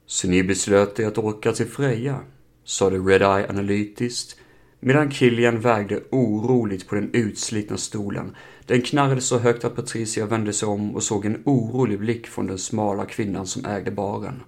Så 0.06 0.28
ni 0.28 0.42
beslöt 0.42 1.00
er 1.00 1.06
att 1.06 1.18
åka 1.18 1.52
till 1.52 1.66
Freja, 1.66 2.20
sade 2.64 2.98
Redeye 2.98 3.48
analytiskt 3.48 4.36
medan 4.80 5.10
Killian 5.10 5.60
vägde 5.60 6.00
oroligt 6.10 6.88
på 6.88 6.94
den 6.94 7.10
utslitna 7.12 7.76
stolen. 7.76 8.36
Den 8.66 8.82
knarrade 8.82 9.20
så 9.20 9.38
högt 9.38 9.64
att 9.64 9.76
Patricia 9.76 10.26
vände 10.26 10.52
sig 10.52 10.68
om 10.68 10.94
och 10.94 11.02
såg 11.02 11.24
en 11.24 11.42
orolig 11.44 11.98
blick 11.98 12.26
från 12.26 12.46
den 12.46 12.58
smala 12.58 13.04
kvinnan 13.04 13.46
som 13.46 13.64
ägde 13.64 13.90
baren. 13.90 14.42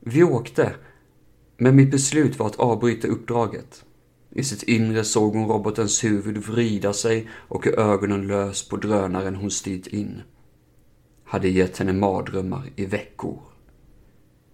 Vi 0.00 0.22
åkte, 0.22 0.74
men 1.56 1.76
mitt 1.76 1.90
beslut 1.90 2.38
var 2.38 2.46
att 2.46 2.56
avbryta 2.56 3.08
uppdraget. 3.08 3.84
I 4.30 4.44
sitt 4.44 4.62
inre 4.62 5.04
såg 5.04 5.34
hon 5.34 5.48
robotens 5.48 6.04
huvud 6.04 6.36
vrida 6.36 6.92
sig 6.92 7.28
och 7.32 7.66
ögonen 7.66 8.26
lös 8.26 8.68
på 8.68 8.76
drönaren 8.76 9.34
hon 9.34 9.50
styrt 9.50 9.86
in. 9.86 10.22
Hade 11.24 11.48
gett 11.48 11.78
henne 11.78 11.92
mardrömmar 11.92 12.62
i 12.76 12.86
veckor. 12.86 13.38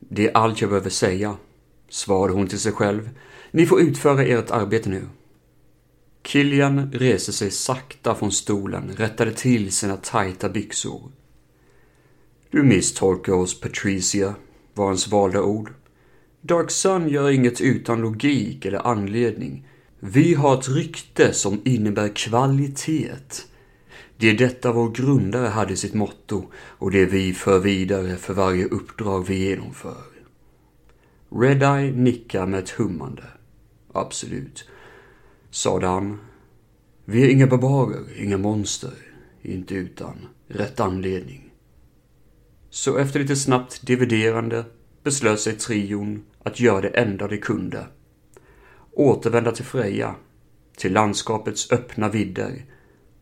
Det 0.00 0.28
är 0.28 0.36
allt 0.36 0.60
jag 0.60 0.70
behöver 0.70 0.90
säga, 0.90 1.36
svarade 1.92 2.32
hon 2.32 2.46
till 2.46 2.58
sig 2.58 2.72
själv 2.72 3.10
ni 3.50 3.66
får 3.66 3.80
utföra 3.80 4.24
ert 4.24 4.50
arbete 4.50 4.88
nu. 4.88 5.08
Kilian 6.24 6.92
reste 6.92 7.32
sig 7.32 7.50
sakta 7.50 8.14
från 8.14 8.32
stolen, 8.32 8.92
rättade 8.96 9.32
till 9.32 9.72
sina 9.72 9.96
tajta 9.96 10.48
byxor. 10.48 11.12
Du 12.50 12.62
misstolkar 12.62 13.32
oss, 13.32 13.60
Patricia, 13.60 14.34
var 14.74 14.86
hans 14.86 15.08
valda 15.08 15.42
ord. 15.42 15.72
Dark 16.40 16.70
Sun 16.70 17.08
gör 17.08 17.30
inget 17.30 17.60
utan 17.60 18.00
logik 18.00 18.64
eller 18.64 18.86
anledning. 18.86 19.68
Vi 20.00 20.34
har 20.34 20.58
ett 20.58 20.68
rykte 20.68 21.32
som 21.32 21.60
innebär 21.64 22.16
kvalitet. 22.16 23.46
Det 24.16 24.30
är 24.30 24.34
detta 24.34 24.72
vår 24.72 24.90
grundare 24.90 25.48
hade 25.48 25.72
i 25.72 25.76
sitt 25.76 25.94
motto 25.94 26.44
och 26.54 26.90
det 26.90 27.06
vi 27.06 27.32
för 27.34 27.58
vidare 27.58 28.16
för 28.16 28.34
varje 28.34 28.64
uppdrag 28.64 29.26
vi 29.26 29.48
genomför. 29.48 30.11
Redeye 31.34 31.92
nickar 31.92 32.46
med 32.46 32.60
ett 32.60 32.70
hummande. 32.70 33.24
Absolut, 33.92 34.68
sade 35.50 35.86
han. 35.86 36.18
Vi 37.04 37.24
är 37.24 37.30
inga 37.30 37.46
barbarer, 37.46 38.20
inga 38.22 38.38
monster, 38.38 38.92
inte 39.42 39.74
utan 39.74 40.28
rätt 40.48 40.80
anledning. 40.80 41.52
Så 42.70 42.98
efter 42.98 43.20
lite 43.20 43.36
snabbt 43.36 43.86
dividerande 43.86 44.64
beslöt 45.02 45.40
sig 45.40 45.58
trion 45.58 46.24
att 46.42 46.60
göra 46.60 46.80
det 46.80 46.88
enda 46.88 47.28
de 47.28 47.36
kunde. 47.38 47.86
Återvända 48.92 49.52
till 49.52 49.64
Freja, 49.64 50.14
till 50.76 50.92
landskapets 50.92 51.72
öppna 51.72 52.08
vidder 52.08 52.64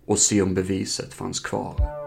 och 0.07 0.19
se 0.19 0.43
om 0.43 0.55
beviset 0.55 1.15
fanns 1.15 1.41
kvar. 1.41 2.00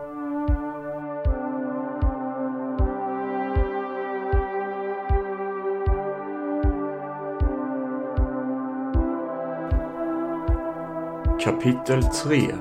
Kapitel 11.44 12.04
3 12.04 12.56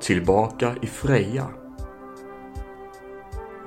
Tillbaka 0.00 0.74
i 0.82 0.86
Freja 0.86 1.46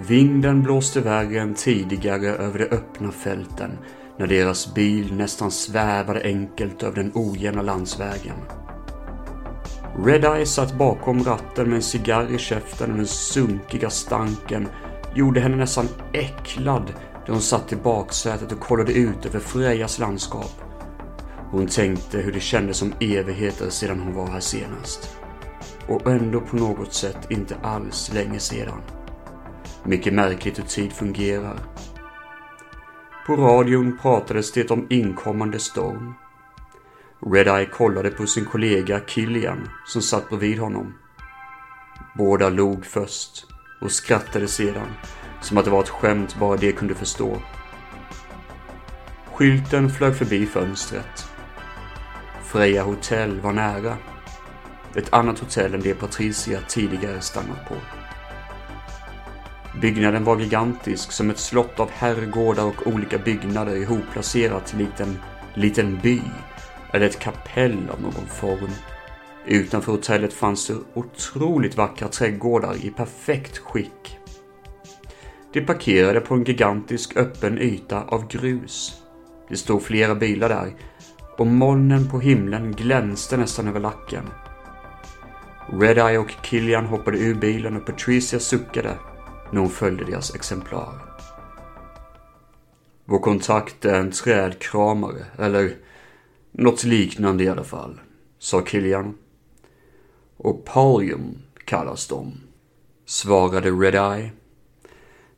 Vinden 0.07 0.63
blåste 0.63 1.01
värre 1.01 1.39
än 1.39 1.53
tidigare 1.53 2.27
över 2.27 2.59
de 2.59 2.65
öppna 2.65 3.11
fälten 3.11 3.77
när 4.17 4.27
deras 4.27 4.73
bil 4.73 5.15
nästan 5.15 5.51
svävade 5.51 6.23
enkelt 6.23 6.83
över 6.83 6.95
den 6.95 7.11
ojämna 7.15 7.61
landsvägen. 7.61 8.37
Red-Eye 9.97 10.45
satt 10.45 10.77
bakom 10.77 11.23
ratten 11.23 11.67
med 11.67 11.75
en 11.75 11.81
cigarr 11.81 12.31
i 12.31 12.37
käften 12.37 12.91
och 12.91 12.97
den 12.97 13.07
sunkiga 13.07 13.89
stanken 13.89 14.67
gjorde 15.15 15.39
henne 15.39 15.55
nästan 15.55 15.87
äcklad 16.13 16.93
då 17.25 17.33
hon 17.33 17.41
satt 17.41 17.73
i 17.73 17.75
baksätet 17.75 18.51
och 18.51 18.59
kollade 18.59 18.93
ut 18.93 19.25
över 19.25 19.39
Frejas 19.39 19.99
landskap. 19.99 20.64
Hon 21.55 21.67
tänkte 21.67 22.17
hur 22.17 22.31
det 22.31 22.39
kändes 22.39 22.77
som 22.77 22.93
evigheter 22.99 23.69
sedan 23.69 23.99
hon 23.99 24.13
var 24.13 24.27
här 24.27 24.39
senast. 24.39 25.17
Och 25.87 26.07
ändå 26.07 26.41
på 26.41 26.55
något 26.55 26.93
sätt 26.93 27.31
inte 27.31 27.55
alls 27.61 28.13
länge 28.13 28.39
sedan. 28.39 28.81
Mycket 29.83 30.13
märkligt 30.13 30.59
hur 30.59 30.63
tid 30.63 30.91
fungerar. 30.91 31.59
På 33.27 33.35
radion 33.35 33.97
pratades 34.01 34.51
det 34.51 34.71
om 34.71 34.87
inkommande 34.89 35.59
storm. 35.59 36.13
Red-Eye 37.19 37.69
kollade 37.69 38.09
på 38.09 38.27
sin 38.27 38.45
kollega 38.45 38.99
Killian 38.99 39.69
som 39.85 40.01
satt 40.01 40.29
bredvid 40.29 40.59
honom. 40.59 40.93
Båda 42.17 42.49
log 42.49 42.85
först 42.85 43.45
och 43.81 43.91
skrattade 43.91 44.47
sedan, 44.47 44.87
som 45.41 45.57
att 45.57 45.65
det 45.65 45.71
var 45.71 45.81
ett 45.81 45.89
skämt 45.89 46.35
bara 46.39 46.57
de 46.57 46.71
kunde 46.71 46.95
förstå. 46.95 47.37
Skylten 49.33 49.89
flög 49.89 50.15
förbi 50.15 50.45
fönstret 50.45 51.34
Freja 52.55 52.83
hotell 52.83 53.39
var 53.39 53.53
nära. 53.53 53.97
ett 54.95 55.13
annat 55.13 55.39
hotell 55.39 55.73
än 55.73 55.81
det 55.81 55.93
Patricia 55.93 56.59
tidigare 56.67 57.21
stannat 57.21 57.67
på. 57.67 57.75
Byggnaden 59.81 60.23
var 60.23 60.39
gigantisk 60.39 61.11
som 61.11 61.29
ett 61.29 61.37
slott 61.37 61.79
av 61.79 61.89
herrgårdar 61.91 62.65
och 62.65 62.87
olika 62.87 63.17
byggnader 63.17 63.75
ihopplacerat 63.75 64.65
till 64.65 64.87
en 64.97 65.17
liten 65.53 65.99
by 66.03 66.21
eller 66.93 67.05
ett 67.05 67.19
kapell 67.19 67.89
av 67.89 68.01
någon 68.01 68.27
form. 68.27 68.71
Utanför 69.45 69.91
hotellet 69.91 70.33
fanns 70.33 70.67
det 70.67 70.75
otroligt 70.93 71.77
vackra 71.77 72.07
trädgårdar 72.07 72.75
i 72.85 72.89
perfekt 72.89 73.57
skick. 73.57 74.17
De 75.53 75.61
parkerade 75.61 76.19
på 76.19 76.33
en 76.33 76.43
gigantisk 76.43 77.17
öppen 77.17 77.59
yta 77.59 78.03
av 78.03 78.27
grus. 78.27 79.01
Det 79.49 79.57
stod 79.57 79.83
flera 79.83 80.15
bilar 80.15 80.49
där 80.49 80.73
och 81.37 81.47
molnen 81.47 82.09
på 82.09 82.19
himlen 82.19 82.71
glänste 82.71 83.37
nästan 83.37 83.67
över 83.67 83.79
lacken. 83.79 84.23
Red-Eye 85.67 86.17
och 86.17 86.29
Killian 86.41 86.85
hoppade 86.85 87.17
ur 87.17 87.35
bilen 87.35 87.77
och 87.77 87.85
Patricia 87.85 88.39
suckade 88.39 88.97
när 89.51 89.59
hon 89.59 89.69
följde 89.69 90.05
deras 90.05 90.35
exemplar. 90.35 91.01
Vår 93.05 93.19
kontakt 93.19 93.85
är 93.85 93.99
en 93.99 94.11
trädkramare, 94.11 95.25
eller 95.37 95.75
något 96.51 96.83
liknande 96.83 97.43
i 97.43 97.49
alla 97.49 97.63
fall, 97.63 97.99
sa 98.39 98.61
Killian. 98.61 99.17
Och 100.37 100.65
Palium 100.65 101.37
kallas 101.65 102.07
de, 102.07 102.33
svarade 103.05 103.69
Red-Eye. 103.69 104.29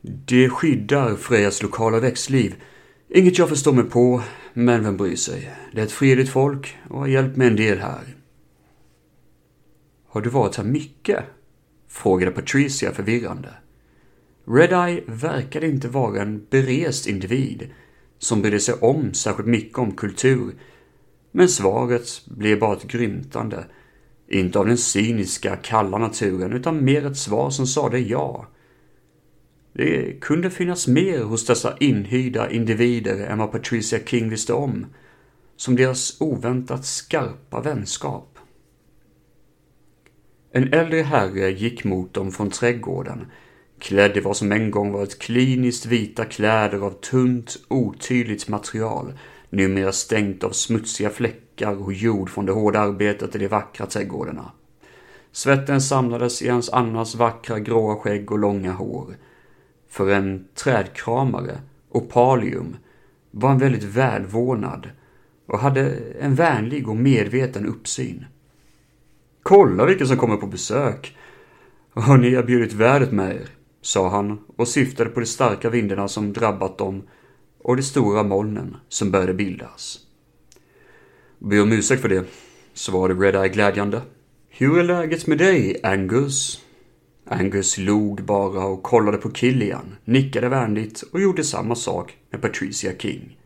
Det 0.02 0.50
skyddar 0.50 1.16
Frejas 1.16 1.64
lokala 1.64 2.00
växtliv. 2.00 2.56
Inget 3.10 3.38
jag 3.38 3.50
förstår 3.50 3.74
mig 3.74 3.84
på, 3.84 4.22
men 4.58 4.84
vem 4.84 4.98
bryr 4.98 5.16
sig? 5.16 5.52
Det 5.72 5.82
är 5.82 5.86
ett 5.86 5.92
fredligt 5.92 6.30
folk 6.30 6.78
och 6.90 7.00
har 7.00 7.08
hjälpt 7.08 7.38
mig 7.38 7.48
en 7.48 7.56
del 7.56 7.78
här. 7.78 8.16
Har 10.08 10.22
du 10.22 10.30
varit 10.30 10.56
här 10.56 10.64
mycket? 10.64 11.24
Frågade 11.88 12.32
Patricia 12.32 12.92
förvirrande. 12.92 13.50
Red-Eye 14.46 15.04
verkade 15.08 15.68
inte 15.68 15.88
vara 15.88 16.22
en 16.22 16.46
berest 16.50 17.08
individ 17.08 17.70
som 18.20 18.42
brydde 18.42 18.60
sig 18.60 18.76
om 18.76 19.14
särskilt 19.14 19.48
mycket 19.48 19.78
om 19.78 19.92
kultur, 19.92 20.56
men 21.32 21.50
svaret 21.50 22.22
blev 22.26 22.60
bara 22.60 22.76
ett 22.76 22.88
grymtande. 22.88 23.66
Inte 24.28 24.60
av 24.60 24.66
den 24.66 24.78
cyniska, 24.78 25.56
kalla 25.56 25.98
naturen, 25.98 26.54
utan 26.54 26.86
mer 26.86 27.06
ett 27.06 27.18
svar 27.18 27.50
som 27.50 27.68
sade 27.68 28.00
ja. 28.00 28.48
Det 29.78 30.22
kunde 30.22 30.50
finnas 30.50 30.88
mer 30.88 31.24
hos 31.24 31.46
dessa 31.46 31.78
inhyrda 31.80 32.50
individer 32.50 33.28
än 33.28 33.38
vad 33.38 33.52
Patricia 33.52 34.00
King 34.06 34.30
visste 34.30 34.54
om, 34.54 34.86
som 35.56 35.76
deras 35.76 36.22
oväntat 36.22 36.86
skarpa 36.86 37.62
vänskap. 37.62 38.40
En 40.52 40.74
äldre 40.74 41.02
herre 41.02 41.52
gick 41.52 41.84
mot 41.84 42.14
dem 42.14 42.32
från 42.32 42.50
trädgården, 42.50 43.26
klädd 43.80 44.18
i 44.18 44.20
vad 44.20 44.38
som 44.38 44.52
en 44.52 44.72
gång 44.72 44.92
varit 44.92 45.20
kliniskt 45.20 45.86
vita 45.86 46.26
kläder 46.26 46.80
av 46.80 46.92
tunt, 46.92 47.58
otydligt 47.68 48.48
material, 48.48 49.14
numera 49.50 49.92
stängt 49.92 50.44
av 50.44 50.52
smutsiga 50.52 51.10
fläckar 51.10 51.84
och 51.84 51.94
jord 51.94 52.30
från 52.30 52.46
det 52.46 52.52
hårda 52.52 52.80
arbetet 52.80 53.36
i 53.36 53.40
de 53.40 53.48
vackra 53.48 53.86
trädgårdarna. 53.86 54.52
Svetten 55.32 55.82
samlades 55.82 56.42
i 56.42 56.50
hans 56.50 56.70
annars 56.70 57.16
vackra 57.16 57.60
gråa 57.60 57.96
skägg 57.96 58.32
och 58.32 58.40
långa 58.40 58.72
hår. 58.72 59.16
För 59.90 60.10
en 60.10 60.48
trädkramare, 60.56 61.62
Opalium, 61.90 62.78
var 63.32 63.50
han 63.50 63.60
väldigt 63.60 63.84
välvårdad 63.84 64.90
och 65.48 65.60
hade 65.60 65.90
en 66.20 66.36
vänlig 66.36 66.90
och 66.90 66.96
medveten 66.96 67.66
uppsyn. 67.66 68.26
Kolla 69.44 69.86
vilka 69.86 70.06
som 70.06 70.18
kommer 70.18 70.38
på 70.38 70.48
besök! 70.48 71.18
Har 71.94 72.18
ni 72.18 72.28
erbjudit 72.28 72.74
vädret 72.74 73.12
med 73.12 73.36
er? 73.36 73.50
sa 73.82 74.10
han 74.10 74.40
och 74.56 74.68
syftade 74.68 75.10
på 75.10 75.20
de 75.20 75.26
starka 75.26 75.70
vindarna 75.70 76.08
som 76.08 76.34
drabbat 76.34 76.78
dem 76.78 77.04
och 77.60 77.76
de 77.76 77.84
stora 77.84 78.24
molnen 78.24 78.78
som 78.90 79.12
började 79.12 79.34
bildas. 79.34 80.00
Be 81.40 81.62
om 81.62 81.72
ursäkt 81.72 82.02
för 82.02 82.10
det, 82.10 82.26
svarade 82.74 83.14
Red-Eye 83.14 83.48
glädjande. 83.48 84.02
Hur 84.50 84.80
är 84.80 84.84
läget 84.84 85.28
med 85.28 85.38
dig, 85.38 85.80
Angus? 85.84 86.62
Angus 87.30 87.78
log 87.78 88.24
bara 88.24 88.66
och 88.66 88.84
kollade 88.84 89.18
på 89.18 89.32
Killian, 89.32 89.96
nickade 90.06 90.50
vänligt 90.50 91.02
och 91.02 91.22
gjorde 91.22 91.44
samma 91.44 91.76
sak 91.76 92.18
med 92.30 92.42
Patricia 92.42 92.98
King. 92.98 93.40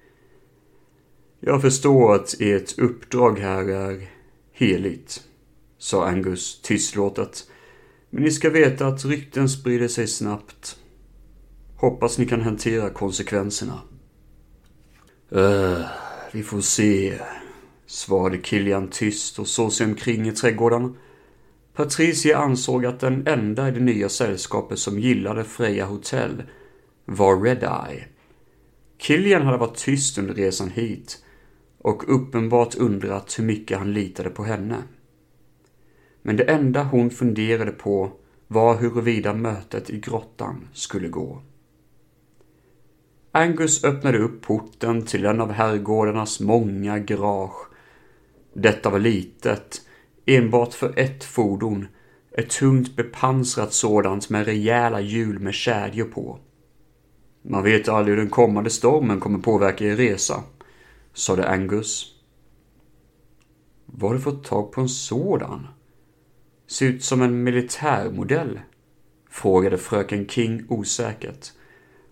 Jag 1.40 1.62
förstår 1.62 2.16
att 2.16 2.36
ert 2.40 2.80
uppdrag 2.80 3.40
här 3.40 3.70
är 3.70 4.10
heligt, 4.52 5.24
sa 5.78 6.08
Angus 6.08 6.62
tystlåtet 6.62 7.48
men 8.14 8.24
ni 8.24 8.32
ska 8.32 8.50
veta 8.50 8.88
att 8.88 9.06
rykten 9.06 9.50
sprider 9.50 9.88
sig 9.88 10.08
snabbt. 10.08 10.78
Hoppas 11.76 12.18
ni 12.18 12.26
kan 12.26 12.42
hantera 12.42 12.90
konsekvenserna. 12.90 13.82
Öh, 15.32 15.82
vi 16.32 16.44
får 16.44 16.62
se, 16.62 17.20
svarade 17.86 18.42
Kilian 18.44 18.88
tyst 18.88 19.40
och 19.40 19.48
såg 19.48 19.74
sig 19.74 19.86
omkring 19.86 20.28
i 20.28 20.32
trädgården. 20.32 20.98
Patricia 21.74 22.38
ansåg 22.38 22.86
att 22.86 23.00
den 23.00 23.28
enda 23.28 23.68
i 23.68 23.72
det 23.72 23.80
nya 23.80 24.10
sällskapet 24.10 24.80
som 24.80 25.00
gillade 25.00 25.44
Freja 25.44 25.86
Hotel 25.86 26.44
var 27.06 27.36
Red-Eye. 27.36 28.04
Kilian 28.98 29.42
hade 29.42 29.58
varit 29.58 29.78
tyst 29.78 30.18
under 30.18 30.34
resan 30.34 30.70
hit 30.70 31.24
och 31.78 32.16
uppenbart 32.16 32.76
undrat 32.76 33.40
hur 33.40 33.44
mycket 33.44 33.78
han 33.78 33.94
litade 33.94 34.30
på 34.30 34.44
henne. 34.44 34.84
Men 36.22 36.38
det 36.38 36.44
enda 36.44 36.84
hon 36.84 37.10
funderade 37.10 37.72
på 37.72 38.12
var 38.48 38.78
huruvida 38.78 39.34
mötet 39.34 39.90
i 39.90 40.00
grottan 40.00 40.68
skulle 40.74 41.08
gå. 41.08 41.42
Angus 43.32 43.84
öppnade 43.84 44.18
upp 44.18 44.42
porten 44.42 45.06
till 45.06 45.26
en 45.26 45.42
av 45.42 45.52
herrgårdarnas 45.52 46.40
många 46.40 47.00
garage. 47.00 47.68
Detta 48.54 48.90
var 48.90 49.00
litet, 49.00 49.82
enbart 50.26 50.74
för 50.74 51.00
ett 51.00 51.24
fordon, 51.24 51.88
ett 52.38 52.50
tungt 52.50 52.96
bepansrat 52.96 53.74
sådant 53.74 54.30
med 54.30 54.46
rejäla 54.46 55.02
hjul 55.02 55.40
med 55.40 55.54
kedjor 55.54 56.06
på. 56.06 56.40
Man 57.42 57.64
vet 57.64 57.90
aldrig 57.90 58.16
hur 58.16 58.24
den 58.24 58.32
kommande 58.32 58.70
stormen 58.70 59.20
kommer 59.20 59.40
påverka 59.40 59.86
er 59.86 59.96
resa, 59.96 60.44
sade 61.14 61.50
Angus. 61.50 62.16
Var 63.86 64.10
har 64.10 64.16
du 64.16 64.22
fått 64.22 64.44
tag 64.44 64.72
på 64.72 64.82
en 64.82 64.90
sådan? 64.90 65.68
Ser 66.68 66.86
ut 66.86 67.04
som 67.04 67.22
en 67.22 67.44
militärmodell? 67.44 68.60
Frågade 69.30 69.78
fröken 69.78 70.28
King 70.28 70.66
osäkert. 70.70 71.52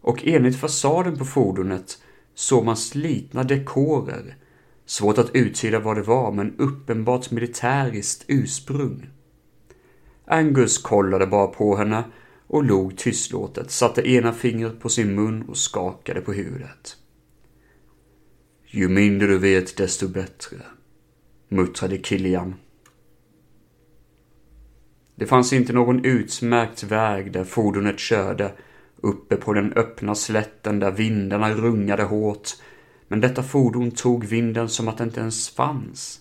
Och 0.02 0.28
enligt 0.28 0.60
fasaden 0.60 1.18
på 1.18 1.26
fordonet 1.26 1.98
såg 2.34 2.66
man 2.66 2.78
slitna 2.78 3.44
dekorer. 3.44 4.36
Svårt 4.90 5.18
att 5.18 5.36
uttyda 5.36 5.80
vad 5.80 5.98
det 5.98 6.02
var, 6.02 6.32
men 6.32 6.56
uppenbart 6.58 7.32
militäriskt 7.32 8.26
ursprung. 8.28 9.10
Angus 10.26 10.78
kollade 10.78 11.28
bara 11.28 11.48
på 11.48 11.76
henne 11.76 12.04
och 12.48 12.64
log 12.64 12.98
tystlåtet, 12.98 13.72
satte 13.72 14.10
ena 14.10 14.34
fingret 14.34 14.80
på 14.80 14.90
sin 14.90 15.16
mun 15.16 15.42
och 15.42 15.58
skakade 15.58 16.22
på 16.22 16.34
huvudet. 16.34 16.98
Ju 18.66 18.90
mindre 18.90 19.28
du 19.28 19.38
vet, 19.38 19.78
desto 19.78 20.08
bättre, 20.08 20.58
muttrade 21.50 21.98
Kilian 21.98 22.56
det 25.20 25.26
fanns 25.26 25.54
inte 25.54 25.74
någon 25.74 26.06
utmärkt 26.06 26.84
väg 26.84 27.32
där 27.32 27.44
fordonet 27.44 28.00
körde, 28.00 28.52
uppe 29.02 29.36
på 29.36 29.54
den 29.54 29.74
öppna 29.74 30.16
slätten 30.16 30.80
där 30.80 30.92
vindarna 30.92 31.54
rungade 31.54 32.04
hårt, 32.04 32.50
men 33.10 33.22
detta 33.22 33.44
fordon 33.44 33.92
tog 33.92 34.26
vinden 34.26 34.70
som 34.70 34.88
att 34.88 34.98
det 34.98 35.04
inte 35.04 35.20
ens 35.20 35.50
fanns. 35.50 36.20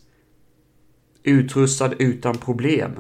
Utrustad 1.22 1.92
utan 1.98 2.35
problem. 2.35 2.92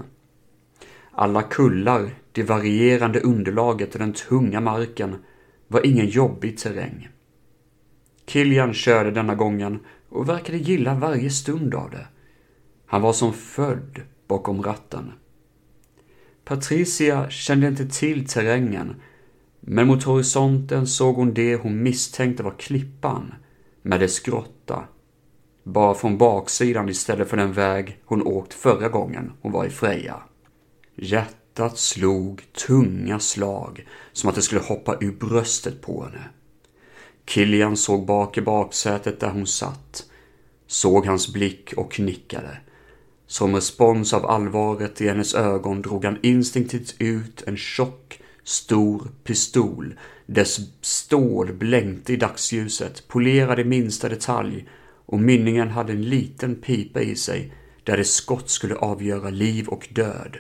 Alla 1.12 1.42
kullar, 1.42 2.10
det 2.32 2.42
varierande 2.42 3.20
underlaget 3.20 3.92
och 3.92 3.98
den 3.98 4.12
tunga 4.12 4.60
marken 4.60 5.16
var 5.68 5.86
ingen 5.86 6.06
jobbig 6.06 6.58
terräng. 6.58 7.08
Kilian 8.26 8.74
körde 8.74 9.10
denna 9.10 9.34
gången 9.34 9.78
och 10.08 10.28
verkade 10.28 10.58
gilla 10.58 10.94
varje 10.94 11.30
stund 11.30 11.74
av 11.74 11.90
det. 11.90 12.06
Han 12.86 13.02
var 13.02 13.12
som 13.12 13.32
född 13.32 14.00
bakom 14.26 14.62
ratten. 14.62 15.12
Patricia 16.44 17.30
kände 17.30 17.68
inte 17.68 17.86
till 17.86 18.26
terrängen, 18.26 18.94
men 19.60 19.86
mot 19.86 20.02
horisonten 20.02 20.86
såg 20.86 21.16
hon 21.16 21.34
det 21.34 21.56
hon 21.56 21.82
misstänkte 21.82 22.42
var 22.42 22.54
klippan 22.58 23.34
med 23.82 24.00
dess 24.00 24.20
grotta. 24.20 24.84
Bara 25.64 25.94
från 25.94 26.18
baksidan 26.18 26.88
istället 26.88 27.28
för 27.28 27.36
den 27.36 27.52
väg 27.52 28.00
hon 28.04 28.22
åkt 28.22 28.54
förra 28.54 28.88
gången 28.88 29.32
hon 29.40 29.52
var 29.52 29.64
i 29.64 29.70
Freja. 29.70 30.22
Hjärtat 30.96 31.78
slog 31.78 32.42
tunga 32.66 33.20
slag, 33.20 33.86
som 34.12 34.28
att 34.28 34.36
det 34.36 34.42
skulle 34.42 34.60
hoppa 34.60 34.96
ur 35.00 35.12
bröstet 35.12 35.82
på 35.82 36.04
henne. 36.04 36.24
Kilian 37.26 37.76
såg 37.76 38.06
bak 38.06 38.38
i 38.38 38.40
baksätet 38.40 39.20
där 39.20 39.30
hon 39.30 39.46
satt, 39.46 40.04
såg 40.66 41.06
hans 41.06 41.32
blick 41.32 41.74
och 41.76 42.00
nickade. 42.00 42.58
Som 43.26 43.54
respons 43.54 44.14
av 44.14 44.26
allvaret 44.26 45.00
i 45.00 45.08
hennes 45.08 45.34
ögon 45.34 45.82
drog 45.82 46.04
han 46.04 46.18
instinktivt 46.22 46.94
ut 46.98 47.42
en 47.46 47.56
tjock, 47.56 48.20
stor 48.48 49.10
pistol. 49.24 49.94
Dess 50.26 50.60
stål 50.80 51.52
blänkte 51.52 52.12
i 52.12 52.16
dagsljuset, 52.16 53.08
polerad 53.08 53.58
i 53.58 53.64
minsta 53.64 54.08
detalj 54.08 54.68
och 55.06 55.20
mynningen 55.20 55.68
hade 55.68 55.92
en 55.92 56.02
liten 56.02 56.54
pipa 56.54 57.00
i 57.00 57.16
sig 57.16 57.52
där 57.84 57.98
ett 57.98 58.06
skott 58.06 58.50
skulle 58.50 58.74
avgöra 58.74 59.30
liv 59.30 59.68
och 59.68 59.88
död. 59.90 60.36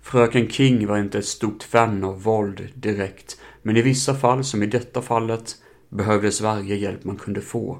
Fröken 0.00 0.48
King 0.50 0.86
var 0.86 0.98
inte 0.98 1.18
ett 1.18 1.24
stort 1.24 1.62
fan 1.62 2.04
av 2.04 2.22
våld 2.22 2.68
direkt, 2.74 3.40
men 3.62 3.76
i 3.76 3.82
vissa 3.82 4.14
fall, 4.14 4.44
som 4.44 4.62
i 4.62 4.66
detta 4.66 5.02
fallet, 5.02 5.56
behövdes 5.88 6.40
varje 6.40 6.76
hjälp 6.76 7.04
man 7.04 7.16
kunde 7.16 7.40
få. 7.40 7.78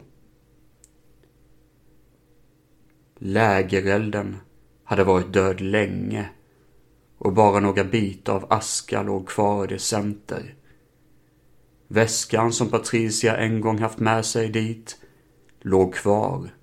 Lägerelden 3.18 4.36
hade 4.84 5.04
varit 5.04 5.32
död 5.32 5.60
länge 5.60 6.28
och 7.24 7.32
bara 7.32 7.60
några 7.60 7.84
bitar 7.84 8.34
av 8.34 8.46
aska 8.50 9.02
låg 9.02 9.28
kvar 9.28 9.64
i 9.64 9.66
dess 9.66 9.84
center. 9.84 10.54
Väskan 11.88 12.52
som 12.52 12.68
Patricia 12.68 13.36
en 13.36 13.60
gång 13.60 13.78
haft 13.78 13.98
med 13.98 14.26
sig 14.26 14.48
dit 14.48 14.96
låg 15.60 15.94
kvar. 15.94 16.54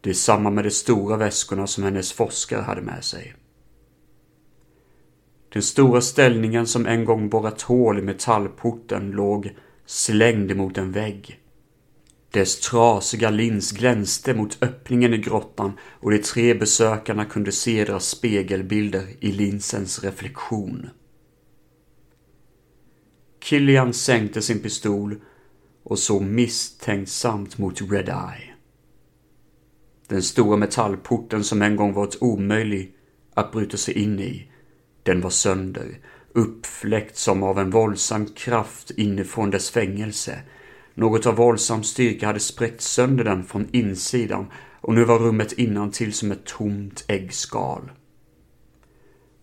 Det 0.00 0.10
är 0.10 0.14
samma 0.14 0.50
med 0.50 0.64
de 0.64 0.70
stora 0.70 1.16
väskorna 1.16 1.66
som 1.66 1.84
hennes 1.84 2.12
forskare 2.12 2.62
hade 2.62 2.82
med 2.82 3.04
sig. 3.04 3.34
Den 5.52 5.62
stora 5.62 6.00
ställningen 6.00 6.66
som 6.66 6.86
en 6.86 7.04
gång 7.04 7.28
borrat 7.28 7.62
hål 7.62 7.98
i 7.98 8.02
metallporten 8.02 9.10
låg 9.10 9.56
slängd 9.86 10.56
mot 10.56 10.78
en 10.78 10.92
vägg. 10.92 11.40
Dess 12.34 12.60
trasiga 12.60 13.30
lins 13.30 13.72
glänste 13.72 14.34
mot 14.34 14.62
öppningen 14.62 15.14
i 15.14 15.18
grottan 15.18 15.72
och 16.00 16.10
de 16.10 16.18
tre 16.18 16.54
besökarna 16.54 17.24
kunde 17.24 17.52
se 17.52 17.84
deras 17.84 18.08
spegelbilder 18.08 19.06
i 19.20 19.32
linsens 19.32 20.04
reflektion. 20.04 20.88
Killian 23.40 23.92
sänkte 23.92 24.42
sin 24.42 24.58
pistol 24.58 25.20
och 25.82 25.98
såg 25.98 26.22
misstänksamt 26.22 27.58
mot 27.58 27.80
Red 27.80 28.08
Eye. 28.08 28.54
Den 30.08 30.22
stora 30.22 30.56
metallporten 30.56 31.44
som 31.44 31.62
en 31.62 31.76
gång 31.76 31.92
varit 31.92 32.22
omöjlig 32.22 32.96
att 33.34 33.52
bryta 33.52 33.76
sig 33.76 33.98
in 33.98 34.20
i, 34.20 34.50
den 35.02 35.20
var 35.20 35.30
sönder, 35.30 35.98
uppfläckt 36.32 37.16
som 37.16 37.42
av 37.42 37.58
en 37.58 37.70
våldsam 37.70 38.26
kraft 38.26 38.90
inifrån 38.90 39.50
dess 39.50 39.70
fängelse. 39.70 40.38
Något 40.94 41.26
av 41.26 41.36
våldsam 41.36 41.82
styrka 41.82 42.26
hade 42.26 42.40
spräckt 42.40 42.80
sönder 42.80 43.24
den 43.24 43.44
från 43.44 43.68
insidan 43.72 44.46
och 44.80 44.94
nu 44.94 45.04
var 45.04 45.18
rummet 45.18 45.52
innantill 45.52 46.12
som 46.12 46.32
ett 46.32 46.44
tomt 46.44 47.04
äggskal. 47.08 47.90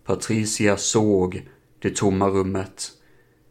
Patricia 0.04 0.76
såg 0.76 1.48
det 1.78 1.96
tomma 1.96 2.28
rummet. 2.28 2.90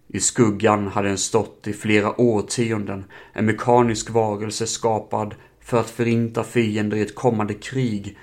I 0.07 0.19
skuggan 0.19 0.87
hade 0.87 1.07
den 1.07 1.17
stått 1.17 1.67
i 1.67 1.73
flera 1.73 2.21
årtionden, 2.21 3.05
en 3.33 3.45
mekanisk 3.45 4.09
varelse 4.09 4.67
skapad 4.67 5.35
för 5.59 5.79
att 5.79 5.89
förinta 5.89 6.43
fiender 6.43 6.97
i 6.97 7.01
ett 7.01 7.15
kommande 7.15 7.53
krig, 7.53 8.17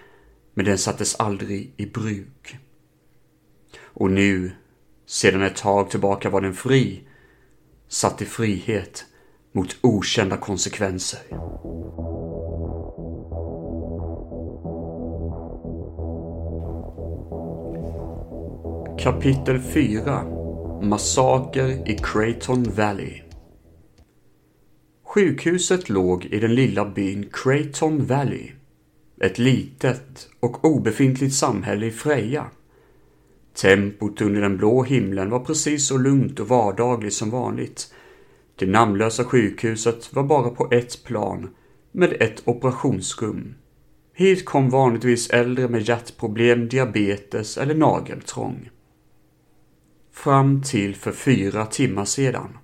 men 0.55 0.65
den 0.65 0.79
sattes 0.79 1.15
aldrig 1.15 1.73
i 1.77 1.87
bruk. 1.87 2.57
Och 3.83 4.11
nu, 4.11 4.53
sedan 5.07 5.43
ett 5.43 5.57
tag 5.57 5.91
tillbaka 5.91 6.31
var 6.31 6.41
den 6.41 6.55
fri, 6.55 7.03
satt 7.89 8.23
i 8.23 8.25
frihet 8.25 9.05
mot 9.59 9.77
okända 9.81 10.37
konsekvenser. 10.37 11.21
Kapitel 18.99 19.61
4 19.61 20.23
Massaker 20.83 21.91
i 21.91 21.99
Creighton 22.03 22.63
Valley 22.63 23.23
Sjukhuset 25.07 25.89
låg 25.89 26.25
i 26.25 26.41
den 26.41 26.55
lilla 26.55 26.85
byn 26.85 27.29
Creighton 27.33 28.07
Valley. 28.07 28.51
Ett 29.21 29.39
litet 29.39 30.29
och 30.41 30.65
obefintligt 30.65 31.35
samhälle 31.35 31.87
i 31.87 31.91
Freja. 31.91 32.47
Tempot 33.55 34.21
under 34.21 34.41
den 34.41 34.57
blå 34.57 34.83
himlen 34.83 35.31
var 35.31 35.41
precis 35.41 35.89
så 35.89 35.99
lugnt 35.99 36.41
och 36.41 36.49
vardagligt 36.49 37.15
som 37.15 37.31
vanligt. 37.31 37.93
Det 38.59 38.67
namnlösa 38.67 39.25
sjukhuset 39.25 40.15
var 40.15 40.23
bara 40.23 40.51
på 40.51 40.69
ett 40.71 41.05
plan, 41.05 41.51
med 41.93 42.13
ett 42.23 42.43
operationsrum. 42.45 43.55
Hit 44.15 44.45
kom 44.45 44.71
vanligtvis 44.71 45.31
äldre 45.31 45.69
med 45.69 45.83
hjärtproblem, 45.89 46.69
diabetes 46.69 47.59
eller 47.59 47.75
nageltrång. 47.75 48.71
Fram 50.13 50.63
till 50.63 50.95
för 50.95 51.13
fyra 51.13 51.67
timmar 51.67 52.05
sedan. 52.05 52.59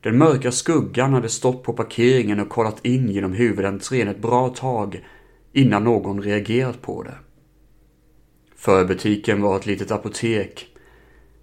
Den 0.00 0.18
mörka 0.18 0.52
skuggan 0.52 1.12
hade 1.12 1.28
stått 1.28 1.62
på 1.62 1.72
parkeringen 1.72 2.40
och 2.40 2.48
kollat 2.48 2.84
in 2.84 3.08
genom 3.08 3.32
huvudentrén 3.32 4.08
ett 4.08 4.22
bra 4.22 4.48
tag 4.48 5.06
innan 5.52 5.84
någon 5.84 6.22
reagerat 6.22 6.82
på 6.82 7.02
det. 7.02 7.14
Förbutiken 8.56 9.42
var 9.42 9.56
ett 9.56 9.66
litet 9.66 9.90
apotek. 9.90 10.71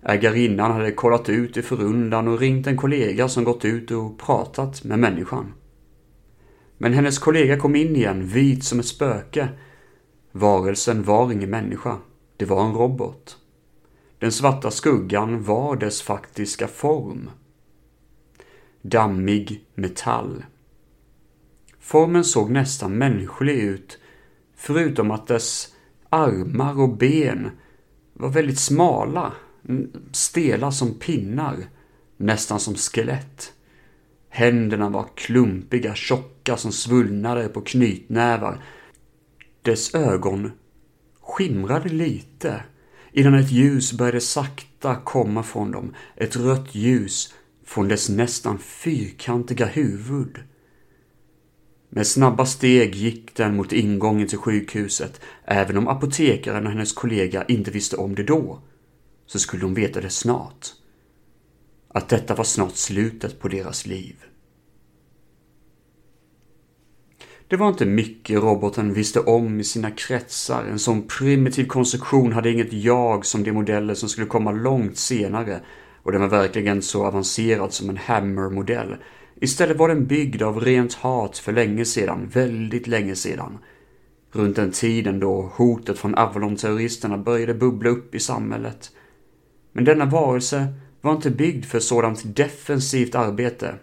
Ägarinnan 0.10 0.72
hade 0.72 0.92
kollat 0.92 1.30
ut 1.30 1.58
i 1.58 1.62
förundan 1.62 2.28
och 2.28 2.40
ringt 2.40 2.68
en 2.68 2.78
kollega 2.78 3.30
som 3.30 3.44
gått 3.44 3.66
ut 3.66 3.92
och 3.92 4.20
pratat 4.20 4.84
med 4.84 5.00
människan. 5.00 5.54
Men 6.78 6.94
hennes 6.94 7.20
kollega 7.20 7.58
kom 7.58 7.76
in 7.76 7.96
igen, 7.96 8.28
vit 8.28 8.64
som 8.64 8.80
ett 8.80 8.86
spöke. 8.86 9.50
Varelsen 10.32 11.04
var 11.04 11.32
ingen 11.32 11.50
människa. 11.50 11.98
Det 12.38 12.46
var 12.46 12.66
en 12.66 12.74
robot. 12.74 13.38
Den 14.20 14.32
svarta 14.32 14.72
skuggan 14.72 15.44
var 15.44 15.76
dess 15.76 16.02
faktiska 16.02 16.68
form. 16.68 17.30
Dammig 18.82 19.66
metall. 19.76 20.46
Formen 21.80 22.24
såg 22.24 22.52
nästan 22.52 22.98
mänsklig 22.98 23.56
ut, 23.56 24.00
förutom 24.56 25.12
att 25.12 25.28
dess 25.28 25.76
armar 26.10 26.80
och 26.80 26.98
ben 26.98 27.52
var 28.14 28.30
väldigt 28.30 28.60
smala, 28.60 29.34
stela 30.12 30.72
som 30.72 30.94
pinnar, 30.94 31.58
nästan 32.18 32.60
som 32.60 32.76
skelett. 32.76 33.54
Händerna 34.30 34.90
var 34.90 35.08
klumpiga, 35.16 35.96
tjocka 35.96 36.58
som 36.58 36.72
svullnade 36.72 37.48
på 37.48 37.62
knytnävar. 37.62 38.64
Dess 39.62 39.96
ögon 39.96 40.52
skimrade 41.22 41.90
lite 41.90 42.64
innan 43.12 43.34
ett 43.34 43.52
ljus 43.52 43.94
började 43.94 44.22
sakta 44.22 44.96
komma 44.96 45.44
från 45.44 45.72
dem. 45.72 45.96
Ett 46.16 46.36
rött 46.36 46.76
ljus 46.76 47.34
från 47.66 47.88
dess 47.88 48.10
nästan 48.10 48.58
fyrkantiga 48.60 49.66
huvud. 49.66 50.40
Med 51.90 52.08
snabba 52.08 52.46
steg 52.46 52.96
gick 52.96 53.36
den 53.36 53.56
mot 53.56 53.74
ingången 53.74 54.28
till 54.28 54.38
sjukhuset. 54.38 55.22
Även 55.46 55.78
om 55.78 55.88
apotekaren 55.88 56.66
och 56.66 56.72
hennes 56.72 56.94
kollega 56.94 57.46
inte 57.46 57.72
visste 57.72 57.98
om 57.98 58.16
det 58.16 58.24
då, 58.24 58.62
så 59.30 59.40
skulle 59.40 59.62
de 59.62 59.74
veta 59.74 60.02
det 60.02 60.10
snart. 60.10 60.68
Att 61.88 62.10
detta 62.10 62.36
var 62.36 62.44
snart 62.44 62.76
slutet 62.76 63.40
på 63.40 63.48
deras 63.48 63.86
liv. 63.86 64.16
Det 67.48 67.56
var 67.56 67.70
inte 67.70 67.86
mycket 67.86 68.44
roboten 68.44 68.94
visste 68.94 69.20
om 69.20 69.60
i 69.60 69.64
sina 69.64 69.92
kretsar. 69.92 70.64
En 70.64 70.80
sån 70.80 71.08
primitiv 71.08 71.66
konstruktion 71.66 72.34
hade 72.34 72.52
inget 72.52 72.74
jag 72.74 73.26
som 73.26 73.44
de 73.44 73.52
modeller 73.52 73.94
som 73.94 74.10
skulle 74.10 74.28
komma 74.28 74.52
långt 74.52 74.98
senare 74.98 75.62
och 76.04 76.12
den 76.12 76.22
var 76.22 76.28
verkligen 76.28 76.82
så 76.82 77.06
avancerad 77.06 77.74
som 77.74 77.90
en 77.90 77.98
Hammer-modell 77.98 78.96
Istället 79.42 79.78
var 79.78 79.88
den 79.88 80.08
byggd 80.08 80.42
av 80.42 80.60
rent 80.60 80.94
hat 80.94 81.38
för 81.38 81.52
länge 81.52 81.86
sedan, 81.86 82.30
väldigt 82.34 82.88
länge 82.88 83.16
sedan. 83.16 83.58
Runt 84.32 84.56
den 84.56 84.72
tiden 84.72 85.20
då 85.20 85.52
hotet 85.56 86.00
från 86.00 86.16
Avalon-terroristerna 86.16 87.18
började 87.18 87.54
bubbla 87.54 87.90
upp 87.90 88.16
i 88.16 88.20
samhället. 88.20 88.92
Men 89.72 89.84
denna 89.84 90.06
varelse 90.06 90.68
var 91.02 91.12
inte 91.12 91.30
byggd 91.30 91.66
för 91.66 91.80
sådant 91.80 92.36
defensivt 92.36 93.16
arbete. 93.16 93.76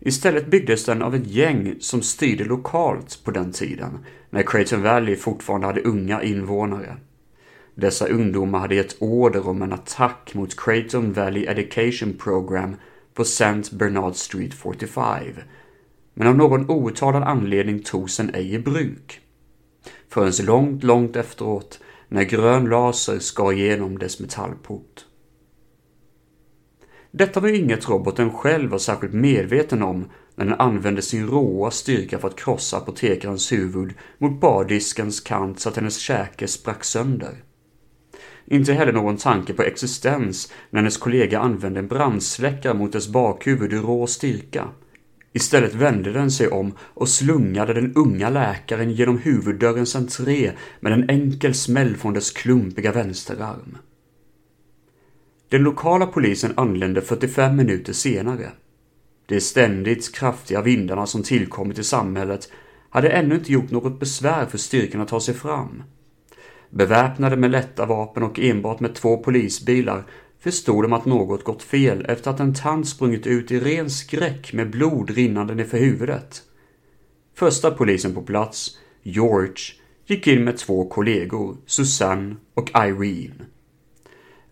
Istället 0.00 0.46
byggdes 0.46 0.84
den 0.84 1.02
av 1.02 1.14
ett 1.14 1.26
gäng 1.26 1.74
som 1.80 2.02
styrde 2.02 2.44
lokalt 2.44 3.24
på 3.24 3.30
den 3.30 3.52
tiden, 3.52 3.98
när 4.30 4.42
Creighton 4.42 4.82
Valley 4.82 5.16
fortfarande 5.16 5.66
hade 5.66 5.82
unga 5.82 6.22
invånare. 6.22 6.96
Dessa 7.74 8.06
ungdomar 8.06 8.58
hade 8.58 8.74
gett 8.74 8.96
order 8.98 9.48
om 9.48 9.62
en 9.62 9.72
attack 9.72 10.34
mot 10.34 10.60
Creighton 10.60 11.12
Valley 11.12 11.46
Education 11.46 12.12
Program 12.18 12.76
på 13.14 13.22
St. 13.22 13.76
Bernard 13.76 14.14
Street 14.14 14.54
45. 14.54 15.24
Men 16.14 16.28
av 16.28 16.36
någon 16.36 16.70
outtalad 16.70 17.22
anledning 17.22 17.82
togs 17.82 18.16
den 18.16 18.34
ej 18.34 18.54
i 18.54 18.58
bruk. 18.58 19.20
Förrän 20.08 20.46
långt, 20.46 20.84
långt 20.84 21.16
efteråt 21.16 21.80
när 22.14 22.24
grön 22.24 22.64
laser 22.64 23.18
skar 23.18 23.52
igenom 23.52 23.98
dess 23.98 24.20
metallport. 24.20 25.04
Detta 27.10 27.40
var 27.40 27.48
inget 27.48 27.88
roboten 27.88 28.32
själv 28.32 28.70
var 28.70 28.78
särskilt 28.78 29.12
medveten 29.12 29.82
om 29.82 30.10
när 30.34 30.44
den 30.44 30.54
använde 30.54 31.02
sin 31.02 31.26
råa 31.26 31.70
styrka 31.70 32.18
för 32.18 32.28
att 32.28 32.36
krossa 32.36 32.76
apotekarens 32.76 33.52
huvud 33.52 33.94
mot 34.18 34.40
bardiskens 34.40 35.20
kant 35.20 35.60
så 35.60 35.68
att 35.68 35.76
hennes 35.76 35.98
käke 35.98 36.48
sprack 36.48 36.84
sönder. 36.84 37.34
Inte 38.44 38.72
heller 38.72 38.92
någon 38.92 39.16
tanke 39.16 39.52
på 39.52 39.62
existens 39.62 40.52
när 40.70 40.80
hennes 40.80 40.96
kollega 40.96 41.38
använde 41.38 41.80
en 41.80 41.88
brandsläckare 41.88 42.74
mot 42.74 42.92
dess 42.92 43.08
bakhuvud 43.08 43.72
i 43.72 43.76
rå 43.76 44.06
styrka. 44.06 44.68
Istället 45.36 45.74
vände 45.74 46.12
den 46.12 46.30
sig 46.30 46.48
om 46.48 46.74
och 46.78 47.08
slungade 47.08 47.74
den 47.74 47.94
unga 47.94 48.30
läkaren 48.30 48.90
genom 48.90 49.18
huvuddörrens 49.18 49.96
entré 49.96 50.52
med 50.80 50.92
en 50.92 51.10
enkel 51.10 51.54
smäll 51.54 51.96
från 51.96 52.14
dess 52.14 52.30
klumpiga 52.30 52.92
vänsterarm. 52.92 53.78
Den 55.48 55.62
lokala 55.62 56.06
polisen 56.06 56.52
anlände 56.56 57.02
45 57.02 57.56
minuter 57.56 57.92
senare. 57.92 58.52
De 59.26 59.40
ständigt 59.40 60.14
kraftiga 60.14 60.62
vindarna 60.62 61.06
som 61.06 61.22
tillkommit 61.22 61.78
i 61.78 61.84
samhället 61.84 62.48
hade 62.90 63.08
ännu 63.08 63.34
inte 63.34 63.52
gjort 63.52 63.70
något 63.70 64.00
besvär 64.00 64.46
för 64.46 64.58
styrkan 64.58 65.00
att 65.00 65.08
ta 65.08 65.20
sig 65.20 65.34
fram. 65.34 65.82
Beväpnade 66.70 67.36
med 67.36 67.50
lätta 67.50 67.86
vapen 67.86 68.22
och 68.22 68.38
enbart 68.38 68.80
med 68.80 68.94
två 68.94 69.16
polisbilar 69.16 70.04
förstod 70.44 70.84
de 70.84 70.92
att 70.92 71.04
något 71.04 71.44
gått 71.44 71.62
fel 71.62 72.06
efter 72.08 72.30
att 72.30 72.40
en 72.40 72.54
tant 72.54 72.88
sprungit 72.88 73.26
ut 73.26 73.50
i 73.50 73.60
ren 73.60 73.90
skräck 73.90 74.52
med 74.52 74.70
blod 74.70 75.10
rinnande 75.10 75.54
nerför 75.54 75.78
huvudet. 75.78 76.42
Första 77.34 77.70
polisen 77.70 78.14
på 78.14 78.22
plats, 78.22 78.78
George, 79.02 79.64
gick 80.06 80.26
in 80.26 80.44
med 80.44 80.56
två 80.56 80.88
kollegor, 80.88 81.56
Susanne 81.66 82.36
och 82.54 82.70
Irene. 82.70 83.44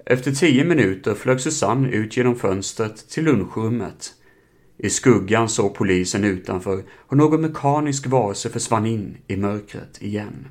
Efter 0.07 0.33
tio 0.33 0.65
minuter 0.65 1.15
flög 1.15 1.41
Susanne 1.41 1.89
ut 1.89 2.17
genom 2.17 2.37
fönstret 2.37 3.09
till 3.09 3.25
lunchrummet. 3.25 4.15
I 4.79 4.91
skuggan 4.91 5.49
såg 5.49 5.75
polisen 5.75 6.25
utanför 6.25 6.85
hur 7.09 7.17
någon 7.17 7.41
mekanisk 7.41 8.07
varelse 8.07 8.51
försvann 8.51 8.87
in 8.87 9.17
i 9.27 9.37
mörkret 9.37 10.03
igen. 10.03 10.49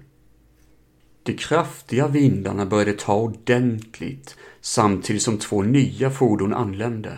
De 1.24 1.34
kraftiga 1.34 2.08
vindarna 2.08 2.66
började 2.66 2.94
ta 2.94 3.16
ordentligt 3.16 4.36
samtidigt 4.62 5.22
som 5.22 5.38
två 5.38 5.62
nya 5.62 6.10
fordon 6.10 6.54
anlände. 6.54 7.18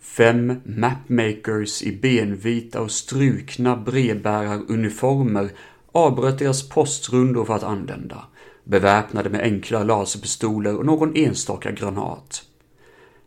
Fem 0.00 0.60
mapmakers 0.64 1.82
i 1.82 1.96
benvita 1.96 2.80
och 2.80 2.90
strukna 2.90 3.76
brevbäraruniformer 3.76 5.50
avbröt 5.92 6.38
deras 6.38 6.68
postrundor 6.68 7.44
för 7.44 7.54
att 7.54 7.62
anlända, 7.62 8.24
beväpnade 8.64 9.30
med 9.30 9.40
enkla 9.40 9.84
laserpistoler 9.84 10.76
och 10.76 10.86
någon 10.86 11.16
enstaka 11.16 11.70
granat. 11.70 12.42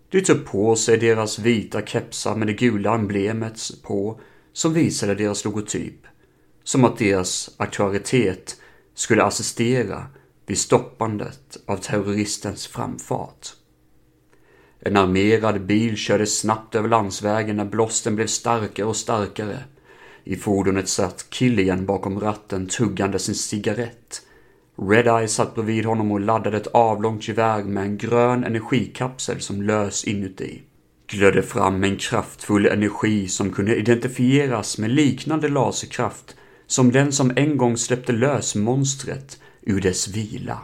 De 0.10 0.22
tog 0.22 0.46
på 0.46 0.76
sig 0.76 0.98
deras 0.98 1.40
vita 1.40 1.82
kepsar 1.82 2.36
med 2.36 2.48
det 2.48 2.54
gula 2.54 2.96
emblemet 2.96 3.60
på 3.84 4.20
som 4.54 4.74
visade 4.74 5.16
deras 5.16 5.46
logotyp, 5.46 6.08
som 6.64 6.86
att 6.86 6.98
deras 6.98 7.50
auktoritet 7.58 8.57
skulle 8.98 9.24
assistera 9.24 10.06
vid 10.46 10.58
stoppandet 10.58 11.58
av 11.66 11.78
terroristens 11.78 12.68
framfart. 12.68 13.48
En 14.80 14.98
armerad 14.98 15.66
bil 15.66 15.96
körde 15.96 16.28
snabbt 16.28 16.76
över 16.76 16.90
landsvägen 16.90 17.58
när 17.58 17.66
blåsten 17.66 18.16
blev 18.16 18.28
starkare 18.28 18.88
och 18.88 18.96
starkare. 18.96 19.60
I 20.24 20.36
fordonet 20.36 20.90
satt 20.90 21.26
Killian 21.30 21.86
bakom 21.86 22.20
ratten 22.20 22.68
tuggande 22.68 23.20
sin 23.20 23.36
cigarett. 23.36 24.22
Red-Eye 24.76 25.28
satt 25.28 25.56
bredvid 25.56 25.86
honom 25.86 26.12
och 26.12 26.20
laddade 26.20 26.58
ett 26.58 26.68
avlångt 26.68 27.28
gevär 27.28 27.64
med 27.64 27.84
en 27.84 27.98
grön 27.98 28.44
energikapsel 28.44 29.42
som 29.42 29.62
lös 29.62 30.04
inuti. 30.04 30.62
Glödde 31.08 31.44
fram 31.44 31.84
en 31.84 31.98
kraftfull 31.98 32.66
energi 32.66 33.28
som 33.28 33.52
kunde 33.52 33.76
identifieras 33.76 34.78
med 34.78 34.92
liknande 34.92 35.48
laserkraft 35.48 36.36
som 36.68 36.92
den 36.92 37.12
som 37.12 37.32
en 37.36 37.58
gång 37.58 37.78
släppte 37.78 38.12
lös 38.12 38.56
monstret 38.56 39.40
ur 39.62 39.82
dess 39.82 40.08
vila. 40.08 40.60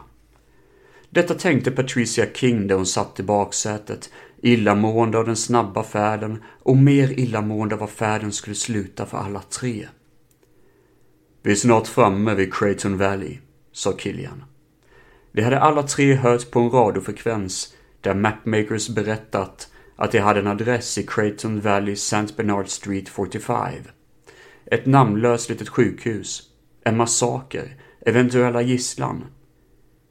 Detta 1.10 1.34
tänkte 1.34 1.72
Patricia 1.72 2.26
King 2.34 2.68
där 2.68 2.76
hon 2.76 2.86
satt 2.86 3.20
i 3.20 3.24
baksätet, 3.24 4.10
illamående 4.42 5.18
av 5.18 5.26
den 5.26 5.36
snabba 5.36 5.84
färden 5.84 6.44
och 6.64 6.78
mer 6.78 7.20
illamående 7.20 7.76
av 7.76 7.82
var 7.82 7.88
färden 7.88 8.32
skulle 8.32 8.56
sluta 8.56 9.06
för 9.06 9.18
alla 9.18 9.40
tre. 9.40 9.88
Vi 11.42 11.52
är 11.52 11.56
snart 11.56 11.88
framme 11.88 12.36
vid 12.36 12.54
Creighton 12.54 12.98
Valley, 12.98 13.38
sa 13.72 13.94
Killian. 13.98 14.44
De 15.32 15.42
hade 15.42 15.60
alla 15.60 15.84
tre 15.84 16.14
hört 16.14 16.52
på 16.52 16.60
en 16.60 16.70
radiofrekvens 16.70 17.74
där 18.02 18.14
Mapmakers 18.14 18.90
berättat 18.90 19.72
att 19.96 20.12
de 20.12 20.20
hade 20.20 20.40
en 20.40 20.48
adress 20.48 20.98
i 20.98 21.04
Creighton 21.04 21.62
Valley 21.62 21.94
St. 21.94 22.34
Bernard 22.38 22.68
Street 22.68 23.10
45. 23.10 23.74
Ett 24.74 24.86
namnlöst 24.86 25.50
litet 25.50 25.70
sjukhus, 25.70 26.50
en 26.84 26.98
massaker, 26.98 27.82
eventuella 28.06 28.62
gisslan. 28.62 29.26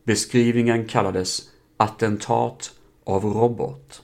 Beskrivningen 0.04 0.86
kallades 0.86 1.50
attentat 1.76 2.74
av 3.04 3.24
robot. 3.24 4.02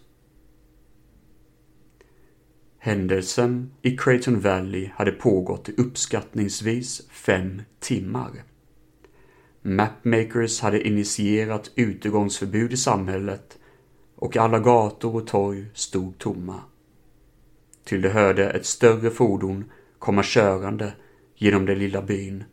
Händelsen 2.79 3.71
i 3.83 3.97
Creighton 3.97 4.41
Valley 4.41 4.91
hade 4.95 5.13
pågått 5.13 5.69
i 5.69 5.73
uppskattningsvis 5.73 7.09
fem 7.11 7.63
timmar. 7.81 8.45
Mapmakers 9.63 10.61
hade 10.61 10.89
initierat 10.89 11.71
utegångsförbud 11.75 12.73
i 12.73 12.77
samhället 12.77 13.59
och 14.17 14.37
alla 14.37 14.59
gator 14.59 15.17
och 15.17 15.27
torg 15.27 15.67
stod 15.75 16.19
tomma. 16.19 16.61
Till 17.85 18.03
det 18.03 18.11
hörde 18.11 18.51
ett 18.51 18.67
större 18.67 19.11
fordon 19.11 19.65
komma 19.99 20.23
körande 20.25 20.93
genom 21.37 21.67
den 21.67 21.79
lilla 21.79 22.03
byn 22.03 22.45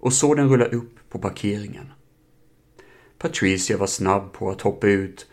och 0.00 0.12
såg 0.12 0.36
den 0.36 0.48
rulla 0.48 0.64
upp 0.64 0.98
på 1.08 1.18
parkeringen. 1.18 1.92
Patricia 3.18 3.76
var 3.76 3.86
snabb 3.86 4.32
på 4.32 4.50
att 4.50 4.60
hoppa 4.60 4.86
ut 4.86 5.26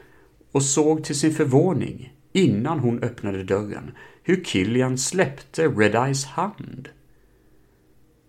och 0.52 0.64
såg 0.64 1.04
till 1.04 1.20
sin 1.20 1.34
förvåning, 1.34 2.14
innan 2.34 2.80
hon 2.80 3.04
öppnade 3.04 3.44
dörren, 3.44 3.92
hur 4.24 4.44
Killian 4.44 4.98
släppte 4.98 5.68
Red-Eyes 5.68 6.26
hand. 6.26 6.90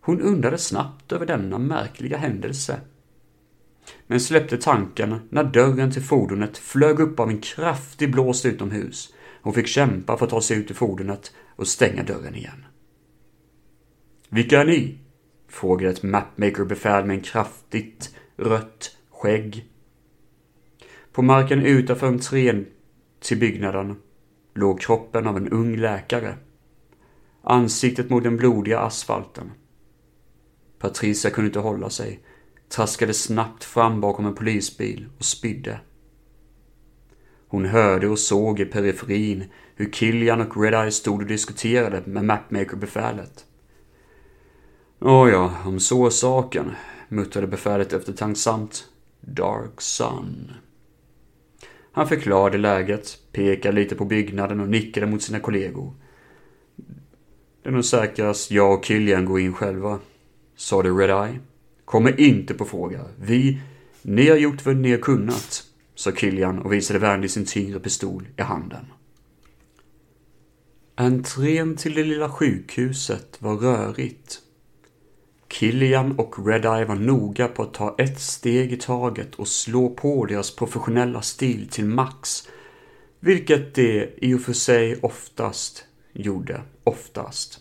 Hon 0.00 0.20
undrade 0.20 0.58
snabbt 0.58 1.12
över 1.12 1.26
denna 1.26 1.58
märkliga 1.58 2.16
händelse. 2.16 2.80
Men 4.06 4.20
släppte 4.20 4.56
tanken 4.56 5.20
när 5.30 5.44
dörren 5.44 5.92
till 5.92 6.02
fordonet 6.02 6.58
flög 6.58 7.00
upp 7.00 7.20
av 7.20 7.30
en 7.30 7.40
kraftig 7.40 8.12
blåst 8.12 8.46
utomhus. 8.46 9.14
Hon 9.42 9.54
fick 9.54 9.66
kämpa 9.66 10.16
för 10.16 10.24
att 10.24 10.30
ta 10.30 10.40
sig 10.40 10.56
ut 10.56 10.70
ur 10.70 10.74
fordonet 10.74 11.32
och 11.56 11.66
stänga 11.66 12.02
dörren 12.02 12.34
igen. 12.34 12.64
Vilka 14.32 14.60
är 14.60 14.64
ni? 14.64 14.98
frågade 15.48 15.92
ett 15.92 16.02
mapmaker-befäl 16.02 17.04
med 17.04 17.16
en 17.16 17.22
kraftigt 17.22 18.14
rött 18.36 18.96
skägg. 19.10 19.64
På 21.12 21.22
marken 21.22 21.62
utanför 21.62 22.06
entrén 22.06 22.66
till 23.20 23.38
byggnaden 23.38 23.96
låg 24.54 24.80
kroppen 24.80 25.26
av 25.26 25.36
en 25.36 25.48
ung 25.48 25.76
läkare. 25.76 26.36
Ansiktet 27.42 28.10
mot 28.10 28.22
den 28.22 28.36
blodiga 28.36 28.78
asfalten. 28.78 29.50
Patricia 30.78 31.30
kunde 31.30 31.46
inte 31.46 31.58
hålla 31.58 31.90
sig, 31.90 32.20
traskade 32.68 33.14
snabbt 33.14 33.64
fram 33.64 34.00
bakom 34.00 34.26
en 34.26 34.34
polisbil 34.34 35.08
och 35.18 35.24
spydde. 35.24 35.80
Hon 37.48 37.64
hörde 37.64 38.08
och 38.08 38.18
såg 38.18 38.60
i 38.60 38.64
periferin 38.64 39.44
hur 39.74 39.92
Killian 39.92 40.40
och 40.40 40.56
Red-Eye 40.56 40.90
stod 40.90 41.20
och 41.20 41.26
diskuterade 41.26 42.02
med 42.06 42.24
mapmaker-befälet. 42.24 43.46
Åja, 45.02 45.54
om 45.64 45.80
så 45.80 46.06
är 46.06 46.10
saken, 46.10 46.70
muttrade 47.08 47.46
befälet 47.46 47.92
eftertänksamt. 47.92 48.84
Dark 49.20 49.80
Sun. 49.80 50.52
Han 51.92 52.08
förklarade 52.08 52.58
läget, 52.58 53.18
pekade 53.32 53.74
lite 53.74 53.94
på 53.94 54.04
byggnaden 54.04 54.60
och 54.60 54.68
nickade 54.68 55.06
mot 55.06 55.22
sina 55.22 55.40
kollegor. 55.40 55.94
Det 57.62 57.68
är 57.68 57.72
nog 57.72 57.84
säkrast 57.84 58.50
jag 58.50 58.74
och 58.74 58.84
Killian 58.84 59.24
går 59.24 59.40
in 59.40 59.52
själva, 59.52 59.98
sade 60.56 60.88
Red-Eye. 60.88 61.38
Kommer 61.84 62.20
inte 62.20 62.54
på 62.54 62.64
fråga. 62.64 63.04
Vi, 63.20 63.60
ni 64.02 64.28
har 64.28 64.36
gjort 64.36 64.66
vad 64.66 64.76
ni 64.76 64.90
har 64.90 64.98
kunnat, 64.98 65.64
sa 65.94 66.12
Killian 66.12 66.58
och 66.58 66.72
visade 66.72 66.98
vänligt 66.98 67.32
sin 67.32 67.46
tyngre 67.46 67.80
pistol 67.80 68.28
i 68.36 68.42
handen. 68.42 68.86
Entrén 70.94 71.76
till 71.76 71.94
det 71.94 72.04
lilla 72.04 72.30
sjukhuset 72.30 73.36
var 73.38 73.56
rörigt 73.56 74.42
Killian 75.60 76.18
och 76.18 76.34
Red-Eye 76.46 76.84
var 76.84 76.94
noga 76.94 77.48
på 77.48 77.62
att 77.62 77.74
ta 77.74 77.94
ett 77.98 78.20
steg 78.20 78.72
i 78.72 78.76
taget 78.76 79.34
och 79.34 79.48
slå 79.48 79.90
på 79.90 80.26
deras 80.26 80.56
professionella 80.56 81.22
stil 81.22 81.68
till 81.68 81.84
max, 81.84 82.48
vilket 83.20 83.74
de 83.74 84.08
i 84.16 84.34
och 84.34 84.40
för 84.40 84.52
sig 84.52 84.98
oftast 85.02 85.84
gjorde, 86.12 86.62
oftast. 86.84 87.60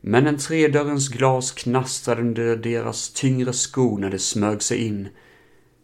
Men 0.00 0.26
en 0.26 0.38
tredörrens 0.38 1.08
glas 1.08 1.52
knastrade 1.52 2.20
under 2.20 2.56
deras 2.56 3.12
tyngre 3.12 3.52
skor 3.52 3.98
när 3.98 4.10
de 4.10 4.18
smög 4.18 4.62
sig 4.62 4.86
in. 4.86 5.08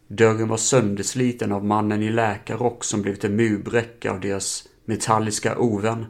Dörren 0.09 0.49
var 0.49 0.57
söndersliten 0.57 1.53
av 1.53 1.65
mannen 1.65 2.03
i 2.03 2.11
läkarrock 2.11 2.85
som 2.85 3.03
blivit 3.03 3.25
en 3.25 3.37
murbräcka 3.37 4.13
av 4.13 4.21
deras 4.21 4.69
metalliska 4.85 5.59
ovän. 5.59 6.07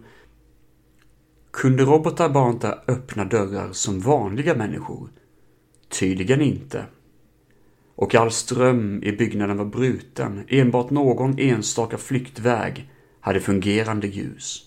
Kunde 1.50 1.82
robotar 1.82 2.28
bara 2.28 2.50
inte 2.50 2.78
öppna 2.88 3.24
dörrar 3.24 3.72
som 3.72 4.00
vanliga 4.00 4.54
människor? 4.54 5.08
Tydligen 5.90 6.40
inte. 6.40 6.84
Och 7.94 8.14
all 8.14 8.30
ström 8.30 9.02
i 9.02 9.12
byggnaden 9.12 9.56
var 9.56 9.64
bruten. 9.64 10.44
Enbart 10.48 10.90
någon 10.90 11.38
enstaka 11.38 11.98
flyktväg 11.98 12.90
hade 13.20 13.40
fungerande 13.40 14.06
ljus. 14.06 14.66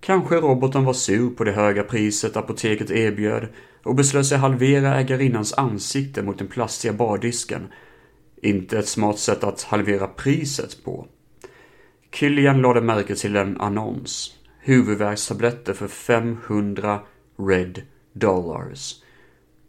Kanske 0.00 0.36
roboten 0.36 0.84
var 0.84 0.92
sur 0.92 1.30
på 1.30 1.44
det 1.44 1.52
höga 1.52 1.82
priset 1.82 2.36
apoteket 2.36 2.90
erbjöd 2.90 3.48
och 3.82 3.94
beslöt 3.94 4.26
sig 4.26 4.38
halvera 4.38 5.00
ägarinnans 5.00 5.52
ansikte 5.52 6.22
mot 6.22 6.38
den 6.38 6.48
plastiga 6.48 6.92
bardisken. 6.92 7.68
Inte 8.42 8.78
ett 8.78 8.88
smart 8.88 9.18
sätt 9.18 9.44
att 9.44 9.62
halvera 9.62 10.06
priset 10.06 10.84
på. 10.84 11.06
Killian 12.10 12.62
lade 12.62 12.80
märke 12.80 13.14
till 13.14 13.36
en 13.36 13.60
annons. 13.60 14.36
Huvudvärkstabletter 14.60 15.72
för 15.72 15.88
500 15.88 17.00
red 17.38 17.82
dollars. 18.12 19.02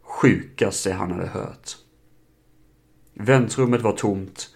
Sjukaste 0.02 0.92
han 0.92 1.12
hade 1.12 1.26
hört. 1.26 1.76
Väntrummet 3.14 3.80
var 3.82 3.92
tomt. 3.92 4.48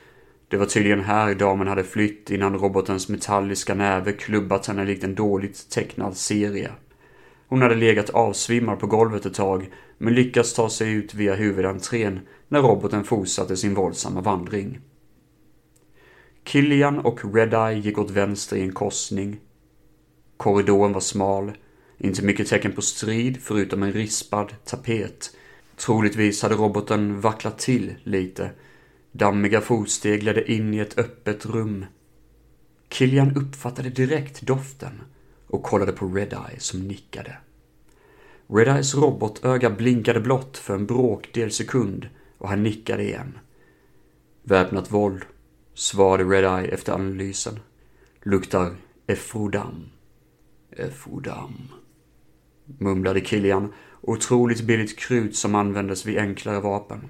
Det 0.48 0.56
var 0.56 0.66
tydligen 0.66 1.00
här 1.00 1.34
damen 1.34 1.68
hade 1.68 1.84
flytt 1.84 2.30
innan 2.30 2.58
robotens 2.58 3.08
metalliska 3.08 3.74
näve 3.74 4.12
klubbat 4.12 4.66
henne 4.66 4.84
likt 4.84 5.04
en 5.04 5.14
dåligt 5.14 5.70
tecknad 5.70 6.16
serie. 6.16 6.70
Hon 7.48 7.62
hade 7.62 7.74
legat 7.74 8.10
avsvimmad 8.10 8.78
på 8.78 8.86
golvet 8.86 9.26
ett 9.26 9.34
tag, 9.34 9.72
men 9.98 10.14
lyckats 10.14 10.54
ta 10.54 10.70
sig 10.70 10.92
ut 10.92 11.14
via 11.14 11.34
huvudentrén 11.34 12.20
när 12.48 12.62
roboten 12.62 13.04
fortsatte 13.04 13.56
sin 13.56 13.74
våldsamma 13.74 14.20
vandring. 14.20 14.80
Killian 16.44 16.98
och 16.98 17.34
Redeye 17.34 17.78
gick 17.78 17.98
åt 17.98 18.10
vänster 18.10 18.56
i 18.56 18.62
en 18.62 18.72
korsning. 18.72 19.40
Korridoren 20.36 20.92
var 20.92 21.00
smal, 21.00 21.52
inte 21.98 22.24
mycket 22.24 22.48
tecken 22.48 22.72
på 22.72 22.82
strid 22.82 23.38
förutom 23.42 23.82
en 23.82 23.92
rispad 23.92 24.54
tapet. 24.64 25.36
Troligtvis 25.76 26.42
hade 26.42 26.54
roboten 26.54 27.20
vacklat 27.20 27.58
till 27.58 27.94
lite. 28.02 28.50
Dammiga 29.12 29.60
fotsteg 29.60 30.22
ledde 30.22 30.52
in 30.52 30.74
i 30.74 30.78
ett 30.78 30.98
öppet 30.98 31.46
rum. 31.46 31.84
Killian 32.88 33.36
uppfattade 33.36 33.88
direkt 33.88 34.42
doften 34.42 35.02
och 35.46 35.62
kollade 35.62 35.92
på 35.92 36.08
Redeye 36.08 36.58
som 36.58 36.88
nickade. 36.88 37.36
Redeyes 38.48 38.94
robotöga 38.94 39.70
blinkade 39.70 40.20
blått 40.20 40.58
för 40.58 40.74
en 40.74 40.86
bråkdel 40.86 41.50
sekund 41.50 42.08
och 42.38 42.48
han 42.48 42.62
nickade 42.62 43.02
igen. 43.02 43.38
Väpnat 44.42 44.92
våld, 44.92 45.22
svarade 45.74 46.24
Redeye 46.24 46.68
efter 46.68 46.92
analysen. 46.92 47.60
Luktar 48.22 48.76
Efrodam. 49.06 49.84
Efrodam. 50.70 51.68
Mumlade 52.78 53.20
Kilian, 53.20 53.72
Otroligt 54.06 54.62
billigt 54.62 54.98
krut 54.98 55.36
som 55.36 55.54
användes 55.54 56.06
vid 56.06 56.18
enklare 56.18 56.60
vapen. 56.60 57.00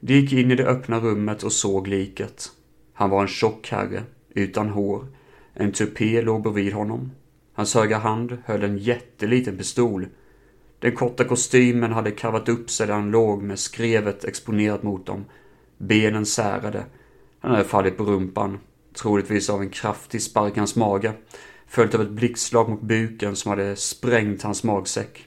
De 0.00 0.14
gick 0.14 0.32
in 0.32 0.50
i 0.50 0.54
det 0.54 0.66
öppna 0.66 1.00
rummet 1.00 1.42
och 1.42 1.52
såg 1.52 1.88
liket. 1.88 2.50
Han 2.92 3.10
var 3.10 3.22
en 3.22 3.28
tjock 3.28 3.68
herre, 3.70 4.02
utan 4.34 4.68
hår. 4.68 5.06
En 5.54 5.72
tupé 5.72 6.22
låg 6.22 6.42
bredvid 6.42 6.72
honom. 6.72 7.10
Hans 7.52 7.74
högra 7.74 7.98
hand 7.98 8.38
höll 8.44 8.62
en 8.62 8.78
jätteliten 8.78 9.56
pistol. 9.56 10.06
Den 10.78 10.96
korta 10.96 11.24
kostymen 11.24 11.92
hade 11.92 12.10
karvat 12.10 12.48
upp 12.48 12.70
sig 12.70 12.86
där 12.86 12.94
han 12.94 13.10
låg 13.10 13.42
med 13.42 13.58
skrevet 13.58 14.24
exponerat 14.24 14.82
mot 14.82 15.06
dem. 15.06 15.24
Benen 15.78 16.26
särade. 16.26 16.84
Han 17.40 17.50
hade 17.50 17.64
fallit 17.64 17.96
på 17.96 18.04
rumpan, 18.04 18.58
troligtvis 18.94 19.50
av 19.50 19.62
en 19.62 19.70
kraftig 19.70 20.22
spark 20.22 20.56
i 20.56 20.58
hans 20.58 20.76
mage, 20.76 21.12
följt 21.68 21.94
av 21.94 22.02
ett 22.02 22.10
blixtslag 22.10 22.68
mot 22.68 22.82
buken 22.82 23.36
som 23.36 23.50
hade 23.50 23.76
sprängt 23.76 24.42
hans 24.42 24.64
magsäck. 24.64 25.26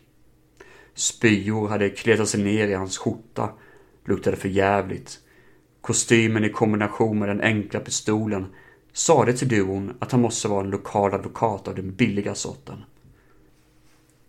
Spyor 0.93 1.67
hade 1.67 1.89
kletat 1.89 2.29
sig 2.29 2.43
ner 2.43 2.67
i 2.67 2.73
hans 2.73 2.97
skjorta, 2.97 3.49
luktade 4.05 4.37
för 4.37 4.49
jävligt. 4.49 5.19
Kostymen 5.81 6.45
i 6.45 6.49
kombination 6.49 7.19
med 7.19 7.29
den 7.29 7.41
enkla 7.41 7.79
pistolen 7.79 8.45
sade 8.93 9.33
till 9.33 9.47
duon 9.47 9.97
att 9.99 10.11
han 10.11 10.21
måste 10.21 10.47
vara 10.47 10.63
en 10.63 10.69
lokal 10.69 11.13
advokat 11.13 11.67
av 11.67 11.75
den 11.75 11.95
billiga 11.95 12.35
sorten. 12.35 12.83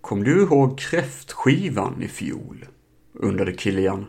Kom 0.00 0.24
du 0.24 0.42
ihåg 0.42 0.78
kräftskivan 0.78 2.02
i 2.02 2.08
fjol? 2.08 2.66
undrade 3.12 3.56
Kilian. 3.56 4.06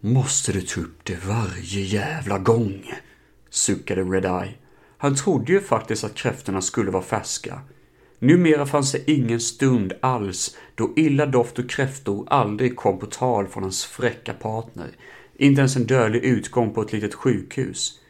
Måste 0.00 0.52
du 0.52 0.60
ta 0.60 0.80
upp 0.80 1.04
det 1.04 1.24
varje 1.26 1.80
jävla 1.80 2.38
gång? 2.38 2.92
suckade 3.50 4.02
Red-Eye. 4.02 4.52
Han 5.02 5.14
trodde 5.14 5.52
ju 5.52 5.60
faktiskt 5.60 6.04
att 6.04 6.14
kräftorna 6.14 6.60
skulle 6.60 6.90
vara 6.90 7.02
färska. 7.02 7.60
Numera 8.18 8.66
fanns 8.66 8.92
det 8.92 9.10
ingen 9.10 9.40
stund 9.40 9.92
alls 10.00 10.56
då 10.74 10.92
illa 10.96 11.26
doft 11.26 11.58
och 11.58 11.70
kräftor 11.70 12.26
aldrig 12.30 12.76
kom 12.76 12.98
på 12.98 13.06
tal 13.06 13.46
från 13.46 13.62
hans 13.62 13.84
fräcka 13.84 14.32
partner. 14.32 14.90
Inte 15.36 15.60
ens 15.60 15.76
en 15.76 15.86
dödlig 15.86 16.24
utgång 16.24 16.74
på 16.74 16.82
ett 16.82 16.92
litet 16.92 17.14
sjukhus. 17.14 18.00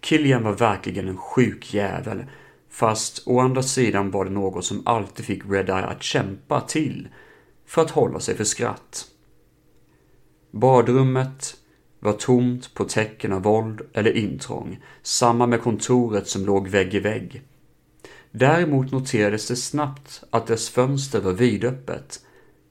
Killian 0.00 0.42
var 0.42 0.52
verkligen 0.52 1.08
en 1.08 1.16
sjuk 1.16 1.74
jävel. 1.74 2.24
Fast 2.70 3.22
å 3.26 3.40
andra 3.40 3.62
sidan 3.62 4.10
var 4.10 4.24
det 4.24 4.30
något 4.30 4.64
som 4.64 4.82
alltid 4.86 5.26
fick 5.26 5.44
Red-Eye 5.44 5.86
att 5.86 6.02
kämpa 6.02 6.60
till 6.60 7.08
för 7.66 7.82
att 7.82 7.90
hålla 7.90 8.20
sig 8.20 8.36
för 8.36 8.44
skratt. 8.44 9.06
Badrummet 10.50 11.56
var 12.00 12.12
tomt 12.12 12.74
på 12.74 12.84
tecken 12.84 13.32
av 13.32 13.42
våld 13.42 13.80
eller 13.92 14.16
intrång, 14.16 14.78
samma 15.02 15.46
med 15.46 15.62
kontoret 15.62 16.28
som 16.28 16.46
låg 16.46 16.68
vägg 16.68 16.94
i 16.94 17.00
vägg. 17.00 17.42
Däremot 18.30 18.92
noterades 18.92 19.48
det 19.48 19.56
snabbt 19.56 20.22
att 20.30 20.46
dess 20.46 20.70
fönster 20.70 21.20
var 21.20 21.32
vidöppet, 21.32 22.20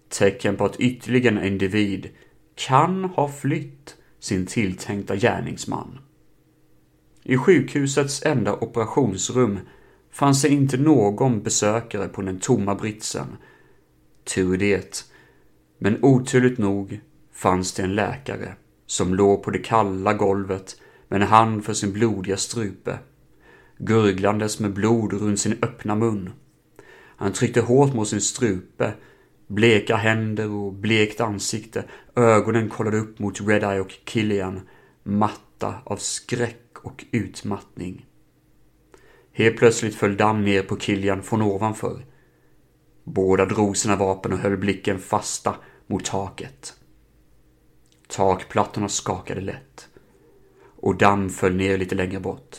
tecken 0.10 0.58
på 0.58 0.66
att 0.66 0.80
ytterligare 0.80 1.40
en 1.40 1.46
individ 1.46 2.10
kan 2.56 3.04
ha 3.04 3.28
flytt 3.28 3.96
sin 4.20 4.46
tilltänkta 4.46 5.16
gärningsman. 5.16 6.00
I 7.24 7.38
sjukhusets 7.38 8.26
enda 8.26 8.54
operationsrum 8.54 9.60
fanns 10.12 10.42
det 10.42 10.50
inte 10.50 10.78
någon 10.78 11.44
besökare 11.44 12.08
på 12.08 12.22
den 12.22 12.40
tomma 12.40 12.76
britsen. 12.76 13.28
Tur 14.24 14.58
det. 14.58 15.06
Men 15.78 16.04
oturligt 16.04 16.58
nog 16.58 17.00
fanns 17.34 17.74
det 17.74 17.84
en 17.84 17.96
läkare 17.96 18.56
som 18.90 19.16
låg 19.16 19.44
på 19.44 19.52
det 19.52 19.60
kalla 19.60 20.14
golvet 20.14 20.82
med 21.08 21.22
en 21.22 21.28
hand 21.28 21.66
för 21.66 21.74
sin 21.74 21.94
blodiga 21.94 22.38
strupe, 22.38 23.00
gurglandes 23.78 24.60
med 24.60 24.74
blod 24.74 25.14
runt 25.14 25.40
sin 25.40 25.58
öppna 25.62 25.96
mun. 25.96 26.30
Han 27.16 27.34
tryckte 27.34 27.62
hårt 27.62 27.94
mot 27.94 28.08
sin 28.08 28.22
strupe, 28.22 28.94
bleka 29.48 29.96
händer 29.96 30.50
och 30.50 30.74
blekt 30.74 31.22
ansikte, 31.22 31.84
ögonen 32.16 32.70
kollade 32.70 32.98
upp 32.98 33.20
mot 33.20 33.42
Redeye 33.42 33.80
och 33.80 33.94
Killian, 34.06 34.62
matta 35.04 35.76
av 35.84 35.98
skräck 35.98 36.78
och 36.82 37.06
utmattning. 37.12 38.06
Helt 39.32 39.58
plötsligt 39.58 39.96
föll 39.96 40.18
damm 40.18 40.44
ner 40.44 40.64
på 40.64 40.76
Killian 40.76 41.24
från 41.24 41.42
ovanför. 41.42 42.06
Båda 43.04 43.46
drog 43.46 43.78
sina 43.78 43.96
vapen 43.96 44.34
och 44.34 44.40
höll 44.40 44.58
blicken 44.58 45.00
fasta 45.00 45.56
mot 45.88 46.06
taket. 46.06 46.79
Takplattorna 48.10 48.90
skakade 48.90 49.42
lätt. 49.42 49.90
Och 50.82 50.98
damm 50.98 51.30
föll 51.30 51.56
ner 51.56 51.78
lite 51.78 51.96
längre 51.96 52.20
bort. 52.20 52.58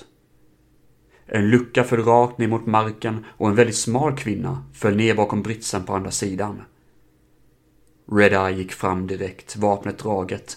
En 1.26 1.50
lucka 1.50 1.84
föll 1.84 2.04
rakt 2.04 2.38
ner 2.38 2.48
mot 2.48 2.66
marken 2.66 3.24
och 3.28 3.48
en 3.48 3.54
väldigt 3.54 3.76
smal 3.76 4.16
kvinna 4.16 4.64
föll 4.74 4.96
ner 4.96 5.14
bakom 5.14 5.42
britsen 5.42 5.84
på 5.84 5.94
andra 5.94 6.10
sidan. 6.10 6.62
Red-Eye 8.06 8.56
gick 8.56 8.72
fram 8.72 9.06
direkt, 9.06 9.56
vapnet 9.56 9.98
draget. 9.98 10.56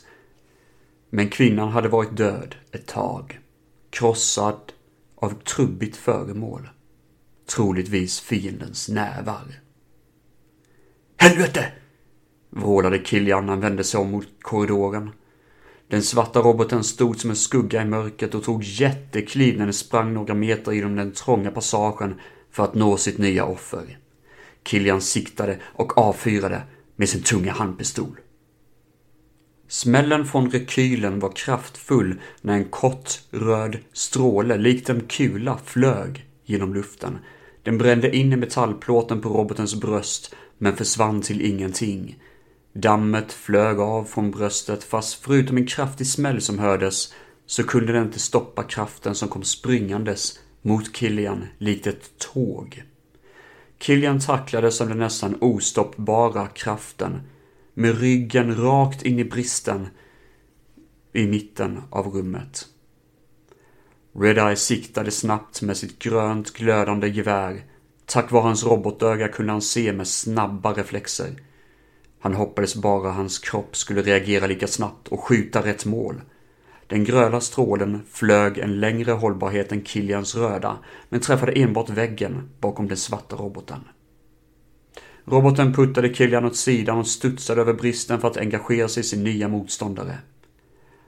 Men 1.10 1.30
kvinnan 1.30 1.70
hade 1.70 1.90
varit 1.90 2.18
död 2.18 2.56
ett 2.72 2.88
tag. 2.88 3.40
Krossad 3.90 4.74
av 5.16 5.30
trubbigt 5.44 5.96
föremål. 5.96 6.70
Troligtvis 7.46 8.20
fiendens 8.20 8.90
nävar. 8.90 9.60
Helvete! 11.18 11.72
Vrålade 12.56 13.00
Kilian 13.04 13.46
när 13.46 13.54
han 13.54 13.62
vände 13.62 13.84
sig 13.84 14.00
om 14.00 14.12
mot 14.12 14.28
korridoren. 14.42 15.10
Den 15.88 16.04
svarta 16.04 16.40
roboten 16.40 16.84
stod 16.84 17.20
som 17.20 17.30
en 17.30 17.36
skugga 17.36 17.82
i 17.82 17.86
mörkret 17.86 18.36
och 18.36 18.44
tog 18.44 18.64
jättekliv 18.64 19.58
när 19.58 19.66
den 19.66 19.74
sprang 19.74 20.14
några 20.14 20.34
meter 20.34 20.72
genom 20.72 20.96
den 20.96 21.12
trånga 21.12 21.52
passagen 21.52 22.16
för 22.52 22.64
att 22.64 22.76
nå 22.76 22.98
sitt 22.98 23.18
nya 23.18 23.46
offer. 23.46 23.98
Kilian 24.66 25.02
siktade 25.02 25.60
och 25.64 25.98
avfyrade 25.98 26.62
med 26.96 27.10
sin 27.10 27.24
tunga 27.24 27.52
handpistol. 27.52 28.20
Smällen 29.68 30.26
från 30.26 30.50
rekylen 30.50 31.20
var 31.20 31.32
kraftfull 31.32 32.20
när 32.42 32.54
en 32.54 32.66
kort 32.66 33.22
röd 33.32 33.78
stråle 33.94 34.58
likt 34.58 34.90
en 34.90 35.02
kula 35.02 35.60
flög 35.66 36.26
genom 36.46 36.74
luften. 36.74 37.18
Den 37.64 37.78
brände 37.78 38.16
in 38.16 38.34
i 38.34 38.36
metallplåten 38.36 39.22
på 39.22 39.30
robotens 39.30 39.76
bröst 39.76 40.36
men 40.58 40.76
försvann 40.76 41.22
till 41.22 41.42
ingenting. 41.42 42.20
Dammet 42.74 43.34
flög 43.34 43.80
av 43.80 44.04
från 44.04 44.32
bröstet 44.32 44.84
fast 44.84 45.14
förutom 45.14 45.58
en 45.58 45.68
kraftig 45.68 46.08
smäll 46.08 46.42
som 46.42 46.60
hördes 46.60 47.14
så 47.46 47.64
kunde 47.64 47.94
den 47.94 48.04
inte 48.06 48.20
stoppa 48.20 48.64
kraften 48.64 49.16
som 49.16 49.30
kom 49.30 49.44
springandes 49.44 50.40
mot 50.62 50.96
Kilian, 50.96 51.48
likt 51.58 51.88
ett 51.88 52.18
tåg. 52.18 52.84
Kilian 53.80 54.20
tacklades 54.20 54.82
av 54.82 54.90
den 54.90 54.98
nästan 54.98 55.38
ostoppbara 55.42 56.48
kraften, 56.48 57.22
med 57.74 58.00
ryggen 58.00 58.56
rakt 58.56 59.02
in 59.02 59.20
i 59.20 59.26
bristen 59.26 59.88
i 61.14 61.28
mitten 61.28 61.82
av 61.90 62.08
rummet. 62.08 62.66
Redeye 64.16 64.56
siktade 64.56 65.12
snabbt 65.12 65.62
med 65.62 65.78
sitt 65.78 66.00
grönt 66.00 66.54
glödande 66.54 67.08
gevär. 67.08 67.64
Tack 68.06 68.32
vare 68.32 68.44
hans 68.44 68.64
robotöga 68.64 69.28
kunde 69.28 69.52
han 69.52 69.62
se 69.62 69.94
med 69.94 70.08
snabba 70.08 70.74
reflexer. 70.74 71.36
Han 72.24 72.34
hoppades 72.34 72.76
bara 72.76 73.12
hans 73.12 73.40
kropp 73.40 73.76
skulle 73.76 74.02
reagera 74.02 74.48
lika 74.48 74.68
snabbt 74.68 75.08
och 75.08 75.20
skjuta 75.20 75.66
rätt 75.66 75.86
mål. 75.86 76.22
Den 76.88 77.04
gröna 77.04 77.42
strålen 77.42 78.02
flög 78.12 78.58
en 78.58 78.80
längre 78.80 79.12
hållbarhet 79.12 79.72
än 79.72 79.86
Killians 79.86 80.36
röda, 80.36 80.78
men 81.10 81.20
träffade 81.20 81.52
enbart 81.52 81.90
väggen 81.90 82.50
bakom 82.60 82.88
den 82.88 82.98
svarta 82.98 83.36
roboten. 83.36 83.80
Roboten 85.26 85.74
puttade 85.74 86.10
Killian 86.10 86.46
åt 86.46 86.56
sidan 86.56 86.98
och 86.98 87.08
studsade 87.08 87.62
över 87.62 87.74
bristen 87.74 88.22
för 88.22 88.28
att 88.28 88.38
engagera 88.38 88.88
sig 88.88 89.02
i 89.02 89.04
sin 89.04 89.24
nya 89.24 89.48
motståndare. 89.48 90.18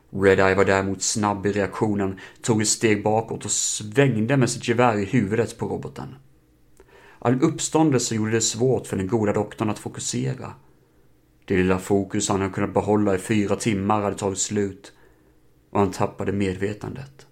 Redeye 0.10 0.56
var 0.56 0.66
däremot 0.66 1.02
snabb 1.02 1.46
i 1.46 1.52
reaktionen, 1.52 2.20
tog 2.42 2.62
ett 2.62 2.68
steg 2.68 3.04
bakåt 3.04 3.46
och 3.46 3.52
svängde 3.52 4.38
med 4.38 4.50
sitt 4.50 4.68
gevär 4.68 4.98
i 4.98 5.06
huvudet 5.06 5.58
på 5.58 5.68
roboten. 5.68 6.16
All 7.20 7.42
uppståndelse 7.42 8.16
gjorde 8.16 8.32
det 8.32 8.42
svårt 8.42 8.88
för 8.88 8.98
den 8.98 9.08
goda 9.08 9.34
doktorn 9.34 9.70
att 9.70 9.80
fokusera. 9.80 10.54
Det 11.46 11.58
lilla 11.58 11.80
fokus 11.80 12.30
han 12.30 12.42
hade 12.42 12.54
kunnat 12.54 12.74
behålla 12.74 13.16
i 13.16 13.18
fyra 13.18 13.56
timmar 13.56 14.02
hade 14.02 14.16
tagit 14.16 14.40
slut 14.40 14.94
och 15.70 15.80
han 15.80 15.92
tappade 15.92 16.32
medvetandet. 16.32 17.28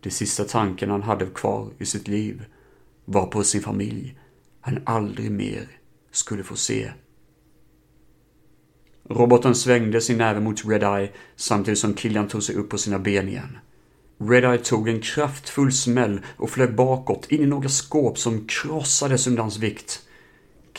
De 0.00 0.10
sista 0.10 0.44
tanken 0.44 0.90
han 0.90 1.02
hade 1.02 1.26
kvar 1.26 1.70
i 1.78 1.86
sitt 1.86 2.08
liv 2.08 2.44
var 3.04 3.26
på 3.26 3.44
sin 3.44 3.62
familj 3.62 4.18
han 4.60 4.82
aldrig 4.84 5.30
mer 5.30 5.68
skulle 6.10 6.44
få 6.44 6.56
se. 6.56 6.92
Roboten 9.10 9.54
svängde 9.54 10.00
sin 10.00 10.18
näve 10.18 10.40
mot 10.40 10.64
Redeye 10.64 11.12
samtidigt 11.36 11.78
som 11.78 11.94
Killian 11.94 12.28
tog 12.28 12.42
sig 12.42 12.54
upp 12.54 12.70
på 12.70 12.78
sina 12.78 12.98
ben 12.98 13.28
igen. 13.28 13.58
Redeye 14.18 14.58
tog 14.58 14.88
en 14.88 15.00
kraftfull 15.00 15.72
smäll 15.72 16.20
och 16.36 16.50
flög 16.50 16.74
bakåt 16.74 17.26
in 17.32 17.40
i 17.40 17.46
några 17.46 17.68
skåp 17.68 18.18
som 18.18 18.46
krossades 18.46 19.26
under 19.26 19.42
hans 19.42 19.58
vikt. 19.58 20.02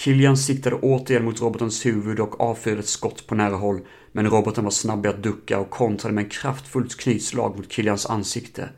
Killian 0.04 0.38
siktade 0.38 0.76
återigen 0.76 1.26
mot 1.26 1.42
robotens 1.42 1.86
huvud 1.86 2.20
och 2.20 2.42
avfyrade 2.42 2.80
ett 2.80 2.88
skott 2.88 3.28
på 3.28 3.36
nära 3.36 3.56
håll, 3.56 3.80
men 4.12 4.30
roboten 4.30 4.64
var 4.64 4.72
snabb 4.72 5.06
i 5.06 5.10
att 5.10 5.24
ducka 5.24 5.60
och 5.60 5.70
kontrade 5.70 6.16
med 6.16 6.24
en 6.24 6.30
kraftfullt 6.30 6.98
knytslag 6.98 7.58
mot 7.58 7.72
Killians 7.72 8.06
ansikte. 8.06 8.70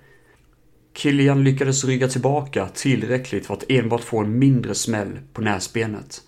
Killian 0.93 1.43
lyckades 1.43 1.84
rygga 1.84 2.07
tillbaka 2.07 2.67
tillräckligt 2.74 3.45
för 3.45 3.53
att 3.53 3.63
enbart 3.69 4.01
få 4.03 4.19
en 4.19 4.39
mindre 4.39 4.76
smäll 4.76 5.19
på 5.34 5.41
näsbenet. 5.41 6.21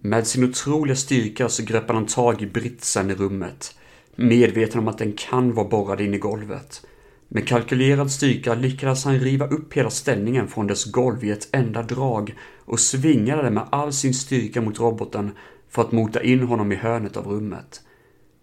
Med 0.00 0.26
sin 0.26 0.44
otroliga 0.44 0.96
styrka 0.96 1.48
så 1.48 1.62
greppade 1.62 1.98
han 1.98 2.06
tag 2.06 2.42
i 2.42 2.46
britsen 2.46 3.10
i 3.10 3.14
rummet, 3.14 3.74
medveten 4.16 4.78
om 4.78 4.88
att 4.88 4.98
den 4.98 5.12
kan 5.12 5.54
vara 5.54 5.68
borrad 5.68 6.00
in 6.00 6.14
i 6.14 6.18
golvet. 6.18 6.82
Med 7.34 7.48
kalkylerad 7.48 8.10
styrka 8.10 8.54
lyckades 8.54 9.04
han 9.04 9.18
riva 9.18 9.46
upp 9.46 9.72
hela 9.72 9.90
ställningen 9.90 10.48
från 10.48 10.66
dess 10.66 10.84
golv 10.84 11.24
i 11.24 11.30
ett 11.30 11.48
enda 11.52 11.82
drag 11.82 12.34
och 12.64 12.80
svingade 12.80 13.42
den 13.42 13.54
med 13.54 13.68
all 13.70 13.92
sin 13.92 14.14
styrka 14.14 14.60
mot 14.60 14.80
roboten 14.80 15.30
för 15.68 15.82
att 15.82 15.92
mota 15.92 16.22
in 16.22 16.42
honom 16.42 16.72
i 16.72 16.74
hörnet 16.74 17.16
av 17.16 17.26
rummet. 17.26 17.80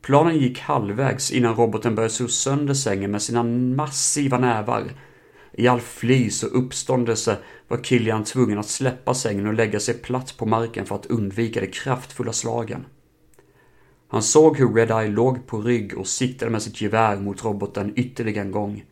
Planen 0.01 0.37
gick 0.37 0.59
halvvägs 0.59 1.31
innan 1.31 1.55
roboten 1.55 1.95
började 1.95 2.13
slå 2.13 2.27
sönder 2.27 2.73
sängen 2.73 3.11
med 3.11 3.21
sina 3.21 3.43
massiva 3.43 4.37
nävar. 4.37 4.83
I 5.51 5.67
all 5.67 5.81
flis 5.81 6.43
och 6.43 6.59
uppståndelse 6.59 7.37
var 7.67 7.77
Killian 7.83 8.23
tvungen 8.23 8.59
att 8.59 8.69
släppa 8.69 9.13
sängen 9.13 9.47
och 9.47 9.53
lägga 9.53 9.79
sig 9.79 9.93
platt 9.93 10.37
på 10.37 10.45
marken 10.45 10.85
för 10.85 10.95
att 10.95 11.05
undvika 11.05 11.61
de 11.61 11.67
kraftfulla 11.67 12.33
slagen. 12.33 12.85
Han 14.11 14.23
såg 14.23 14.57
hur 14.57 14.73
Redeye 14.73 15.07
låg 15.07 15.47
på 15.47 15.61
rygg 15.61 15.97
och 15.97 16.07
siktade 16.07 16.51
med 16.51 16.61
sitt 16.61 16.81
gevär 16.81 17.19
mot 17.19 17.45
roboten 17.45 17.93
ytterligare 17.95 18.45
en 18.45 18.51
gång. 18.51 18.83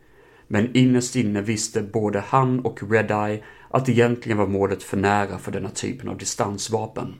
Men 0.46 0.76
innerst 0.76 1.16
inne 1.16 1.42
visste 1.42 1.82
både 1.82 2.20
han 2.20 2.60
och 2.60 2.90
Redeye 2.90 3.42
att 3.70 3.88
egentligen 3.88 4.38
var 4.38 4.46
målet 4.46 4.82
för 4.82 4.96
nära 4.96 5.38
för 5.38 5.52
denna 5.52 5.70
typen 5.70 6.08
av 6.08 6.18
distansvapen. 6.18 7.14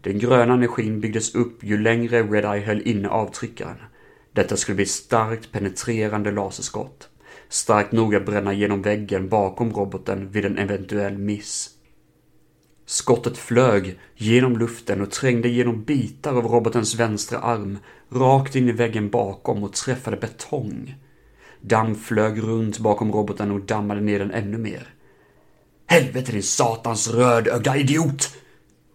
Den 0.00 0.18
gröna 0.18 0.54
energin 0.54 1.00
byggdes 1.00 1.34
upp 1.34 1.64
ju 1.64 1.78
längre 1.78 2.22
Redeye 2.22 2.66
höll 2.66 2.88
inne 2.88 3.08
avtryckaren. 3.08 3.76
Detta 4.32 4.56
skulle 4.56 4.76
bli 4.76 4.82
ett 4.82 4.90
starkt 4.90 5.52
penetrerande 5.52 6.30
laserskott. 6.30 7.08
Starkt 7.48 7.92
nog 7.92 8.14
att 8.14 8.26
bränna 8.26 8.52
genom 8.52 8.82
väggen 8.82 9.28
bakom 9.28 9.72
roboten 9.72 10.30
vid 10.30 10.44
en 10.44 10.58
eventuell 10.58 11.18
miss. 11.18 11.70
Skottet 12.86 13.38
flög 13.38 13.98
genom 14.14 14.58
luften 14.58 15.00
och 15.00 15.10
trängde 15.10 15.48
genom 15.48 15.84
bitar 15.84 16.36
av 16.36 16.44
robotens 16.44 16.94
vänstra 16.94 17.38
arm 17.38 17.78
rakt 18.10 18.56
in 18.56 18.68
i 18.68 18.72
väggen 18.72 19.10
bakom 19.10 19.64
och 19.64 19.72
träffade 19.72 20.16
betong. 20.16 20.94
Damm 21.60 21.94
flög 21.94 22.42
runt 22.42 22.78
bakom 22.78 23.12
roboten 23.12 23.50
och 23.50 23.60
dammade 23.60 24.00
ner 24.00 24.18
den 24.18 24.30
ännu 24.30 24.58
mer. 24.58 24.94
Helvete 25.86 26.32
din 26.32 26.42
satans 26.42 27.08
rödögda 27.08 27.76
idiot! 27.76 28.36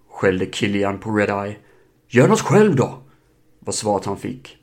skällde 0.10 0.46
Killian 0.46 1.00
på 1.00 1.12
Redeye. 1.12 1.58
Gör 2.08 2.28
något 2.28 2.42
själv 2.42 2.76
då! 2.76 3.04
var 3.60 3.74
svaret 3.74 4.06
han 4.06 4.18
fick. 4.18 4.58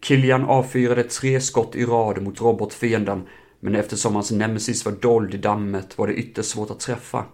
Killian 0.00 0.44
avfyrade 0.44 1.02
tre 1.02 1.40
skott 1.40 1.76
i 1.76 1.84
rad 1.84 2.22
mot 2.22 2.40
robotfienden, 2.40 3.22
men 3.60 3.74
eftersom 3.74 4.14
hans 4.14 4.30
nemesis 4.30 4.84
var 4.84 4.92
dold 4.92 5.34
i 5.34 5.38
dammet 5.38 5.98
var 5.98 6.06
det 6.06 6.14
ytterst 6.14 6.50
svårt 6.50 6.70
att 6.70 6.80
träffa. 6.80 7.24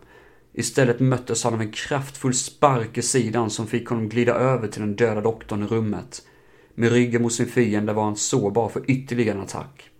Istället 0.52 1.00
möttes 1.00 1.44
han 1.44 1.54
av 1.54 1.60
en 1.60 1.72
kraftfull 1.72 2.34
spark 2.34 2.98
i 2.98 3.02
sidan 3.02 3.50
som 3.50 3.66
fick 3.66 3.88
honom 3.88 4.08
glida 4.08 4.34
över 4.34 4.68
till 4.68 4.80
den 4.80 4.96
döda 4.96 5.20
doktorn 5.20 5.62
i 5.62 5.66
rummet. 5.66 6.22
Med 6.74 6.92
ryggen 6.92 7.22
mot 7.22 7.32
sin 7.32 7.46
fiende 7.46 7.92
var 7.92 8.04
han 8.04 8.16
sårbar 8.16 8.68
för 8.68 8.90
ytterligare 8.90 9.36
en 9.36 9.42
attack. 9.42 9.90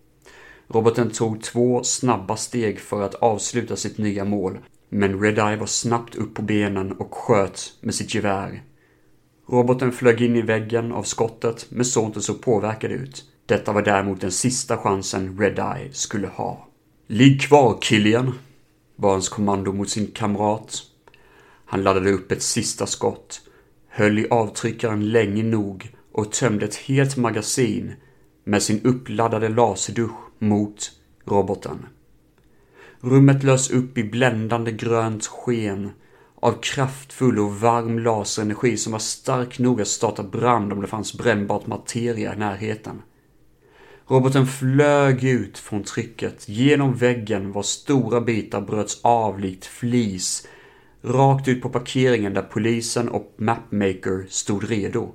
Roboten 0.69 1.11
tog 1.11 1.43
två 1.43 1.85
snabba 1.85 2.37
steg 2.37 2.81
för 2.81 3.03
att 3.03 3.15
avsluta 3.15 3.77
sitt 3.77 3.99
nya 3.99 4.25
mål, 4.25 4.59
men 4.89 5.21
Redeye 5.21 5.57
var 5.57 5.67
snabbt 5.67 6.15
upp 6.15 6.35
på 6.35 6.43
benen 6.43 6.93
och 6.93 7.15
sköt 7.15 7.73
med 7.81 7.95
sitt 7.95 8.15
gevär. 8.15 8.63
Roboten 9.49 9.93
flög 9.93 10.23
in 10.23 10.37
i 10.37 10.43
väggen 10.43 10.93
av 10.93 11.03
skottet, 11.03 11.67
men 11.69 11.85
såg 11.85 12.07
inte 12.07 12.21
så 12.21 12.35
påverkad 12.35 12.91
ut. 12.91 13.25
Detta 13.47 13.73
var 13.73 13.83
däremot 13.83 14.21
den 14.21 14.33
sista 14.33 14.77
chansen 14.77 15.39
Redeye 15.39 15.93
skulle 15.93 16.27
ha. 16.27 16.69
Ligg 17.07 17.43
kvar, 17.43 17.79
Killian, 17.81 18.35
var 19.01 19.11
hans 19.11 19.29
kommando 19.29 19.73
mot 19.73 19.91
sin 19.91 20.07
kamrat. 20.07 20.83
Han 21.65 21.83
laddade 21.83 22.13
upp 22.13 22.33
ett 22.33 22.43
sista 22.43 22.87
skott, 22.87 23.41
höll 23.89 24.19
i 24.19 24.29
avtryckaren 24.31 25.11
länge 25.11 25.43
nog 25.43 25.95
och 26.13 26.33
tömde 26.33 26.65
ett 26.65 26.77
helt 26.77 27.17
magasin 27.17 27.93
med 28.45 28.63
sin 28.63 28.83
uppladdade 28.83 29.49
laserdusch 29.49 30.19
mot 30.39 30.91
roboten. 31.25 31.87
Rummet 33.01 33.43
lös 33.43 33.71
upp 33.71 33.99
i 33.99 34.05
bländande 34.05 34.73
grönt 34.73 35.27
sken 35.27 35.91
av 36.41 36.53
kraftfull 36.63 37.39
och 37.39 37.61
varm 37.61 37.99
laserenergi 37.99 38.77
som 38.77 38.93
var 38.93 38.99
stark 38.99 39.59
nog 39.59 39.81
att 39.81 39.89
starta 39.89 40.23
brand 40.23 40.73
om 40.73 40.81
det 40.81 40.87
fanns 40.87 41.19
brännbart 41.19 41.67
materia 41.67 42.35
i 42.35 42.39
närheten. 42.39 43.03
Roboten 44.11 44.47
flög 44.47 45.25
ut 45.25 45.59
från 45.59 45.85
trycket 45.85 46.49
genom 46.49 46.95
väggen 46.95 47.53
var 47.53 47.63
stora 47.63 48.21
bitar 48.21 48.61
bröts 48.61 49.01
av 49.03 49.41
likt 49.41 49.67
flis 49.67 50.49
rakt 51.03 51.49
ut 51.49 51.63
på 51.63 51.69
parkeringen 51.69 52.35
där 52.35 52.43
polisen 52.43 53.09
och 53.09 53.35
Mapmaker 53.37 54.27
stod 54.29 54.71
redo. 54.71 55.15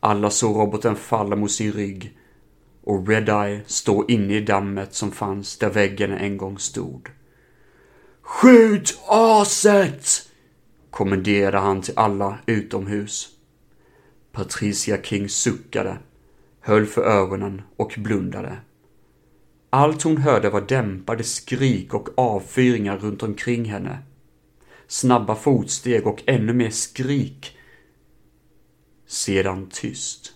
Alla 0.00 0.30
såg 0.30 0.56
roboten 0.56 0.96
falla 0.96 1.36
mot 1.36 1.50
sin 1.50 1.72
rygg 1.72 2.18
och 2.84 3.08
Redeye 3.08 3.60
stå 3.66 4.06
inne 4.08 4.34
i 4.34 4.40
dammet 4.40 4.94
som 4.94 5.10
fanns 5.10 5.58
där 5.58 5.70
väggen 5.70 6.12
en 6.12 6.36
gång 6.36 6.58
stod. 6.58 7.08
Skjut 8.22 8.98
aset! 9.08 10.30
kommenderade 10.90 11.58
han 11.58 11.82
till 11.82 11.94
alla 11.96 12.38
utomhus. 12.46 13.28
Patricia 14.32 15.02
King 15.02 15.28
suckade, 15.28 15.98
höll 16.68 16.86
för 16.86 17.02
ögonen 17.02 17.62
och 17.76 17.94
blundade. 17.98 18.56
Allt 19.70 20.02
hon 20.02 20.16
hörde 20.16 20.50
var 20.50 20.60
dämpade 20.60 21.24
skrik 21.24 21.94
och 21.94 22.08
avfyringar 22.16 22.98
runt 22.98 23.22
omkring 23.22 23.64
henne. 23.64 23.98
Snabba 24.86 25.34
fotsteg 25.34 26.06
och 26.06 26.22
ännu 26.26 26.52
mer 26.52 26.70
skrik. 26.70 27.56
Sedan 29.06 29.68
tyst. 29.72 30.32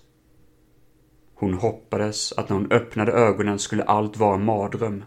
Hon 1.35 1.55
hoppades 1.55 2.33
att 2.33 2.49
när 2.49 2.57
hon 2.57 2.73
öppnade 2.73 3.13
ögonen 3.13 3.59
skulle 3.59 3.83
allt 3.85 4.17
vara 4.17 4.35
en 4.35 4.45
mardröm. 4.45 5.05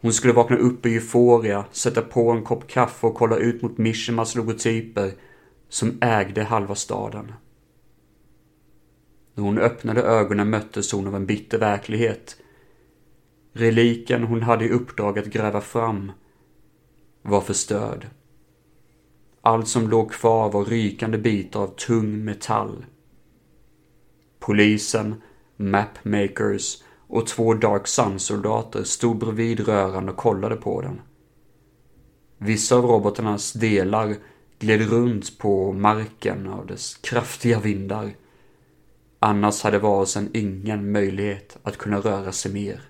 Hon 0.00 0.12
skulle 0.12 0.32
vakna 0.32 0.56
upp 0.56 0.86
i 0.86 0.94
euforia, 0.94 1.64
sätta 1.70 2.02
på 2.02 2.30
en 2.30 2.44
kopp 2.44 2.66
kaffe 2.68 3.06
och 3.06 3.14
kolla 3.14 3.36
ut 3.36 3.62
mot 3.62 3.78
Mishimas 3.78 4.34
logotyper 4.34 5.12
som 5.68 5.98
ägde 6.00 6.42
halva 6.42 6.74
staden. 6.74 7.32
När 9.36 9.44
hon 9.44 9.58
öppnade 9.58 10.02
ögonen 10.02 10.50
möttes 10.50 10.92
hon 10.92 11.06
av 11.06 11.16
en 11.16 11.26
bitter 11.26 11.58
verklighet. 11.58 12.36
Reliken 13.52 14.22
hon 14.22 14.42
hade 14.42 14.64
i 14.64 14.70
uppdrag 14.70 15.18
att 15.18 15.26
gräva 15.26 15.60
fram 15.60 16.12
var 17.22 17.40
förstörd. 17.40 18.06
Allt 19.40 19.68
som 19.68 19.88
låg 19.88 20.12
kvar 20.12 20.52
var 20.52 20.64
rykande 20.64 21.18
bitar 21.18 21.60
av 21.60 21.66
tung 21.66 22.24
metall. 22.24 22.84
Polisen, 24.38 25.22
mapmakers 25.56 26.82
och 27.08 27.26
två 27.26 27.54
Dark 27.54 27.86
Sun-soldater 27.86 28.84
stod 28.84 29.18
bredvid 29.18 29.60
röran 29.60 30.08
och 30.08 30.16
kollade 30.16 30.56
på 30.56 30.80
den. 30.80 31.00
Vissa 32.38 32.76
av 32.76 32.84
robotarnas 32.84 33.52
delar 33.52 34.16
gled 34.58 34.90
runt 34.90 35.38
på 35.38 35.72
marken 35.72 36.46
av 36.46 36.66
dess 36.66 36.94
kraftiga 36.94 37.60
vindar. 37.60 38.14
Annars 39.26 39.62
hade 39.62 39.78
varelsen 39.78 40.30
ingen 40.34 40.92
möjlighet 40.92 41.58
att 41.62 41.76
kunna 41.76 41.98
röra 41.98 42.32
sig 42.32 42.52
mer. 42.52 42.80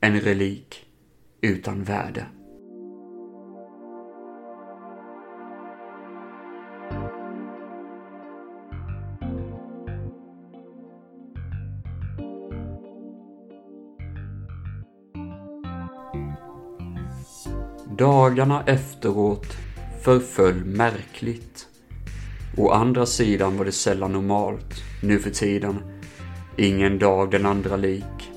En 0.00 0.20
relik 0.20 0.86
utan 1.40 1.84
värde. 1.84 2.26
Dagarna 17.98 18.64
efteråt 18.66 19.56
förföll 20.02 20.64
märkligt. 20.64 21.69
Å 22.56 22.70
andra 22.70 23.06
sidan 23.06 23.56
var 23.56 23.64
det 23.64 23.72
sällan 23.72 24.12
normalt, 24.12 24.82
nu 25.02 25.18
för 25.18 25.30
tiden. 25.30 25.78
Ingen 26.56 26.98
dag 26.98 27.30
den 27.30 27.46
andra 27.46 27.76
lik. 27.76 28.30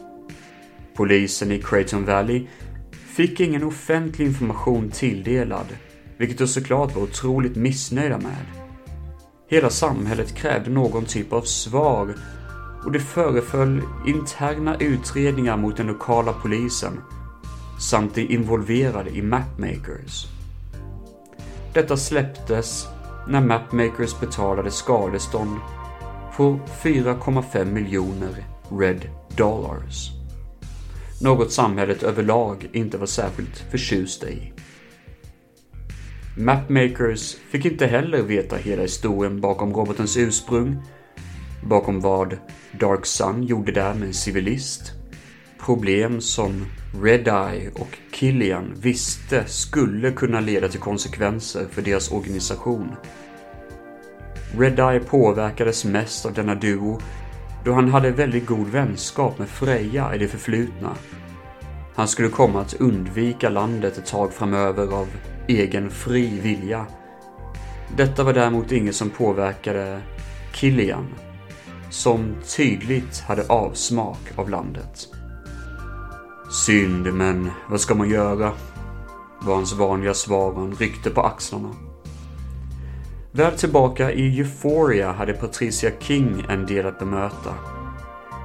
Polisen 0.95 1.51
i 1.51 1.61
Creighton 1.61 2.05
Valley 2.05 2.47
fick 2.91 3.39
ingen 3.39 3.63
offentlig 3.63 4.25
information 4.25 4.89
tilldelad, 4.89 5.67
vilket 6.17 6.37
de 6.37 6.47
såklart 6.47 6.95
var 6.95 7.03
otroligt 7.03 7.55
missnöjda 7.55 8.17
med. 8.17 8.45
Hela 9.49 9.69
samhället 9.69 10.35
krävde 10.35 10.69
någon 10.69 11.05
typ 11.05 11.33
av 11.33 11.41
svar 11.41 12.15
och 12.85 12.91
det 12.91 12.99
föreföll 12.99 13.81
interna 14.07 14.77
utredningar 14.79 15.57
mot 15.57 15.77
den 15.77 15.87
lokala 15.87 16.33
polisen 16.33 16.99
samt 17.79 18.15
de 18.15 18.21
involverade 18.21 19.09
i 19.09 19.21
Mapmakers. 19.21 20.27
Detta 21.73 21.97
släpptes 21.97 22.87
när 23.27 23.41
Mapmakers 23.41 24.19
betalade 24.19 24.71
skadestånd 24.71 25.59
på 26.37 26.59
4,5 26.81 27.65
miljoner 27.65 28.45
Red 28.69 29.09
Dollars. 29.35 30.09
Något 31.21 31.51
samhället 31.51 32.03
överlag 32.03 32.69
inte 32.73 32.97
var 32.97 33.05
särskilt 33.05 33.57
förtjusta 33.71 34.29
i. 34.29 34.53
Mapmakers 36.37 37.35
fick 37.49 37.65
inte 37.65 37.85
heller 37.85 38.21
veta 38.21 38.55
hela 38.55 38.81
historien 38.81 39.41
bakom 39.41 39.73
robotens 39.73 40.17
ursprung, 40.17 40.77
bakom 41.63 41.99
vad 41.99 42.37
Dark 42.79 43.05
Sun 43.05 43.43
gjorde 43.43 43.71
där 43.71 43.93
med 43.93 44.07
en 44.07 44.13
civilist, 44.13 44.91
problem 45.59 46.21
som 46.21 46.65
Red-Eye 47.01 47.71
och 47.73 47.97
Killian 48.23 48.73
visste 48.75 49.45
skulle 49.45 50.11
kunna 50.11 50.39
leda 50.39 50.67
till 50.67 50.79
konsekvenser 50.79 51.65
för 51.71 51.81
deras 51.81 52.11
organisation. 52.11 52.95
Red-Eye 54.57 54.99
påverkades 54.99 55.85
mest 55.85 56.25
av 56.25 56.33
denna 56.33 56.55
duo 56.55 56.99
då 57.65 57.73
han 57.73 57.89
hade 57.89 58.11
väldigt 58.11 58.45
god 58.45 58.67
vänskap 58.67 59.39
med 59.39 59.49
Freja 59.49 60.15
i 60.15 60.17
det 60.17 60.27
förflutna. 60.27 60.95
Han 61.95 62.07
skulle 62.07 62.29
komma 62.29 62.61
att 62.61 62.73
undvika 62.73 63.49
landet 63.49 63.97
ett 63.97 64.05
tag 64.05 64.33
framöver 64.33 64.93
av 64.93 65.07
egen 65.47 65.89
fri 65.89 66.39
vilja. 66.39 66.85
Detta 67.97 68.23
var 68.23 68.33
däremot 68.33 68.71
inget 68.71 68.95
som 68.95 69.09
påverkade 69.09 70.01
Killian, 70.53 71.07
som 71.89 72.35
tydligt 72.57 73.19
hade 73.19 73.47
avsmak 73.47 74.19
av 74.35 74.49
landet. 74.49 75.09
Synd, 76.53 77.13
men 77.13 77.51
vad 77.69 77.81
ska 77.81 77.95
man 77.95 78.09
göra? 78.09 78.51
Var 79.41 79.55
hans 79.55 79.73
vanliga 79.73 80.13
svar 80.13 80.51
och 80.51 80.59
han 80.59 80.75
ryckte 80.75 81.09
på 81.09 81.21
axlarna. 81.21 81.69
Väl 83.31 83.57
tillbaka 83.57 84.11
i 84.11 84.39
Euphoria 84.39 85.11
hade 85.11 85.33
Patricia 85.33 85.91
King 85.99 86.45
en 86.49 86.65
del 86.65 86.85
att 86.85 86.99
bemöta. 86.99 87.55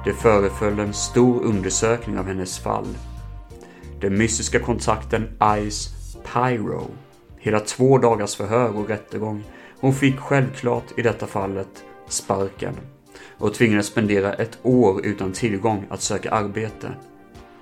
Det 0.05 0.13
föreföll 0.13 0.79
en 0.79 0.93
stor 0.93 1.43
undersökning 1.43 2.19
av 2.19 2.27
hennes 2.27 2.59
fall. 2.59 2.87
Den 4.01 4.17
mystiska 4.17 4.59
kontakten 4.59 5.27
Ice 5.69 6.17
Pyro. 6.33 6.87
Hela 7.37 7.59
två 7.59 7.97
dagars 7.97 8.35
förhör 8.35 8.77
och 8.77 8.89
rättegång. 8.89 9.43
Hon 9.79 9.93
fick 9.93 10.19
självklart 10.19 10.97
i 10.97 11.01
detta 11.01 11.27
fallet 11.27 11.83
sparken 12.07 12.73
och 13.37 13.53
tvingades 13.53 13.87
spendera 13.87 14.33
ett 14.33 14.59
år 14.63 15.05
utan 15.05 15.31
tillgång 15.31 15.85
att 15.89 16.01
söka 16.01 16.31
arbete. 16.31 16.91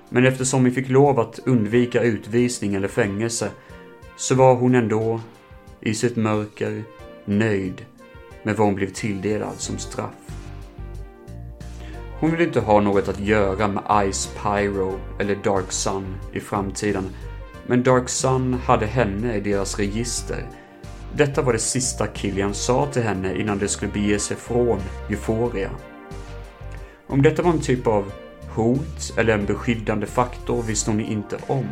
Men 0.08 0.26
eftersom 0.26 0.64
vi 0.64 0.70
fick 0.70 0.88
lov 0.88 1.20
att 1.20 1.38
undvika 1.46 2.02
utvisning 2.02 2.74
eller 2.74 2.88
fängelse 2.88 3.50
så 4.16 4.34
var 4.34 4.54
hon 4.54 4.74
ändå, 4.74 5.20
i 5.80 5.94
sitt 5.94 6.16
mörker, 6.16 6.82
nöjd 7.24 7.84
med 8.42 8.56
vad 8.56 8.66
hon 8.66 8.74
blev 8.74 8.92
tilldelad 8.92 9.54
som 9.56 9.78
straff. 9.78 10.14
Hon 12.20 12.30
ville 12.30 12.44
inte 12.44 12.60
ha 12.60 12.80
något 12.80 13.08
att 13.08 13.20
göra 13.20 13.68
med 13.68 14.12
Ice 14.12 14.30
Pyro 14.42 15.00
eller 15.20 15.34
Dark 15.34 15.72
Sun 15.72 16.16
i 16.32 16.40
framtiden, 16.40 17.04
men 17.66 17.82
Dark 17.82 18.08
Sun 18.08 18.54
hade 18.54 18.86
henne 18.86 19.36
i 19.36 19.40
deras 19.40 19.78
register. 19.78 20.46
Detta 21.16 21.42
var 21.42 21.52
det 21.52 21.58
sista 21.58 22.06
Killian 22.06 22.54
sa 22.54 22.86
till 22.86 23.02
henne 23.02 23.40
innan 23.40 23.58
de 23.58 23.68
skulle 23.68 23.92
bege 23.92 24.18
sig 24.18 24.36
från 24.36 24.80
Euphoria. 25.10 25.70
Om 27.06 27.22
detta 27.22 27.42
var 27.42 27.50
en 27.50 27.60
typ 27.60 27.86
av 27.86 28.12
hot 28.54 29.18
eller 29.18 29.34
en 29.34 29.46
beskyddande 29.46 30.06
faktor 30.06 30.62
visste 30.62 30.90
hon 30.90 31.00
inte 31.00 31.38
om. 31.46 31.68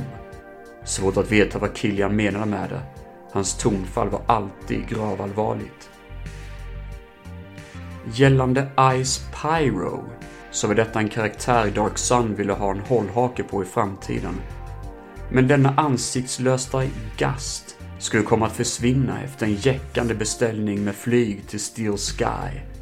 Svårt 0.85 1.17
att 1.17 1.33
veta 1.33 1.59
vad 1.59 1.77
Killian 1.77 2.17
menade 2.17 2.47
med 2.47 2.71
det. 2.71 2.83
Hans 3.33 3.55
tonfall 3.55 4.09
var 4.09 4.23
alltid 4.27 4.89
gravallvarligt. 4.89 5.91
Gällande 8.13 8.69
Ice 9.05 9.21
Pyro 9.43 10.05
så 10.51 10.67
var 10.67 10.75
detta 10.75 10.99
en 10.99 11.09
karaktär 11.09 11.71
Dark 11.75 11.99
Sun 11.99 12.35
ville 12.35 12.53
ha 12.53 12.71
en 12.71 12.81
hållhake 12.81 13.43
på 13.43 13.63
i 13.63 13.67
framtiden. 13.67 14.35
Men 15.31 15.49
denna 15.49 15.75
ansiktslösa 15.77 16.85
gast 17.17 17.77
skulle 17.99 18.23
komma 18.23 18.47
att 18.47 18.57
försvinna 18.57 19.23
efter 19.23 19.47
en 19.47 19.55
jäckande 19.55 20.15
beställning 20.15 20.85
med 20.85 20.95
flyg 20.95 21.49
till 21.49 21.61
Steel 21.61 21.97
Sky 21.97 22.76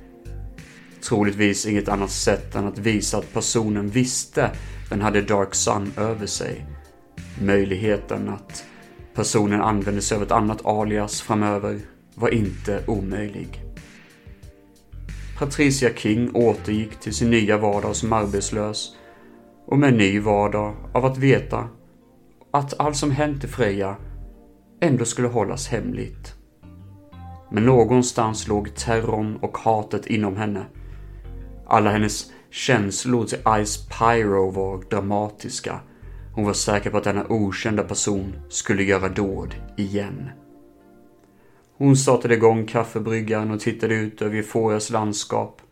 Troligtvis 1.08 1.66
inget 1.66 1.88
annat 1.88 2.10
sätt 2.10 2.54
än 2.54 2.66
att 2.66 2.78
visa 2.78 3.18
att 3.18 3.32
personen 3.32 3.88
visste 3.88 4.50
den 4.88 5.00
hade 5.00 5.20
Dark 5.20 5.54
Sun 5.54 5.92
över 5.96 6.26
sig. 6.26 6.66
Möjligheten 7.40 8.28
att 8.28 8.64
personen 9.14 9.60
använde 9.60 10.02
sig 10.02 10.16
av 10.16 10.22
ett 10.22 10.32
annat 10.32 10.66
alias 10.66 11.20
framöver 11.22 11.80
var 12.14 12.34
inte 12.34 12.84
omöjlig. 12.86 13.62
Patricia 15.38 15.90
King 15.94 16.30
återgick 16.34 17.00
till 17.00 17.14
sin 17.14 17.30
nya 17.30 17.58
vardag 17.58 17.96
som 17.96 18.12
arbetslös 18.12 18.96
och 19.66 19.78
med 19.78 19.88
en 19.88 19.98
ny 19.98 20.20
vardag 20.20 20.74
av 20.94 21.04
att 21.04 21.18
veta 21.18 21.68
att 22.50 22.80
allt 22.80 22.96
som 22.96 23.10
hänt 23.10 23.44
i 23.44 23.48
Freja 23.48 23.96
ändå 24.80 25.04
skulle 25.04 25.28
hållas 25.28 25.68
hemligt. 25.68 26.34
Men 27.50 27.66
någonstans 27.66 28.48
låg 28.48 28.74
terrorn 28.74 29.36
och 29.42 29.58
hatet 29.58 30.06
inom 30.06 30.36
henne 30.36 30.66
alla 31.66 31.90
hennes 31.90 32.32
känslor 32.50 33.24
till 33.24 33.38
Ice 33.64 33.88
Pyro 33.88 34.50
var 34.50 34.82
dramatiska. 34.90 35.80
Hon 36.34 36.44
var 36.44 36.52
säker 36.52 36.90
på 36.90 36.96
att 36.96 37.04
denna 37.04 37.26
okända 37.28 37.82
person 37.82 38.36
skulle 38.48 38.82
göra 38.82 39.08
dåd 39.08 39.54
igen. 39.76 40.30
Hon 41.76 41.96
startade 41.96 42.34
igång 42.34 42.66
kaffebryggaren 42.66 43.50
och 43.50 43.60
tittade 43.60 43.94
ut 43.94 44.22
över 44.22 44.36
Euforias 44.36 44.90
landskap. 44.90 45.62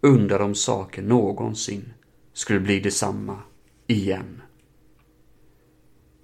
Undrade 0.00 0.44
om 0.44 0.54
saken 0.54 1.04
någonsin 1.04 1.92
skulle 2.32 2.60
bli 2.60 2.80
detsamma 2.80 3.38
igen. 3.86 4.42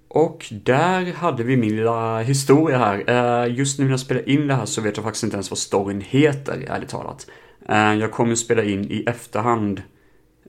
Och 0.07 0.45
där 0.63 1.13
hade 1.13 1.43
vi 1.43 1.57
min 1.57 1.75
lilla 1.75 2.21
historia 2.21 2.77
här. 2.77 3.03
Eh, 3.07 3.55
just 3.55 3.79
nu 3.79 3.85
när 3.85 3.91
jag 3.91 3.99
spelar 3.99 4.29
in 4.29 4.47
det 4.47 4.53
här 4.53 4.65
så 4.65 4.81
vet 4.81 4.97
jag 4.97 5.03
faktiskt 5.03 5.23
inte 5.23 5.35
ens 5.35 5.51
vad 5.51 5.57
storyn 5.57 6.01
heter, 6.01 6.65
ärligt 6.67 6.89
talat. 6.89 7.27
Eh, 7.69 7.93
jag 7.93 8.11
kommer 8.11 8.35
spela 8.35 8.63
in 8.63 8.85
i 8.91 9.03
efterhand 9.07 9.81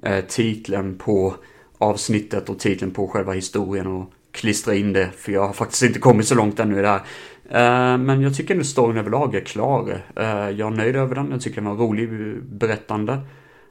eh, 0.02 0.24
titeln 0.24 0.98
på 0.98 1.34
avsnittet 1.78 2.48
och 2.48 2.58
titeln 2.58 2.90
på 2.90 3.08
själva 3.08 3.32
historien 3.32 3.86
och 3.86 4.12
klistra 4.30 4.74
in 4.74 4.92
det, 4.92 5.10
för 5.16 5.32
jag 5.32 5.46
har 5.46 5.52
faktiskt 5.52 5.82
inte 5.82 5.98
kommit 5.98 6.26
så 6.26 6.34
långt 6.34 6.60
ännu 6.60 6.78
i 6.78 6.82
det 6.82 6.88
här. 6.88 7.02
Eh, 7.48 7.98
men 7.98 8.22
jag 8.22 8.34
tycker 8.34 8.54
nu 8.54 8.64
storyn 8.64 8.96
överlag 8.96 9.34
är 9.34 9.40
klar. 9.40 10.02
Jag 10.14 10.60
är 10.60 10.70
nöjd 10.70 10.96
över 10.96 11.14
den, 11.14 11.30
jag 11.30 11.40
tycker 11.40 11.56
den 11.56 11.70
var 11.70 11.86
rolig 11.86 12.10
berättande. 12.42 13.20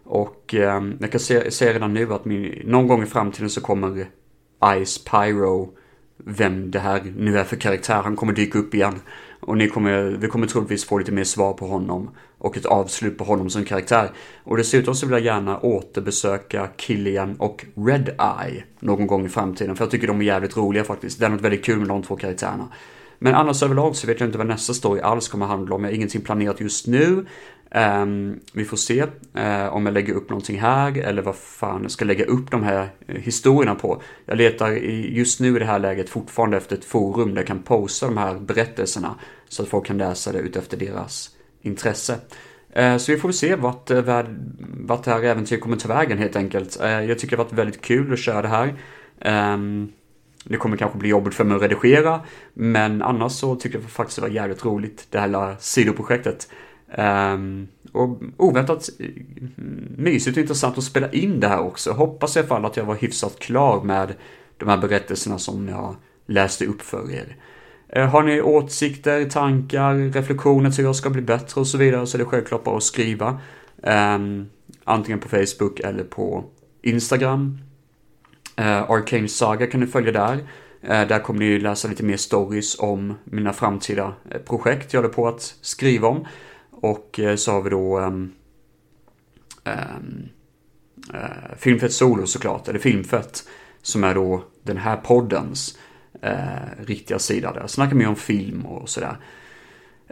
Och 0.04 0.56
jag 1.00 1.12
kan 1.12 1.20
se, 1.20 1.52
se 1.52 1.74
redan 1.74 1.94
nu 1.94 2.14
att 2.14 2.26
min, 2.26 2.62
någon 2.66 2.88
gång 2.88 3.04
i 3.04 3.06
framtiden 3.06 3.50
så 3.50 3.62
kommer 3.62 4.06
Ice 4.86 5.04
Pyro 5.04 5.74
vem 6.18 6.72
det 6.72 6.80
här 6.80 7.14
nu 7.18 7.40
är 7.40 7.44
för 7.44 7.56
karaktär. 7.56 8.02
Han 8.02 8.16
kommer 8.16 8.34
dyka 8.34 8.60
upp 8.60 8.74
igen. 8.74 9.00
Och 9.46 9.58
ni 9.58 9.70
kommer, 9.70 10.04
vi 10.04 10.28
kommer 10.28 10.48
troligtvis 10.48 10.86
få 10.86 10.98
lite 10.98 11.12
mer 11.12 11.24
svar 11.24 11.54
på 11.54 11.68
honom 11.68 12.10
och 12.38 12.58
ett 12.58 12.66
avslut 12.66 13.18
på 13.18 13.24
honom 13.24 13.50
som 13.50 13.66
karaktär. 13.66 14.12
Och 14.44 14.58
dessutom 14.58 14.96
så 14.96 15.06
vill 15.06 15.14
jag 15.14 15.22
gärna 15.22 15.60
återbesöka 15.60 16.70
Killian 16.78 17.36
och 17.36 17.66
Red 17.76 18.10
Eye 18.10 18.64
någon 18.80 19.08
gång 19.08 19.26
i 19.26 19.30
framtiden. 19.30 19.76
För 19.76 19.84
jag 19.84 19.92
tycker 19.92 20.08
de 20.08 20.22
är 20.22 20.26
jävligt 20.26 20.58
roliga 20.58 20.84
faktiskt. 20.84 21.20
Det 21.20 21.26
är 21.26 21.30
något 21.30 21.42
väldigt 21.42 21.66
kul 21.66 21.80
med 21.80 21.88
de 21.88 22.04
två 22.04 22.16
karaktärerna. 22.16 22.68
Men 23.20 23.36
annars 23.36 23.64
överlag 23.64 23.96
så 23.96 24.08
vet 24.08 24.20
jag 24.20 24.28
inte 24.28 24.38
vad 24.38 24.48
nästa 24.48 24.74
story 24.74 25.02
alls 25.02 25.28
kommer 25.28 25.46
handla 25.46 25.76
om. 25.76 25.84
Jag 25.84 25.92
har 25.92 25.96
ingenting 25.96 26.22
planerat 26.22 26.62
just 26.62 26.88
nu. 26.88 27.26
Um, 27.76 28.40
vi 28.54 28.66
får 28.66 28.78
se 28.78 29.04
uh, 29.04 29.68
om 29.74 29.86
jag 29.86 29.94
lägger 29.94 30.14
upp 30.14 30.30
någonting 30.30 30.60
här 30.60 30.98
eller 30.98 31.22
vad 31.22 31.36
fan 31.36 31.82
jag 31.82 31.92
ska 31.92 32.06
lägga 32.06 32.26
upp 32.26 32.52
de 32.52 32.64
här 32.64 32.90
uh, 33.10 33.16
historierna 33.16 33.76
på. 33.76 34.02
Jag 34.26 34.38
letar 34.38 34.72
i, 34.72 35.18
just 35.18 35.40
nu 35.40 35.56
i 35.56 35.60
det 35.60 35.66
här 35.66 35.80
läget 35.80 36.10
fortfarande 36.10 36.58
efter 36.58 36.76
ett 36.76 36.86
forum 36.86 37.30
där 37.30 37.38
jag 37.38 37.48
kan 37.48 37.64
posta 37.64 38.06
de 38.06 38.18
här 38.18 38.40
berättelserna 38.40 39.16
så 39.50 39.64
att 39.64 39.70
folk 39.70 39.86
kan 39.86 39.98
läsa 39.98 40.32
det 40.32 40.40
utefter 40.40 40.78
deras 40.78 41.30
intresse. 41.62 42.20
Eh, 42.70 42.98
så 42.98 43.12
vi 43.12 43.18
får 43.18 43.32
se 43.32 43.56
vart, 43.56 43.92
eh, 43.92 44.26
vart 44.62 45.04
det 45.04 45.12
här 45.12 45.24
äventyret 45.24 45.62
kommer 45.62 45.78
ta 45.78 45.88
vägen 45.88 46.18
helt 46.18 46.36
enkelt. 46.36 46.82
Eh, 46.82 47.02
jag 47.02 47.20
tycker 47.20 47.38
det 47.38 47.44
har 47.44 47.46
varit 47.46 47.60
väldigt 47.60 47.82
kul 47.82 48.14
att 48.14 48.20
köra 48.20 48.42
det 48.42 48.48
här. 48.48 48.76
Ehm, 49.22 49.92
det 50.44 50.58
kommer 50.58 50.78
kanske 50.78 50.98
bli 50.98 51.10
jobbigt 51.10 51.34
för 51.34 51.44
mig 51.44 51.56
att 51.56 51.62
redigera, 51.62 52.22
men 52.54 53.02
annars 53.02 53.32
så 53.32 53.56
tycker 53.56 53.80
jag 53.80 53.90
faktiskt 53.90 54.16
det 54.16 54.22
var 54.22 54.30
jävligt 54.30 54.66
roligt, 54.66 55.08
det 55.10 55.20
här 55.20 55.56
sidoprojektet. 55.60 56.48
Um, 56.98 57.68
och 57.92 58.22
oväntat 58.38 58.90
mysigt 59.98 60.38
och 60.38 60.42
intressant 60.42 60.78
att 60.78 60.84
spela 60.84 61.12
in 61.12 61.40
det 61.40 61.48
här 61.48 61.60
också. 61.60 61.92
Hoppas 61.92 62.36
i 62.36 62.40
alla 62.40 62.48
fall 62.48 62.66
att 62.66 62.78
jag 62.78 62.86
var 62.86 62.96
hyfsat 62.96 63.40
klar 63.40 63.84
med 63.84 64.14
de 64.58 64.70
här 64.70 64.78
berättelserna 64.78 65.40
som 65.40 65.68
jag 65.68 65.96
läste 66.26 66.66
upp 66.66 66.82
för 66.82 67.12
er. 67.12 67.36
Eh, 67.96 68.08
har 68.08 68.24
ni 68.24 68.42
åsikter, 68.42 69.26
tankar, 69.26 69.96
reflektioner 69.96 70.70
till 70.70 70.78
hur 70.78 70.90
jag 70.90 70.96
ska 70.96 71.10
bli 71.10 71.22
bättre 71.22 71.62
och 71.62 71.68
så 71.68 71.78
vidare 71.78 72.08
så 72.08 72.18
är 72.18 72.20
det 72.20 72.26
självklart 72.26 72.64
bara 72.64 72.78
att 72.78 72.84
skriva. 72.84 73.40
Um, 73.84 74.50
antingen 74.84 75.20
på 75.20 75.30
Facebook 75.30 75.80
eller 75.80 76.04
på 76.04 76.44
Instagram. 76.82 77.58
Uh, 78.60 78.92
Arcane 78.92 79.28
Saga 79.28 79.68
kan 79.68 79.80
ni 79.80 79.88
följa 79.88 80.12
där. 80.12 80.36
Uh, 80.36 81.08
där 81.08 81.20
kommer 81.20 81.40
ni 81.40 81.60
läsa 81.60 81.88
lite 81.88 82.04
mer 82.04 82.18
stories 82.18 82.80
om 82.80 83.14
mina 83.24 83.54
framtida 83.54 84.14
projekt 84.46 84.94
jag 84.94 85.02
håller 85.02 85.14
på 85.14 85.28
att 85.28 85.56
skriva 85.62 86.08
om. 86.08 86.28
Och 86.72 87.20
så 87.38 87.52
har 87.52 87.62
vi 87.62 87.70
då 87.70 88.00
um, 88.00 88.32
um, 89.64 90.30
uh, 91.14 91.56
Filmfett 91.58 91.94
Solo 91.94 92.28
såklart, 92.28 92.68
eller 92.68 92.80
Filmfett, 92.80 93.44
som 93.82 94.04
är 94.04 94.16
då 94.16 94.44
den 94.64 94.78
här 94.78 94.98
poddens 94.98 95.78
eh, 96.22 96.86
riktiga 96.86 97.20
sida 97.20 97.54
där. 97.54 97.68
Snackar 97.68 97.96
mer 97.96 98.08
om 98.08 98.16
film 98.16 98.66
och 98.66 98.90
sådär. 98.90 99.18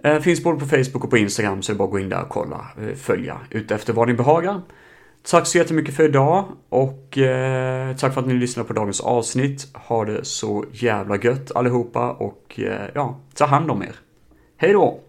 Eh, 0.04 0.20
finns 0.20 0.44
både 0.44 0.60
på 0.60 0.66
Facebook 0.66 1.04
och 1.04 1.10
på 1.10 1.18
Instagram 1.18 1.62
så 1.62 1.72
det 1.72 1.76
är 1.76 1.78
bara 1.78 1.86
att 1.86 1.92
gå 1.92 2.00
in 2.00 2.10
där 2.10 2.22
och 2.22 2.30
kolla, 2.30 2.68
eh, 2.82 2.96
följa 2.96 3.38
utefter 3.50 3.94
vad 3.94 4.08
ni 4.08 4.14
behagar. 4.14 4.62
Tack 5.24 5.48
så 5.48 5.58
jättemycket 5.58 5.96
för 5.96 6.04
idag 6.04 6.46
och 6.70 7.18
eh, 7.18 7.96
tack 7.96 8.14
för 8.14 8.22
att 8.22 8.28
ni 8.28 8.34
lyssnade 8.34 8.68
på 8.68 8.74
dagens 8.74 9.02
avsnitt. 9.02 9.68
Ha 9.74 10.06
det 10.06 10.26
så 10.26 10.66
jävla 10.72 11.18
gött 11.18 11.52
allihopa 11.56 12.12
och 12.12 12.60
eh, 12.60 12.90
ja, 12.94 13.20
ta 13.34 13.46
hand 13.46 13.72
om 13.72 13.84
er. 13.84 13.96
Hej 14.58 14.74
då! 14.74 15.00